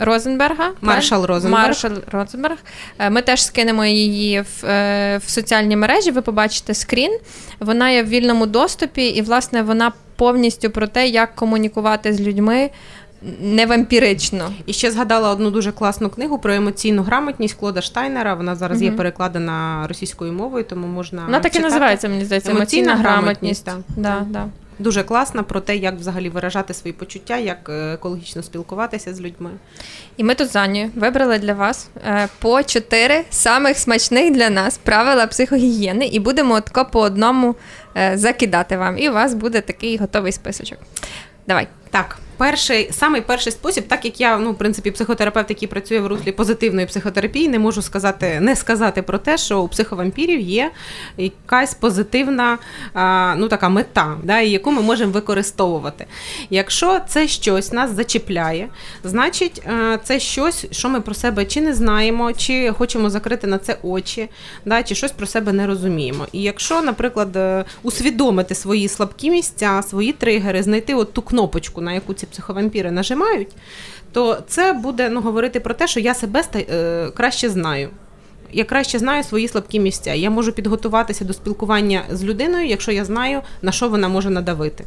Розенберга. 0.00 0.70
Маршал 0.80 1.24
Розенберг. 1.24 1.62
Маршал 1.62 1.92
Розенберг. 2.12 2.56
Е, 2.98 3.10
ми 3.10 3.22
теж 3.22 3.44
скинемо 3.44 3.84
її 3.84 4.40
в, 4.40 4.66
е, 4.66 5.20
в 5.26 5.30
соціальні 5.30 5.76
мережі. 5.76 6.10
Ви 6.10 6.22
побачите 6.22 6.74
скрін. 6.74 7.18
Вона 7.60 7.90
є 7.90 8.02
в 8.02 8.08
вільному 8.08 8.46
доступі, 8.46 9.06
і, 9.06 9.22
власне, 9.22 9.62
вона 9.62 9.92
повністю 10.16 10.70
про 10.70 10.86
те, 10.86 11.08
як 11.08 11.34
комунікувати 11.34 12.12
з 12.12 12.20
людьми 12.20 12.70
не 13.40 13.66
вампірично. 13.66 14.52
І 14.66 14.72
ще 14.72 14.90
згадала 14.90 15.30
одну 15.30 15.50
дуже 15.50 15.72
класну 15.72 16.10
книгу 16.10 16.38
про 16.38 16.54
емоційну 16.54 17.02
грамотність 17.02 17.54
Клода 17.54 17.80
Штайнера. 17.80 18.34
Вона 18.34 18.56
зараз 18.56 18.78
угу. 18.78 18.90
є 18.90 18.96
перекладена 18.96 19.84
російською 19.88 20.32
мовою, 20.32 20.64
тому 20.64 20.86
можна. 20.86 21.24
Вона 21.24 21.40
так 21.40 21.56
і 21.56 21.60
називається, 21.60 22.08
мені 22.08 22.24
здається, 22.24 22.50
емоційна, 22.50 22.96
грамотність. 22.96 23.70
Да, 23.96 24.26
да. 24.28 24.48
Дуже 24.78 25.02
класна 25.02 25.42
про 25.42 25.60
те, 25.60 25.76
як 25.76 25.94
взагалі 25.94 26.28
виражати 26.28 26.74
свої 26.74 26.92
почуття, 26.92 27.36
як 27.36 27.68
е, 27.68 27.92
екологічно 27.92 28.42
спілкуватися 28.42 29.14
з 29.14 29.20
людьми. 29.20 29.50
І 30.16 30.24
ми 30.24 30.34
тут 30.34 30.52
з 30.52 30.56
Анею 30.56 30.90
вибрали 30.94 31.38
для 31.38 31.52
вас 31.52 31.88
е, 32.06 32.28
по 32.38 32.62
чотири 32.62 33.24
самих 33.30 33.78
смачних 33.78 34.32
для 34.32 34.50
нас 34.50 34.78
правила 34.78 35.26
психогігієни, 35.26 36.06
і 36.06 36.20
будемо 36.20 36.54
отко 36.54 36.84
по 36.84 37.00
одному 37.00 37.54
е, 37.96 38.12
закидати 38.18 38.76
вам. 38.76 38.98
І 38.98 39.08
у 39.08 39.12
вас 39.12 39.34
буде 39.34 39.60
такий 39.60 39.96
готовий 39.96 40.32
списочок. 40.32 40.78
Давай. 41.46 41.68
Так 41.90 42.18
перший 42.40 42.92
самий 42.92 43.20
перший 43.20 43.52
спосіб, 43.52 43.84
так 43.88 44.04
як 44.04 44.20
я 44.20 44.38
ну 44.38 44.52
в 44.52 44.58
принципі 44.58 44.90
психотерапевт, 44.90 45.50
який 45.50 45.68
працює 45.68 46.00
в 46.00 46.06
руслі 46.06 46.32
позитивної 46.32 46.86
психотерапії, 46.86 47.48
не 47.48 47.58
можу 47.58 47.82
сказати, 47.82 48.40
не 48.40 48.56
сказати 48.56 49.02
про 49.02 49.18
те, 49.18 49.38
що 49.38 49.60
у 49.60 49.68
психовампірів 49.68 50.40
є 50.40 50.70
якась 51.18 51.74
позитивна 51.74 52.58
ну 53.36 53.48
така 53.48 53.68
мета, 53.68 54.16
да, 54.22 54.40
яку 54.40 54.72
ми 54.72 54.82
можемо 54.82 55.12
використовувати. 55.12 56.06
Якщо 56.50 57.00
це 57.08 57.28
щось 57.28 57.72
нас 57.72 57.90
зачіпляє, 57.90 58.68
значить 59.04 59.62
е, 59.66 59.98
це 60.04 60.20
щось, 60.20 60.66
що 60.70 60.88
ми 60.88 61.00
про 61.00 61.14
себе 61.14 61.44
чи 61.44 61.60
не 61.60 61.74
знаємо, 61.74 62.32
чи 62.32 62.72
хочемо 62.78 63.10
закрити 63.10 63.46
на 63.46 63.58
це 63.58 63.78
очі, 63.82 64.28
да, 64.64 64.82
чи 64.82 64.94
щось 64.94 65.12
про 65.12 65.26
себе 65.26 65.52
не 65.52 65.66
розуміємо. 65.66 66.26
І 66.32 66.42
якщо, 66.42 66.82
наприклад, 66.82 67.36
е, 67.36 67.64
усвідомити 67.82 68.54
свої 68.54 68.88
слабкі 68.88 69.30
місця, 69.30 69.82
свої 69.88 70.12
тригери, 70.12 70.62
знайти 70.62 70.94
от 70.94 71.12
ту 71.12 71.22
кнопочку, 71.22 71.80
на 71.80 71.92
яку 71.92 72.14
ці 72.14 72.26
психовампіри 72.30 72.90
нажимають, 72.90 73.48
то 74.12 74.38
це 74.46 74.72
буде 74.72 75.08
ну, 75.08 75.20
говорити 75.20 75.60
про 75.60 75.74
те, 75.74 75.88
що 75.88 76.00
я 76.00 76.14
себе 76.14 76.40
ста 76.40 76.60
краще 77.16 77.50
знаю. 77.50 77.88
Я 78.52 78.64
краще 78.64 78.98
знаю 78.98 79.24
свої 79.24 79.48
слабкі 79.48 79.80
місця. 79.80 80.14
Я 80.14 80.30
можу 80.30 80.52
підготуватися 80.52 81.24
до 81.24 81.32
спілкування 81.32 82.02
з 82.10 82.24
людиною, 82.24 82.66
якщо 82.66 82.92
я 82.92 83.04
знаю, 83.04 83.42
на 83.62 83.72
що 83.72 83.88
вона 83.88 84.08
може 84.08 84.30
надавити. 84.30 84.84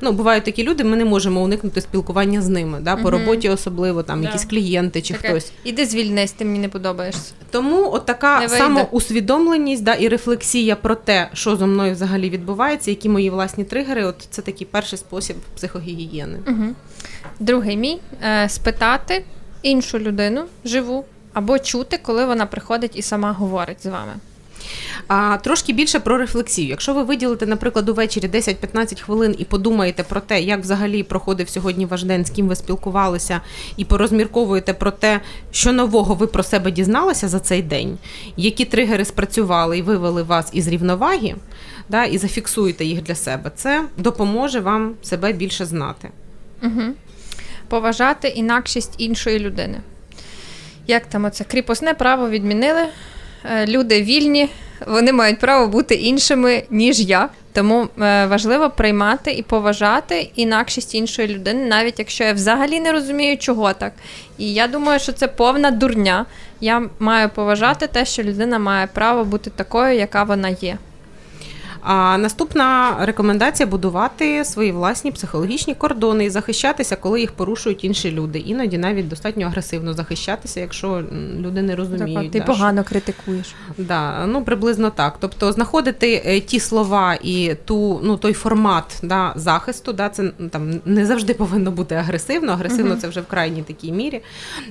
Ну, 0.00 0.12
бувають 0.12 0.44
такі 0.44 0.62
люди, 0.62 0.84
ми 0.84 0.96
не 0.96 1.04
можемо 1.04 1.42
уникнути 1.42 1.80
спілкування 1.80 2.42
з 2.42 2.48
ними, 2.48 2.80
да, 2.80 2.96
по 2.96 3.10
роботі, 3.10 3.48
особливо 3.48 4.02
там 4.02 4.22
да. 4.22 4.26
якісь 4.28 4.44
клієнти 4.44 5.02
чи 5.02 5.14
Таке. 5.14 5.28
хтось. 5.28 5.52
Іди 5.64 5.86
звільнись, 5.86 6.32
ти 6.32 6.44
мені 6.44 6.58
не 6.58 6.68
подобаєшся. 6.68 7.32
Тому 7.50 7.92
от 7.92 8.06
така 8.06 8.48
самоусвідомленість 8.48 9.82
да, 9.82 9.94
і 9.94 10.08
рефлексія 10.08 10.76
про 10.76 10.94
те, 10.94 11.28
що 11.32 11.56
зо 11.56 11.66
мною 11.66 11.92
взагалі 11.92 12.30
відбувається, 12.30 12.90
які 12.90 13.08
мої 13.08 13.30
власні 13.30 13.64
тригери, 13.64 14.04
от 14.04 14.16
це 14.30 14.42
такий 14.42 14.66
перший 14.66 14.98
спосіб 14.98 15.36
психогігієни. 15.56 16.38
Угу. 16.48 16.64
Другий 17.40 17.76
мій 17.76 18.00
е, 18.22 18.48
спитати 18.48 19.24
іншу 19.62 19.98
людину 19.98 20.44
живу 20.64 21.04
або 21.32 21.58
чути, 21.58 21.98
коли 22.02 22.26
вона 22.26 22.46
приходить 22.46 22.92
і 22.94 23.02
сама 23.02 23.32
говорить 23.32 23.82
з 23.82 23.86
вами. 23.86 24.12
А 25.06 25.36
трошки 25.36 25.72
більше 25.72 26.00
про 26.00 26.18
рефлексію. 26.18 26.68
Якщо 26.68 26.94
ви 26.94 27.02
виділите, 27.02 27.46
наприклад, 27.46 27.88
увечері 27.88 28.28
10-15 28.28 29.00
хвилин 29.00 29.34
і 29.38 29.44
подумаєте 29.44 30.02
про 30.02 30.20
те, 30.20 30.40
як 30.42 30.60
взагалі 30.60 31.02
проходив 31.02 31.48
сьогодні 31.48 31.86
ваш 31.86 32.02
день, 32.02 32.24
з 32.24 32.30
ким 32.30 32.48
ви 32.48 32.56
спілкувалися, 32.56 33.40
і 33.76 33.84
порозмірковуєте 33.84 34.74
про 34.74 34.90
те, 34.90 35.20
що 35.50 35.72
нового 35.72 36.14
ви 36.14 36.26
про 36.26 36.42
себе 36.42 36.70
дізналися 36.70 37.28
за 37.28 37.40
цей 37.40 37.62
день, 37.62 37.98
які 38.36 38.64
тригери 38.64 39.04
спрацювали 39.04 39.78
і 39.78 39.82
вивели 39.82 40.22
вас 40.22 40.50
із 40.52 40.68
рівноваги, 40.68 41.34
да, 41.88 42.04
і 42.04 42.18
зафіксуєте 42.18 42.84
їх 42.84 43.02
для 43.02 43.14
себе, 43.14 43.50
це 43.54 43.84
допоможе 43.96 44.60
вам 44.60 44.94
себе 45.02 45.32
більше 45.32 45.64
знати. 45.64 46.10
Угу. 46.62 46.82
Поважати 47.68 48.28
інакшість 48.28 48.94
іншої 48.98 49.38
людини. 49.38 49.80
Як 50.86 51.06
там 51.06 51.24
оце 51.24 51.44
кріпосне 51.44 51.94
право 51.94 52.28
відмінили? 52.28 52.82
Е, 53.44 53.66
люди 53.66 54.02
вільні, 54.02 54.48
вони 54.86 55.12
мають 55.12 55.38
право 55.38 55.66
бути 55.66 55.94
іншими, 55.94 56.62
ніж 56.70 57.00
я. 57.00 57.28
Тому 57.52 57.88
е, 58.02 58.26
важливо 58.26 58.70
приймати 58.70 59.32
і 59.32 59.42
поважати 59.42 60.30
інакшість 60.34 60.94
іншої 60.94 61.28
людини, 61.28 61.66
навіть 61.66 61.98
якщо 61.98 62.24
я 62.24 62.32
взагалі 62.32 62.80
не 62.80 62.92
розумію, 62.92 63.38
чого 63.38 63.72
так. 63.72 63.92
І 64.38 64.54
я 64.54 64.68
думаю, 64.68 65.00
що 65.00 65.12
це 65.12 65.28
повна 65.28 65.70
дурня. 65.70 66.26
Я 66.60 66.82
маю 66.98 67.28
поважати 67.28 67.86
те, 67.86 68.04
що 68.04 68.22
людина 68.22 68.58
має 68.58 68.86
право 68.86 69.24
бути 69.24 69.50
такою, 69.50 69.98
яка 69.98 70.22
вона 70.22 70.48
є. 70.48 70.78
А 71.82 72.18
наступна 72.18 72.96
рекомендація 73.00 73.66
будувати 73.66 74.44
свої 74.44 74.72
власні 74.72 75.12
психологічні 75.12 75.74
кордони 75.74 76.24
і 76.24 76.30
захищатися, 76.30 76.96
коли 76.96 77.20
їх 77.20 77.32
порушують 77.32 77.84
інші 77.84 78.10
люди. 78.10 78.38
Іноді 78.38 78.78
навіть 78.78 79.08
достатньо 79.08 79.46
агресивно 79.46 79.94
захищатися, 79.94 80.60
якщо 80.60 81.04
люди 81.38 81.62
не 81.62 81.76
розуміють. 81.76 82.22
Так, 82.22 82.32
ти 82.32 82.38
да, 82.38 82.44
погано 82.44 82.82
що... 82.82 82.88
критикуєш. 82.88 83.54
Да, 83.78 84.26
ну 84.26 84.42
приблизно 84.42 84.90
так. 84.90 85.16
Тобто 85.20 85.52
знаходити 85.52 86.22
е, 86.26 86.40
ті 86.40 86.60
слова 86.60 87.18
і 87.22 87.54
ту 87.64 88.00
ну 88.02 88.16
той 88.16 88.32
формат 88.32 89.00
да, 89.02 89.32
захисту, 89.36 89.92
да, 89.92 90.08
це 90.08 90.32
там 90.50 90.80
не 90.84 91.06
завжди 91.06 91.34
повинно 91.34 91.70
бути 91.70 91.94
агресивно. 91.94 92.52
Агресивно 92.52 92.90
угу. 92.92 93.00
це 93.00 93.08
вже 93.08 93.20
в 93.20 93.26
крайній 93.26 93.62
такій 93.62 93.92
мірі. 93.92 94.20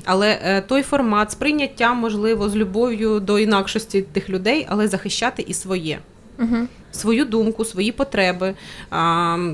Але 0.05 0.39
е, 0.43 0.61
той 0.61 0.83
формат 0.83 1.31
сприйняття 1.31 1.93
можливо 1.93 2.49
з 2.49 2.55
любов'ю 2.55 3.19
до 3.19 3.39
інакшості 3.39 4.01
тих 4.01 4.29
людей, 4.29 4.65
але 4.69 4.87
захищати 4.87 5.41
і 5.47 5.53
своє. 5.53 5.99
Угу 6.39 6.57
свою 6.91 7.25
думку, 7.25 7.65
свої 7.65 7.91
потреби, 7.91 8.53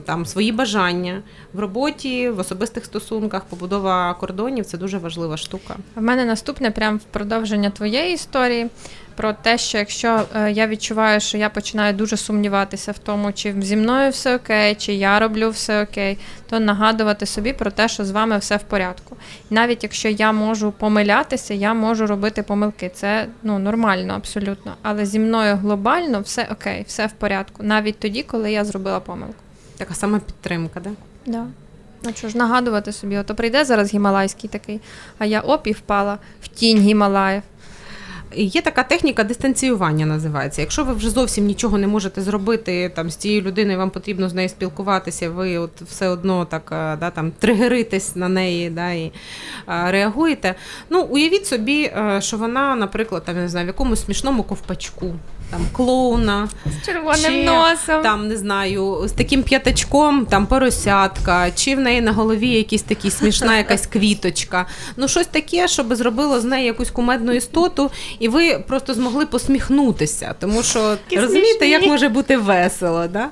там 0.06 0.26
свої 0.26 0.52
бажання 0.52 1.22
в 1.54 1.60
роботі, 1.60 2.30
в 2.30 2.40
особистих 2.40 2.86
стосунках, 2.86 3.46
побудова 3.46 4.14
кордонів 4.14 4.66
це 4.66 4.78
дуже 4.78 4.98
важлива 4.98 5.38
штука. 5.38 5.76
В 5.96 6.02
мене 6.02 6.26
наступне 6.26 6.72
прям 6.72 6.98
в 6.98 7.04
продовження 7.04 7.70
твоєї 7.70 8.14
історії 8.14 8.70
про 9.16 9.34
те, 9.34 9.58
що 9.58 9.78
якщо 9.78 10.22
е, 10.36 10.52
я 10.52 10.68
відчуваю, 10.68 11.20
що 11.20 11.38
я 11.38 11.50
починаю 11.50 11.94
дуже 11.94 12.18
сумніватися 12.18 12.92
в 12.92 12.98
тому, 12.98 13.34
чи 13.34 13.56
зі 13.62 13.76
мною 13.76 14.12
все 14.12 14.36
окей, 14.36 14.76
чи 14.76 14.94
я 14.94 15.20
роблю 15.20 15.50
все 15.50 15.84
окей, 15.84 16.18
то 16.50 16.60
нагадувати 16.60 17.26
собі 17.26 17.54
про 17.54 17.72
те, 17.72 17.88
що 17.88 18.06
з 18.06 18.12
вами 18.12 18.38
все 18.38 18.58
в 18.58 18.64
порядку. 18.64 19.18
навіть 19.50 19.84
якщо 19.84 20.10
я 20.10 20.32
можу 20.32 20.72
помилятися, 20.72 21.54
я 21.54 21.74
можу 21.74 22.08
робити 22.08 22.44
помилки. 22.44 22.92
Це 22.94 23.28
ну 23.44 23.60
нормально, 23.60 24.14
абсолютно. 24.14 24.74
Але 24.82 25.06
зі 25.06 25.20
мною 25.20 25.56
глобально 25.56 26.22
все 26.22 26.48
окей, 26.52 26.84
все 26.88 27.08
в 27.08 27.12
порядку, 27.12 27.25
навіть 27.60 28.00
тоді, 28.00 28.24
коли 28.24 28.52
я 28.52 28.66
зробила 28.66 29.00
помилку. 29.00 29.36
Така 29.78 29.94
сама 29.94 30.20
підтримка, 30.20 30.80
да? 30.80 30.90
Да. 31.26 31.46
Ну 32.04 32.12
що 32.16 32.30
ж, 32.30 32.38
нагадувати 32.38 32.92
собі, 32.92 33.18
ото 33.18 33.36
прийде 33.36 33.66
зараз 33.66 33.94
гімалайський 33.94 34.50
такий, 34.50 34.82
а 35.18 35.26
я 35.26 35.42
оп 35.42 35.68
і 35.68 35.72
впала 35.72 36.18
в 36.42 36.48
тінь 36.48 36.80
Гімалаїв. 36.80 37.42
Є 38.36 38.62
така 38.62 38.84
техніка 38.84 39.24
дистанціювання, 39.24 40.06
називається. 40.06 40.62
Якщо 40.62 40.84
ви 40.84 40.94
вже 40.94 41.10
зовсім 41.10 41.46
нічого 41.46 41.78
не 41.78 41.88
можете 41.88 42.22
зробити 42.22 42.92
там 42.96 43.10
з 43.10 43.16
цією 43.16 43.42
людиною, 43.42 43.78
вам 43.78 43.90
потрібно 43.90 44.30
з 44.30 44.34
нею 44.34 44.50
спілкуватися, 44.50 45.30
ви 45.30 45.58
от 45.58 45.82
все 45.82 46.08
одно 46.08 46.46
так 46.46 46.70
е, 46.72 46.98
да, 47.00 47.10
там 47.10 47.32
тригеритесь 47.32 48.16
на 48.16 48.30
неї 48.30 48.70
да, 48.70 48.92
і 48.92 49.12
а, 49.66 49.92
реагуєте. 49.92 50.56
Ну, 50.90 51.02
уявіть 51.02 51.48
собі, 51.48 51.84
е, 51.84 52.20
що 52.22 52.38
вона, 52.38 52.76
наприклад, 52.76 53.24
там 53.26 53.36
не 53.36 53.50
знаю, 53.50 53.66
в 53.66 53.68
якомусь 53.68 54.06
смішному 54.06 54.44
ковпачку 54.44 55.14
там 55.50 55.62
клоуна, 55.72 56.50
з 56.66 56.86
червоним 56.86 57.32
чи, 57.32 57.44
носом. 57.44 58.04
Там 58.04 58.28
не 58.28 58.38
знаю, 58.38 59.02
з 59.06 59.12
таким 59.12 59.44
п'ятачком, 59.44 60.26
там 60.26 60.46
поросятка, 60.46 61.52
чи 61.52 61.76
в 61.76 61.80
неї 61.80 62.02
на 62.02 62.12
голові 62.12 62.50
якась 62.50 62.82
такі 62.82 63.12
смішна 63.12 63.58
якась 63.66 63.88
квіточка. 63.88 64.66
Ну, 64.98 65.08
щось 65.08 65.28
таке, 65.28 65.68
щоб 65.68 65.96
зробило 65.96 66.40
з 66.40 66.44
неї 66.44 66.66
якусь 66.66 66.92
кумедну 66.92 67.32
істоту, 67.32 67.92
і 68.20 68.28
ви 68.28 68.60
просто 68.68 68.94
змогли 68.94 69.26
посміхнутися. 69.26 70.36
Тому 70.40 70.64
що 70.64 70.98
розумієте, 71.12 71.60
смішні. 71.60 71.70
як 71.70 71.86
може 71.86 72.10
бути 72.10 72.38
весело. 72.38 73.08
Да? 73.08 73.30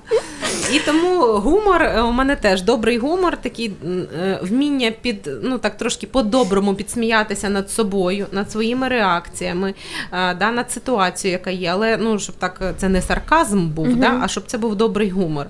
І 0.74 0.80
тому 0.80 1.22
гумор 1.22 1.84
е, 1.84 2.02
у 2.02 2.12
мене 2.12 2.36
теж 2.36 2.62
добрий 2.62 2.98
гумор, 2.98 3.38
такий 3.38 3.72
е, 3.86 4.40
вміння 4.42 4.92
під 5.02 5.30
ну 5.44 5.58
так 5.58 5.78
трошки 5.78 6.08
по-доброму 6.08 6.76
підсміятися 6.76 7.50
над 7.50 7.72
собою, 7.72 8.28
над 8.32 8.52
своїми 8.52 8.88
реакціями, 8.88 9.74
е, 10.12 10.34
да, 10.34 10.52
над 10.52 10.72
ситуацією, 10.72 11.40
яка 11.40 11.52
є. 11.52 11.70
Але 11.74 11.98
ну 12.04 12.20
щоб 12.20 12.36
так 12.36 12.60
е, 12.62 12.74
це 12.78 12.90
не 12.90 13.02
сарказм 13.02 13.68
був, 13.68 13.88
Мгм. 13.88 14.00
да, 14.00 14.20
а 14.24 14.28
щоб 14.28 14.44
це 14.48 14.58
був 14.58 14.76
добрий 14.76 15.10
гумор. 15.10 15.46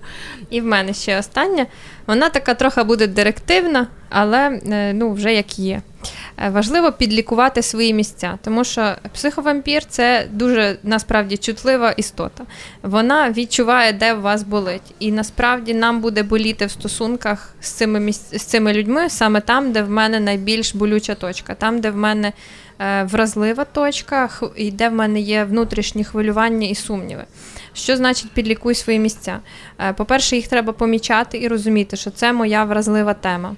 І 0.50 0.62
в 0.62 0.66
мене 0.66 0.94
ще 0.94 1.20
остання. 1.20 1.66
Вона 2.08 2.30
така 2.30 2.54
трохи 2.54 2.84
буде 2.84 3.08
директивна, 3.08 3.88
але 4.10 4.60
е, 4.72 4.94
ну, 4.94 5.14
вже 5.14 5.34
як 5.34 5.60
є. 5.60 5.82
Е, 6.38 6.50
Важливо 6.50 6.92
підлікувати 6.92 7.62
свої 7.62 7.94
місця, 7.94 8.38
тому 8.44 8.64
що 8.64 8.96
психовампір 9.14 9.86
це 9.86 10.28
дуже 10.32 10.78
насправді 10.84 11.38
чутлива 11.38 11.92
істота. 11.92 12.44
Вона 12.84 13.32
відчуває, 13.32 13.94
де 13.94 14.14
в 14.14 14.22
вас 14.22 14.44
болить. 14.44 14.96
І 15.00 15.12
насправді 15.12 15.74
нам 15.74 16.02
буде 16.02 16.24
боліти 16.24 16.66
в 16.66 16.72
стосунках 16.72 17.56
з 17.62 17.70
цими 17.70 18.00
місць... 18.00 18.38
з 18.38 18.44
цими 18.44 18.74
людьми 18.74 19.10
саме 19.10 19.42
там, 19.42 19.72
де 19.72 19.82
в 19.82 19.90
мене 19.90 20.20
найбільш 20.20 20.76
болюча 20.76 21.16
точка, 21.16 21.56
там, 21.56 21.82
де 21.82 21.90
в 21.90 21.96
мене 21.96 22.34
вразлива 23.04 23.66
точка, 23.66 24.30
і 24.56 24.72
де 24.72 24.90
в 24.90 24.94
мене 24.94 25.20
є 25.20 25.44
внутрішні 25.44 26.04
хвилювання 26.04 26.68
і 26.68 26.76
сумніви. 26.76 27.24
Що 27.74 27.98
значить 27.98 28.32
підлікуй 28.32 28.76
свої 28.76 29.00
місця? 29.00 29.40
Е, 29.80 29.94
По-перше, 29.94 30.36
їх 30.36 30.48
треба 30.48 30.74
помічати 30.74 31.42
і 31.42 31.48
розуміти, 31.48 31.98
що 31.98 32.12
це 32.12 32.34
моя 32.34 32.64
вразлива 32.64 33.14
тема. 33.14 33.56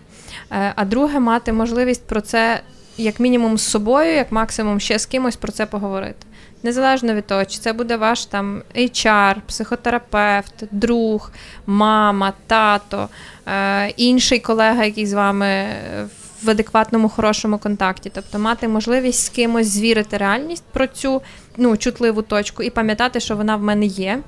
Е, 0.51 0.73
А 0.75 0.85
друге, 0.85 1.19
мати 1.19 1.53
можливість 1.53 2.07
про 2.07 2.21
це, 2.21 2.61
як 2.97 3.19
мінімум, 3.19 3.57
з 3.57 3.63
собою, 3.63 4.15
як 4.15 4.31
максимум 4.31 4.79
ще 4.79 4.99
з 4.99 5.05
кимось 5.05 5.35
про 5.35 5.51
це 5.51 5.65
поговорити. 5.65 6.25
Незалежно 6.63 7.13
від 7.13 7.27
того, 7.27 7.45
чи 7.45 7.59
це 7.59 7.73
буде 7.73 7.97
ваш 7.97 8.25
там 8.25 8.61
HR, 8.75 9.35
психотерапевт, 9.47 10.63
друг, 10.71 11.31
мама, 11.65 12.33
тато, 12.47 13.09
е, 13.47 13.89
інший 13.89 14.39
колега, 14.39 14.85
який 14.85 15.05
з 15.05 15.13
вами 15.13 15.45
е, 15.45 16.07
в 16.45 16.49
адекватному, 16.49 17.09
хорошому 17.09 17.57
контакті. 17.57 18.11
Тобто 18.13 18.39
мати 18.39 18.67
можливість 18.67 19.25
з 19.25 19.29
кимось 19.29 19.67
звірити 19.67 20.17
реальність 20.17 20.63
про 20.71 20.87
цю 20.87 21.21
ну, 21.57 21.77
чутливу 21.77 22.21
точку 22.21 22.63
і 22.63 22.69
пам'ятати, 22.69 23.19
що 23.19 23.35
вона 23.35 23.55
в 23.55 23.63
мене 23.63 23.85
є. 23.85 24.19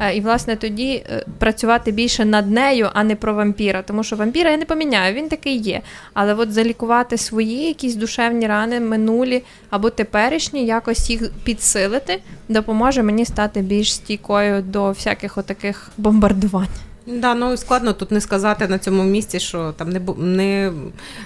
Е, 0.00 0.16
І, 0.16 0.20
власне, 0.20 0.56
тоді 0.56 0.92
е, 0.92 1.24
працювати 1.38 1.90
більше 1.92 2.24
над 2.24 2.50
нею, 2.50 2.88
а 2.94 3.04
не 3.04 3.16
про 3.16 3.34
вампіра. 3.34 3.82
Тому 3.82 4.04
що 4.04 4.16
вампіра 4.16 4.50
я 4.50 4.56
не 4.56 4.64
поміняю, 4.64 5.14
він 5.14 5.28
такий 5.28 5.56
є. 5.56 5.80
Але 6.14 6.34
от 6.34 6.52
залікувати 6.52 7.16
свої 7.16 7.66
якісь 7.66 7.94
душевні 7.94 8.46
рани, 8.46 8.80
минулі 8.80 9.42
або 9.70 9.90
теперішні, 9.90 10.66
якось 10.66 11.10
їх 11.10 11.30
підсилити, 11.44 12.20
допоможе 12.48 13.02
мені 13.02 13.24
стати 13.24 13.60
більш 13.60 13.94
стійкою 13.94 14.62
до 14.62 14.88
всяких 14.88 15.38
отаких 15.38 15.90
бомбардувань. 15.96 16.91
Да, 17.06 17.34
ну 17.34 17.56
складно 17.56 17.92
тут 17.92 18.10
не 18.10 18.20
сказати 18.20 18.68
на 18.68 18.78
цьому 18.78 19.02
місці, 19.02 19.40
що 19.40 19.72
там 19.72 19.90
не 19.90 20.00
не. 20.16 20.72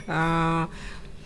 А... 0.08 0.66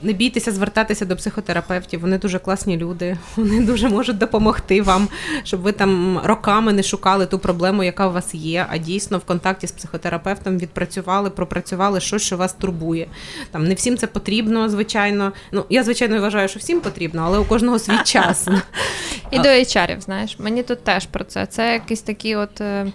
Не 0.03 0.13
бійтеся 0.13 0.53
звертатися 0.53 1.05
до 1.05 1.17
психотерапевтів, 1.17 2.01
вони 2.01 2.19
дуже 2.19 2.39
класні 2.39 2.77
люди, 2.77 3.19
вони 3.37 3.61
дуже 3.61 3.89
можуть 3.89 4.19
допомогти 4.19 4.83
вам, 4.83 5.09
щоб 5.45 5.61
ви 5.61 5.73
там 5.73 6.21
роками 6.25 6.73
не 6.73 6.83
шукали 6.83 7.27
ту 7.27 7.39
проблему, 7.39 7.85
яка 7.85 8.09
у 8.09 8.13
вас 8.13 8.35
є, 8.35 8.67
а 8.71 8.79
дійсно 8.79 9.19
в 9.19 9.25
контакті 9.25 9.67
з 9.67 9.73
психотерапевтом 9.73 10.59
відпрацювали, 10.59 11.31
пропрацювали 11.31 12.01
щось, 12.01 12.23
що 12.23 12.37
вас 12.37 12.53
турбує. 12.53 13.07
Там 13.51 13.65
не 13.65 13.75
всім 13.75 13.97
це 13.97 14.07
потрібно, 14.07 14.69
звичайно. 14.69 15.33
Ну 15.53 15.65
я 15.71 15.85
звичайно 15.85 16.21
вважаю, 16.21 16.49
що 16.49 16.59
всім 16.59 16.81
потрібно, 16.81 17.23
але 17.25 17.39
у 17.39 17.45
кожного 17.45 17.79
свій 17.79 17.99
час. 18.05 18.49
І 19.31 19.39
до 19.39 19.49
HR, 19.49 20.01
знаєш, 20.01 20.39
мені 20.39 20.63
тут 20.63 20.85
теж 20.85 21.07
про 21.07 21.25
це. 21.25 21.47
Це 21.47 21.73
якісь 21.73 22.03
такі 22.03 22.37
от 22.37 22.61
е, 22.61 22.93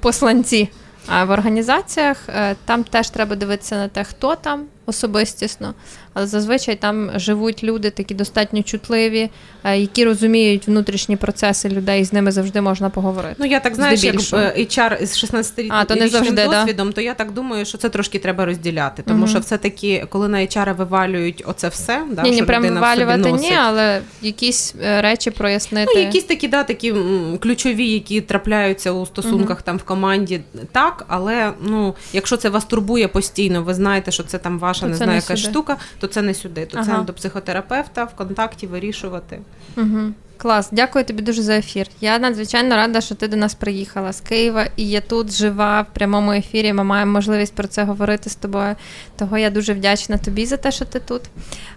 посланці. 0.00 0.68
А 1.08 1.24
в 1.24 1.30
організаціях 1.30 2.28
е, 2.28 2.56
там 2.64 2.84
теж 2.84 3.10
треба 3.10 3.36
дивитися 3.36 3.76
на 3.76 3.88
те, 3.88 4.04
хто 4.04 4.34
там 4.34 4.64
особистісно, 4.86 5.74
але 6.14 6.26
зазвичай 6.26 6.76
там 6.76 7.10
живуть 7.14 7.64
люди 7.64 7.90
такі 7.90 8.14
достатньо 8.14 8.62
чутливі, 8.62 9.30
е, 9.64 9.78
які 9.78 10.04
розуміють 10.04 10.68
внутрішні 10.68 11.16
процеси 11.16 11.68
людей, 11.68 12.00
і 12.02 12.04
з 12.04 12.12
ними 12.12 12.32
завжди 12.32 12.60
можна 12.60 12.90
поговорити. 12.90 13.36
Ну 13.38 13.46
я 13.46 13.60
так 13.60 13.74
знаєш, 13.74 14.04
як 14.04 14.14
е, 14.14 14.54
HR 14.58 15.06
з 15.06 15.18
16 15.18 15.66
А, 15.68 15.84
то 15.84 15.94
не 15.94 16.04
річним 16.04 16.24
завжди, 16.24 16.46
да? 16.48 16.60
досвідом, 16.60 16.92
то 16.92 17.00
я 17.00 17.14
так 17.14 17.32
думаю, 17.32 17.64
що 17.64 17.78
це 17.78 17.88
трошки 17.88 18.18
треба 18.18 18.44
розділяти. 18.44 19.02
Тому 19.02 19.18
Мгм. 19.18 19.28
що 19.28 19.38
все-таки, 19.38 20.06
коли 20.08 20.28
на 20.28 20.38
HR 20.38 20.76
вивалюють 20.76 21.42
оце 21.46 21.68
все, 21.68 22.02
да, 22.10 22.22
ні, 22.22 22.30
ні, 22.30 22.42
прям 22.42 22.62
вивалювати 22.62 23.30
носить. 23.30 23.50
ні, 23.50 23.56
але 23.56 24.00
якісь 24.22 24.74
е, 24.82 25.02
речі 25.02 25.30
прояснити. 25.30 25.92
Ну, 25.94 26.00
якісь 26.00 26.24
такі, 26.24 26.48
да, 26.48 26.62
такі 26.64 26.94
ключові, 27.40 27.88
які 27.88 28.20
трапляються 28.20 28.92
у 28.92 29.06
стосунках 29.06 29.62
там 29.62 29.76
в 29.76 29.82
команді, 29.82 30.40
так, 30.72 31.04
але 31.08 31.52
ну, 31.60 31.94
якщо 32.12 32.36
це 32.36 32.48
вас 32.48 32.64
турбує 32.64 33.08
постійно, 33.08 33.62
ви 33.62 33.74
знаєте, 33.74 34.10
що 34.10 34.22
це 34.22 34.38
там 34.38 34.58
ваша 34.76 34.80
То 34.80 34.86
не 34.86 34.92
це 34.92 34.96
знаю, 34.96 35.10
не 35.10 35.16
яка 35.16 35.36
сюди. 35.36 35.50
штука, 35.50 35.76
то 36.00 36.06
це 36.06 36.22
не 36.22 36.34
сюди. 36.34 36.66
То 36.66 36.78
Ага. 36.78 36.98
це 36.98 37.02
до 37.04 37.12
психотерапевта 37.12 38.04
в 38.04 38.14
контакті 38.14 38.66
вирішувати. 38.66 39.38
Угу. 39.76 40.12
Клас, 40.38 40.68
дякую 40.72 41.04
тобі 41.04 41.22
дуже 41.22 41.42
за 41.42 41.56
ефір. 41.56 41.86
Я 42.00 42.18
надзвичайно 42.18 42.76
рада, 42.76 43.00
що 43.00 43.14
ти 43.14 43.28
до 43.28 43.36
нас 43.36 43.54
приїхала 43.54 44.12
з 44.12 44.20
Києва, 44.20 44.66
і 44.76 44.88
я 44.88 45.00
тут 45.00 45.32
жива 45.32 45.80
в 45.80 45.94
прямому 45.94 46.32
ефірі. 46.32 46.72
Ми 46.72 46.84
маємо 46.84 47.12
можливість 47.12 47.54
про 47.54 47.68
це 47.68 47.84
говорити 47.84 48.30
з 48.30 48.34
тобою. 48.34 48.76
Того 49.16 49.38
я 49.38 49.50
дуже 49.50 49.74
вдячна 49.74 50.18
тобі 50.18 50.46
за 50.46 50.56
те, 50.56 50.72
що 50.72 50.84
ти 50.84 51.00
тут. 51.00 51.22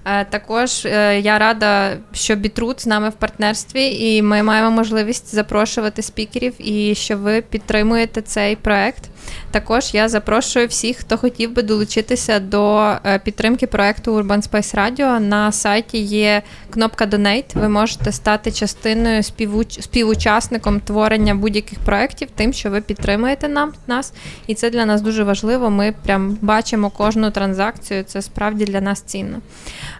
Е, 0.06 0.26
також 0.26 0.86
е, 0.86 1.20
я 1.20 1.40
рада, 1.40 1.98
що 2.14 2.36
Бітрут 2.36 2.82
з 2.82 2.88
нами 2.88 3.10
в 3.10 3.14
партнерстві, 3.14 4.16
і 4.16 4.22
ми 4.22 4.44
маємо 4.44 4.72
можливість 4.72 5.36
запрошувати 5.36 6.02
спікерів, 6.02 6.54
і 6.58 6.96
що 6.96 7.18
ви 7.18 7.42
підтримуєте 7.42 8.22
цей 8.22 8.56
проект. 8.56 9.04
Також 9.52 9.94
я 9.94 10.10
запрошую 10.10 10.68
всіх, 10.68 10.98
хто 10.98 11.18
хотів 11.18 11.54
би 11.54 11.62
долучитися 11.62 12.40
до 12.40 12.78
е, 13.06 13.20
підтримки 13.20 13.68
проекту 13.68 14.20
Urban 14.20 14.50
Space 14.50 14.76
Radio. 14.76 15.20
На 15.20 15.52
сайті 15.52 15.98
є 15.98 16.42
кнопка 16.70 17.06
Donate. 17.06 17.60
Ви 17.60 17.70
можете 17.70 18.12
стати 18.12 18.52
частиною 18.52 19.24
співуч... 19.24 19.82
співучасником 19.82 20.80
творення 20.80 21.36
будь-яких 21.36 21.80
проєктів, 21.80 22.28
тим, 22.36 22.54
що 22.54 22.70
ви 22.70 22.82
підтримуєте 22.82 23.48
нам 23.48 23.74
нас. 23.88 24.14
І 24.48 24.56
це 24.56 24.70
для 24.70 24.86
нас 24.86 25.02
дуже 25.02 25.24
важливо. 25.24 25.70
Ми 25.70 25.94
прям 26.06 26.38
бачимо 26.42 26.90
кожну 26.90 27.32
транзакцію. 27.32 28.04
Це 28.04 28.22
справді 28.22 28.66
для 28.66 28.82
нас 28.82 29.02
цінно. 29.02 29.38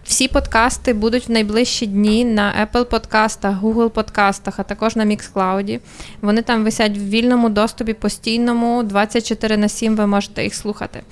Всі 0.04 0.28
подкасти 0.28 0.92
будуть 0.92 1.28
в 1.28 1.32
найближчі 1.32 1.86
дні 1.86 2.24
на 2.24 2.68
Apple 2.72 2.84
подкастах, 2.84 3.62
Google 3.62 3.88
подкастах, 3.88 4.54
а 4.58 4.62
також 4.62 4.96
на 4.96 5.06
Mixcloud. 5.06 5.80
Вони 6.22 6.42
там 6.42 6.64
висять 6.64 6.98
в 6.98 7.08
вільному 7.08 7.48
доступі 7.48 7.94
постійному 7.94 8.82
24 9.20 9.56
на 9.56 9.68
7 9.68 9.96
ви 9.96 10.06
можете 10.06 10.44
їх 10.44 10.54
слухати. 10.54 11.02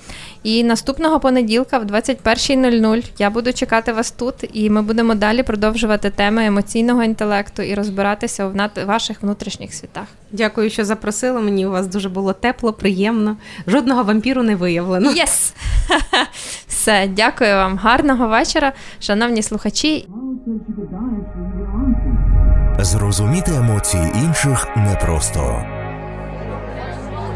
І 0.42 0.64
наступного 0.64 1.20
понеділка 1.20 1.78
в 1.78 1.84
21.00 1.84 3.04
я 3.18 3.30
буду 3.30 3.52
чекати 3.52 3.92
вас 3.92 4.10
тут, 4.10 4.34
і 4.52 4.70
ми 4.70 4.82
будемо 4.82 5.14
далі 5.14 5.42
продовжувати 5.42 6.10
теми 6.10 6.46
емоційного 6.46 7.02
інтелекту 7.04 7.62
і 7.62 7.74
розбиратися 7.74 8.46
в 8.46 8.56
над- 8.56 8.84
ваших 8.86 9.22
внутрішніх 9.22 9.74
світах. 9.74 10.04
Дякую, 10.32 10.70
що 10.70 10.84
запросили. 10.84 11.40
Мені 11.40 11.66
у 11.66 11.70
вас 11.70 11.86
дуже 11.86 12.08
було 12.08 12.32
тепло, 12.32 12.72
приємно. 12.72 13.36
Жодного 13.66 14.02
вампіру 14.04 14.42
не 14.42 14.56
виявлено. 14.56 15.10
Yes! 15.12 15.54
Все, 16.68 17.08
дякую 17.16 17.54
вам. 17.54 17.76
Гарного 17.78 18.28
вечора, 18.28 18.72
шановні 19.00 19.42
слухачі. 19.42 20.08
Зрозуміти 22.80 23.50
емоції 23.54 24.12
інших 24.24 24.68
непросто. 24.76 25.64